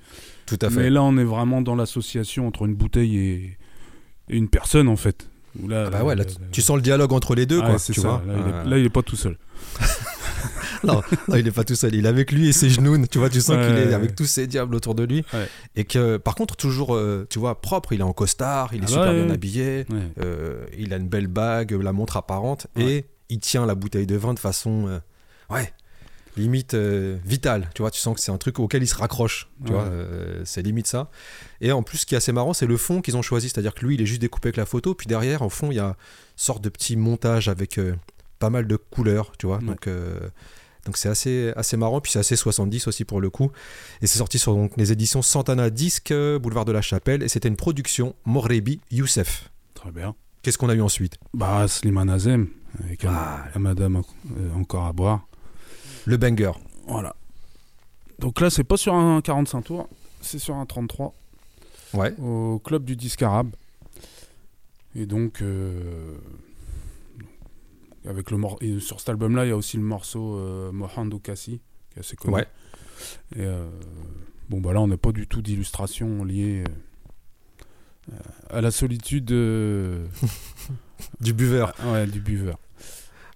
[0.46, 0.76] Tout à fait.
[0.76, 3.58] Mais là, on est vraiment dans l'association entre une bouteille et,
[4.30, 5.28] et une personne, en fait.
[5.66, 7.78] Là, Ah bah ouais, là, tu- tu sens le dialogue entre les deux, quoi.
[7.78, 8.08] c'est tu ça.
[8.08, 8.22] vois.
[8.26, 9.36] Là, il est, là, il est pas tout seul.
[10.86, 11.94] non, non, il est pas tout seul.
[11.94, 13.06] Il est avec lui et ses genoux.
[13.06, 15.24] Tu vois, tu sens Ouais, qu'il est avec tous ses diables autour de lui.
[15.74, 17.92] Et que, par contre, toujours, euh, tu vois, propre.
[17.92, 19.86] Il est en costard, il est Ah super ouais, bien habillé.
[20.20, 22.66] Euh, il a une belle bague, la montre apparente.
[22.78, 24.86] Et il tient la bouteille de vin de façon.
[24.88, 24.98] euh,
[25.50, 25.72] ouais.
[26.38, 29.48] Limite euh, vitale, tu vois, tu sens que c'est un truc auquel il se raccroche,
[29.64, 29.78] tu Ouais.
[29.78, 31.08] vois, euh, c'est limite ça.
[31.62, 33.72] Et en plus, ce qui est assez marrant, c'est le fond qu'ils ont choisi, c'est-à-dire
[33.72, 35.80] que lui, il est juste découpé avec la photo, puis derrière, en fond, il y
[35.80, 35.94] a une
[36.36, 37.94] sorte de petit montage avec euh,
[38.38, 39.88] pas mal de couleurs, tu vois, donc
[40.86, 43.50] donc c'est assez, assez marrant, puis c'est assez 70 aussi pour le coup.
[44.00, 47.28] Et c'est sorti sur donc, les éditions Santana Disque, euh, Boulevard de la Chapelle, et
[47.28, 49.50] c'était une production Morrebi Youssef.
[49.74, 50.14] Très bien.
[50.42, 51.18] Qu'est-ce qu'on a eu ensuite?
[51.34, 52.48] Bah, Slimane Azem,
[52.82, 53.44] avec Ah.
[53.52, 53.96] la madame
[54.38, 55.26] euh, encore à boire.
[56.04, 56.52] Le banger.
[56.86, 57.16] Voilà.
[58.20, 59.88] Donc là, c'est pas sur un 45 tours,
[60.22, 61.12] c'est sur un 33.
[61.94, 62.14] Ouais.
[62.20, 63.50] Au club du disque arabe.
[64.94, 66.16] Et donc, euh,
[68.06, 71.18] avec le mor- et sur cet album-là, il y a aussi le morceau euh, Mohandou
[71.18, 71.60] Kassi,
[71.90, 72.34] qui est assez connu.
[72.34, 72.46] Ouais.
[73.36, 73.68] Et euh,
[74.48, 76.64] bon, bah là, on n'a pas du tout d'illustration liée
[78.12, 78.16] euh,
[78.50, 80.06] à la solitude euh,
[81.20, 81.74] Du buveur.
[81.84, 82.58] Ouais, du buveur.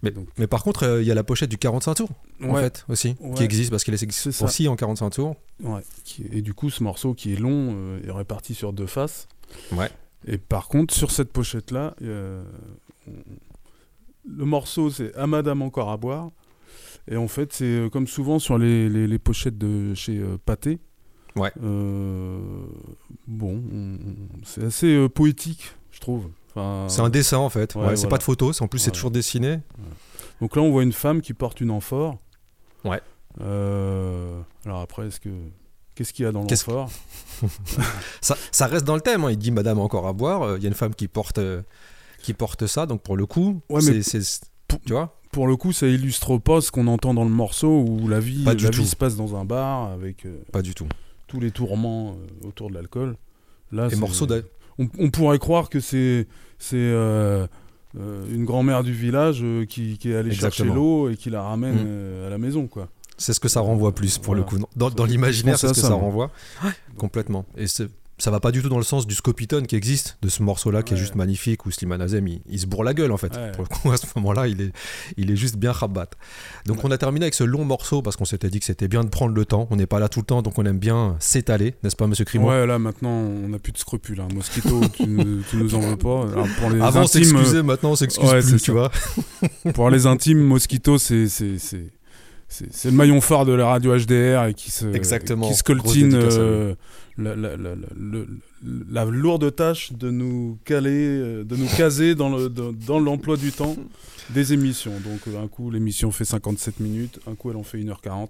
[0.03, 2.09] Mais, mais par contre, euh, il y a la pochette du 45 tours,
[2.43, 4.45] en fait, aussi, qui existe parce qu'elle ça.
[4.45, 5.35] aussi en 45 tours.
[5.61, 5.81] Ouais.
[6.31, 9.27] Et du coup, ce morceau qui est long euh, est réparti sur deux faces.
[9.71, 9.91] Ouais.
[10.25, 12.43] Et par contre, sur cette pochette-là, euh,
[14.27, 16.29] le morceau c'est À Madame encore à boire.
[17.09, 20.37] Et en fait, c'est euh, comme souvent sur les, les- les pochettes de chez euh,
[20.45, 20.79] Pathé.
[21.35, 21.51] Ouais.
[21.63, 22.39] Euh,
[23.27, 26.29] bon, on- on- c'est assez euh, poétique, je trouve.
[26.53, 27.73] Enfin, C'est un dessin en fait.
[27.75, 28.07] Ouais, c'est voilà.
[28.09, 29.59] pas de photo, c'est- en plus c'est toujours dessiné.
[30.41, 32.17] Donc là, on voit une femme qui porte une amphore.
[32.85, 33.01] Ouais.
[33.39, 35.29] Alors après, est-ce que
[35.95, 36.89] qu'est-ce qu'il y a dans l'amphore?
[38.21, 39.23] Ça, ça reste dans le thème.
[39.23, 39.31] hein.
[39.31, 40.57] Il dit Madame encore à boire.
[40.57, 41.61] Il y a une femme qui porte, euh,
[42.21, 42.85] qui porte ça.
[42.85, 44.45] Donc pour le coup, Ouais, mais c'est, c'est-
[44.85, 48.07] tu vois Pour le coup, ça illustre pas ce qu'on entend dans le morceau où
[48.07, 48.81] la vie, Pas du la tout.
[48.81, 50.87] vie se passe dans un bar avec euh, Pas du tout.
[51.27, 52.11] tous les tourments
[52.43, 53.15] euh, autour de l'alcool.
[53.71, 54.41] Là, Et morceau d'a-
[54.79, 56.27] on, on pourrait croire que c'est
[56.59, 57.47] c'est euh,
[57.99, 61.41] euh, une grand-mère du village euh, qui, qui est allée chercher l'eau et qui la
[61.41, 61.85] ramène Mm.
[61.87, 62.87] euh, à la maison, quoi.
[63.17, 64.57] C'est ce que ça renvoie plus pour le coup.
[64.75, 66.31] Dans, dans l'imaginaire, c'est ce que ça, renvoie.
[66.97, 67.45] Complètement.
[67.57, 67.89] Et c'est-
[68.21, 70.83] ça va pas du tout dans le sens du Scopitone qui existe, de ce morceau-là
[70.83, 73.35] qui est juste magnifique, où Slimane Azem il, il se bourre la gueule en fait.
[73.35, 73.51] Ouais.
[73.51, 74.71] Pour le coup, à ce moment-là, il est,
[75.17, 76.07] il est juste bien rabat.
[76.65, 79.03] Donc on a terminé avec ce long morceau parce qu'on s'était dit que c'était bien
[79.03, 79.67] de prendre le temps.
[79.71, 82.25] On n'est pas là tout le temps, donc on aime bien s'étaler, n'est-ce pas, monsieur
[82.25, 84.21] Crimo Ouais, là maintenant, on n'a plus de scrupules.
[84.21, 84.27] hein.
[84.35, 86.27] Mosquito, tu, nous- tu nous en veux pas.
[86.31, 88.71] Alors, pour les Avant, on intimes, s'excusait, euh, maintenant, on s'excuse ouais, plus, tu ça.
[88.73, 88.91] vois.
[89.73, 91.87] pour les intimes, Mosquito, c'est c'est c'est
[92.47, 95.47] c'est c'est le maillon phare de la radio HDR et qui se Exactement.
[95.47, 96.75] qui se coltine euh,
[97.21, 103.37] la, lourde tâche de nous caler, euh, de nous caser dans le dans, dans l'emploi
[103.37, 103.75] du temps
[104.29, 104.93] des émissions.
[105.03, 108.29] Donc euh, un coup l'émission fait 57 minutes, un coup elle en fait 1h40.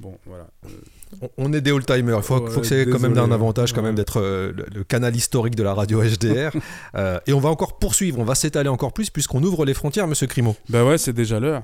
[0.00, 0.46] Bon voilà.
[0.64, 2.18] Euh, On- est des old-timers.
[2.18, 3.96] Il faut, Ouais, faut que c'est quand même un avantage quand même Ouais.
[3.96, 6.52] d'être euh, le, le canal historique de la radio HDR.
[6.96, 10.08] Euh, et on va encore poursuivre, on va s'étaler encore plus puisqu'on ouvre les frontières,
[10.08, 10.56] monsieur Crimo.
[10.68, 11.62] Bah ouais, c'est déjà l'heure.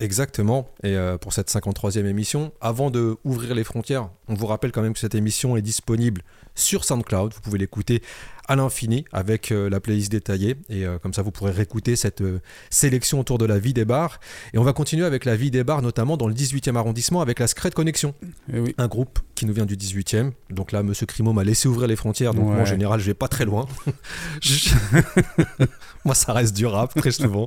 [0.00, 0.70] Exactement.
[0.82, 4.80] Et euh, pour cette 53e émission, avant de ouvrir les frontières, on vous rappelle quand
[4.80, 6.22] même que cette émission est disponible
[6.54, 7.34] sur SoundCloud.
[7.34, 8.02] Vous pouvez l'écouter
[8.50, 10.56] à l'infini avec euh, la playlist détaillée.
[10.68, 13.84] Et euh, comme ça, vous pourrez réécouter cette euh, sélection autour de la vie des
[13.84, 14.18] bars.
[14.52, 17.38] Et on va continuer avec la vie des bars, notamment dans le 18e arrondissement avec
[17.38, 18.12] la Secret Connexion.
[18.52, 18.74] Eh oui.
[18.76, 20.32] Un groupe qui nous vient du 18e.
[20.50, 22.34] Donc là, monsieur Crimo m'a laissé ouvrir les frontières.
[22.34, 23.66] Donc moi, en général, je vais pas très loin.
[24.42, 24.74] Je-
[26.04, 27.46] moi, ça reste du rap très souvent.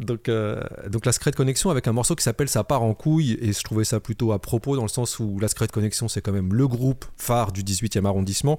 [0.00, 0.30] Donc,
[0.88, 3.38] donc la Secret Connexion avec un morceau qui s'appelle Ça part en couille.
[3.42, 6.22] Et je trouvais ça plutôt à propos dans le sens où la Secret Connexion, c'est
[6.22, 8.58] quand même le groupe phare du 18e arrondissement.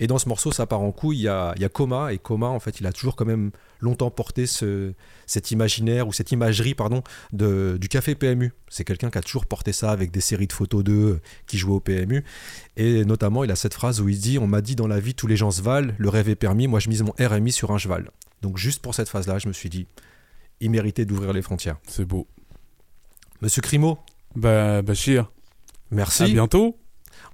[0.00, 2.12] Et dans ce morceau, Ça part en couille, il y a, il y a Coma.
[2.12, 4.92] Et Coma, en fait, il a toujours quand même longtemps porté ce,
[5.26, 7.02] cet imaginaire ou cette imagerie pardon,
[7.32, 8.52] de, du café PMU.
[8.68, 11.74] C'est quelqu'un qui a toujours porté ça avec des séries de photos d'eux qui jouaient
[11.74, 12.24] au PMU.
[12.76, 15.14] Et notamment, il a cette phrase où il dit On m'a dit dans la vie,
[15.14, 17.70] tous les gens se valent, le rêve est permis, moi je mise mon RMI sur
[17.72, 18.10] un cheval.
[18.40, 19.86] Donc, juste pour cette phrase-là, je me suis dit
[20.60, 21.76] Il méritait d'ouvrir les frontières.
[21.86, 22.26] C'est beau.
[23.40, 23.98] Monsieur Crimo
[24.36, 25.30] Bah, Bachir.
[25.90, 26.22] Merci.
[26.24, 26.76] À bientôt.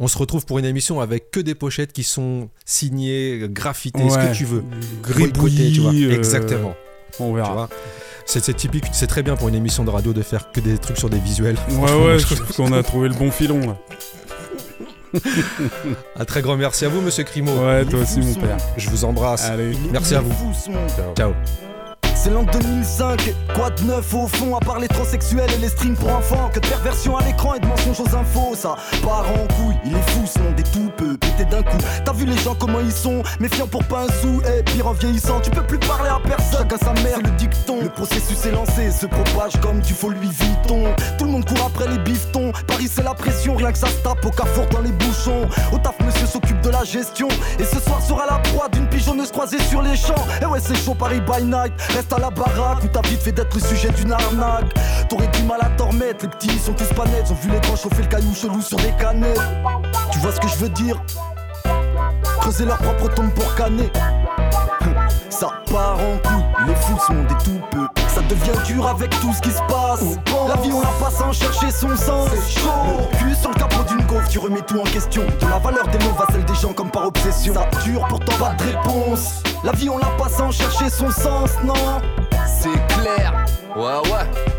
[0.01, 4.17] On se retrouve pour une émission avec que des pochettes qui sont signées, graffitées, ce
[4.19, 4.63] que tu veux.
[5.73, 5.93] Tu vois.
[5.93, 6.75] euh, Exactement.
[7.21, 7.49] On verra.
[7.49, 7.69] Tu vois.
[8.27, 10.77] C'est c'est typique, c'est très bien pour une émission de radio de faire que des
[10.79, 11.57] trucs sur des visuels.
[11.71, 13.61] Ouais, ouais, je trouve trouve qu'on a trouvé le bon filon.
[13.61, 13.77] là.
[16.17, 17.51] Un très grand merci à vous, monsieur Crimo.
[17.65, 18.59] Ouais, toi aussi, mon père.
[18.77, 19.47] Je vous embrasse.
[19.47, 19.73] Allez.
[19.91, 20.53] Merci à vous.
[20.55, 21.15] Ciao.
[21.17, 21.68] Ciao.
[22.21, 25.95] C'est l'an 2005, quoi de neuf au fond à part les transsexuels et les streams
[25.95, 28.75] pour enfants Que de perversion à l'écran et de mensonges aux infos Ça
[29.05, 31.17] part en couille, il est fou ce monde est tout peu
[31.51, 31.79] d'un coup.
[32.05, 34.41] T'as vu les gens comment ils sont, méfiants pour pas un sou.
[34.43, 36.69] Et pire en vieillissant, tu peux plus parler à personne.
[36.69, 37.81] Chacun sa mère, le dicton.
[37.83, 40.95] Le processus est lancé, se propage comme du faux Louis Vuitton.
[41.19, 44.03] Tout le monde court après les biftons Paris c'est la pression, rien que ça se
[44.03, 45.49] tape au carrefour dans les bouchons.
[45.73, 47.29] Au taf monsieur s'occupe de la gestion.
[47.59, 50.27] Et ce soir sera la proie d'une pigeonneuse croisée sur les champs.
[50.43, 51.73] Et ouais c'est chaud Paris by night.
[51.95, 54.75] Reste à la baraque où t'as vite fait d'être le sujet d'une arnaque.
[55.09, 57.25] T'aurais du mal à t'en remettre Les petits sont tous pas nets.
[57.27, 59.41] Ils ont vu les grands chauffer le caillou chelou sur des canettes.
[60.13, 61.01] Tu vois ce que je veux dire?
[62.49, 63.93] Creuser leur propre tombe pour canner.
[65.29, 67.87] Ça part en couille, il est fou ce monde est tout peu.
[68.09, 70.01] Ça devient dur avec tout ce qui se passe.
[70.49, 72.31] La vie on la passe sans chercher son sens.
[72.33, 72.71] C'est chaud.
[73.13, 75.25] Le cul sur le capot d'une gaufre, tu remets tout en question.
[75.43, 77.53] De la valeur des mots à celle des gens comme par obsession.
[77.53, 79.43] Ça dure pourtant pas de réponse.
[79.63, 82.01] La vie on la passe sans chercher son sens, non?
[82.47, 83.45] C'est clair,
[83.77, 84.58] ouais ouais.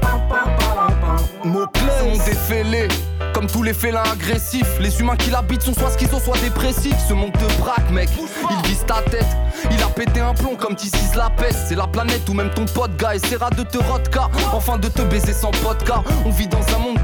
[3.34, 6.98] Comme tous les félins agressifs, les humains qui l'habitent sont soit schizo, soit dépressifs.
[7.08, 8.10] Ce monde te braque, mec.
[8.18, 9.26] Il vise ta tête.
[9.72, 11.60] Il a pété un plomb comme Tissis la peste.
[11.68, 14.30] C'est la planète où même ton pote gars essaiera de te rodka.
[14.54, 16.04] Enfin de te baiser sans vodka.
[16.26, 16.99] On vit dans un monde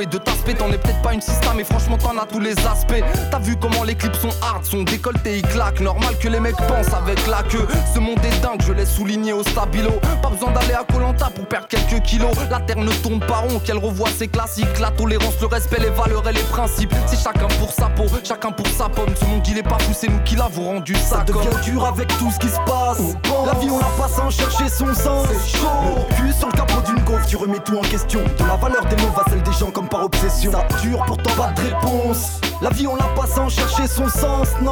[0.00, 0.54] et de taspé.
[0.54, 3.02] T'en es peut-être pas une sista, mais franchement t'en as tous les aspects.
[3.30, 5.80] T'as vu comment les clips sont hard, sont décolletés, ils claquent.
[5.80, 7.66] Normal que les mecs pensent avec la queue.
[7.92, 9.90] Ce monde est dingue, je l'ai souligné au stabilo.
[10.22, 12.30] Pas besoin d'aller à Colanta pour perdre quelques kilos.
[12.50, 14.78] La terre ne tourne pas rond, qu'elle revoit ses classiques.
[14.80, 16.94] La tolérance, le respect, les valeurs et les principes.
[17.06, 19.14] C'est chacun pour sa peau, chacun pour sa pomme.
[19.16, 21.18] Ce monde il est pas fou, c'est nous qui l'avons rendu ça.
[21.18, 23.00] Ça devient dur avec tout ce qui se passe.
[23.44, 25.26] La vie on la passe sans chercher son sens.
[25.28, 28.20] Le cul sur le capot d'une gaufre, tu remets tout en question.
[28.38, 30.52] De la valeur des mots va celle des gens comme par obsession.
[30.52, 32.40] Ça dure pourtant pas de réponse.
[32.60, 34.70] La vie on la passe sans chercher son sens, non?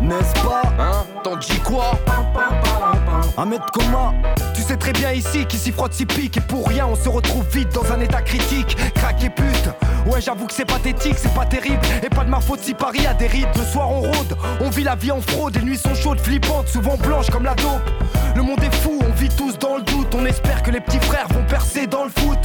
[0.00, 0.62] N'est-ce pas?
[0.78, 1.04] Hein?
[1.22, 1.92] T'en dis quoi?
[3.36, 4.12] Un mètre coma
[4.54, 7.46] Tu sais très bien ici qu'ici frotte si pique Et pour rien on se retrouve
[7.52, 8.76] vite dans un état critique.
[8.94, 9.70] Craque et pute.
[10.06, 11.80] Ouais j'avoue que c'est pathétique, c'est pas terrible.
[12.02, 13.48] Et pas de ma faute si Paris a des rides.
[13.56, 15.56] Le soir on rôde, on vit la vie en fraude.
[15.56, 17.90] Les nuits sont chaudes, flippantes, souvent blanches comme la dope.
[18.34, 20.14] Le monde est fou, on vit tous dans le doute.
[20.14, 22.38] On espère que les petits frères vont percer dans le foot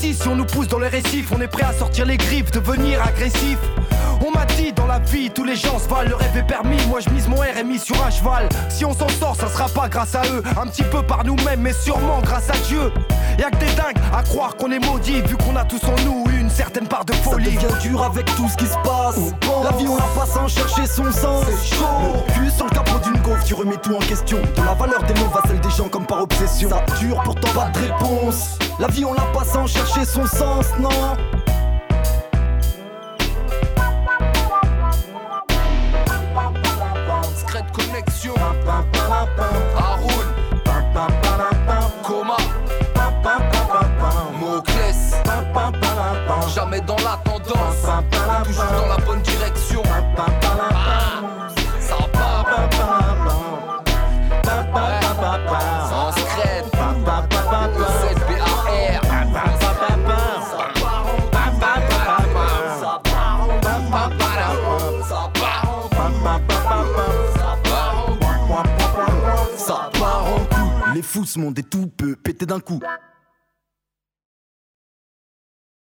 [0.00, 3.02] Si on nous pousse dans les récifs On est prêt à sortir les griffes, devenir
[3.02, 3.58] agressif.
[4.26, 6.76] On m'a dit dans la vie, tous les gens se valent, le rêve est permis,
[6.88, 8.48] moi je mise mon RMI sur un cheval.
[8.68, 11.60] Si on s'en sort, ça sera pas grâce à eux, un petit peu par nous-mêmes,
[11.60, 12.92] mais sûrement grâce à Dieu.
[13.38, 16.24] Y'a que des dingues à croire qu'on est maudits, vu qu'on a tous en nous
[16.60, 17.54] certaine part de folie.
[17.54, 19.16] Ça devient dur avec tout ce qui se passe.
[19.64, 21.46] La vie on la passe sans chercher son sens.
[21.46, 24.38] Le cul sur le capot d'une gaufre, tu remets tout en question.
[24.56, 26.68] De la valeur des mots va celle des gens comme par obsession.
[26.68, 28.58] Ça dure pourtant pas de réponse.
[28.78, 30.90] La vie on la passe sans chercher son sens, non?
[37.36, 38.34] Secrète connexion.
[48.44, 49.82] Toujours dans la bonne direction.
[70.94, 72.80] Les fous se montent et tout peut péter d'un coup.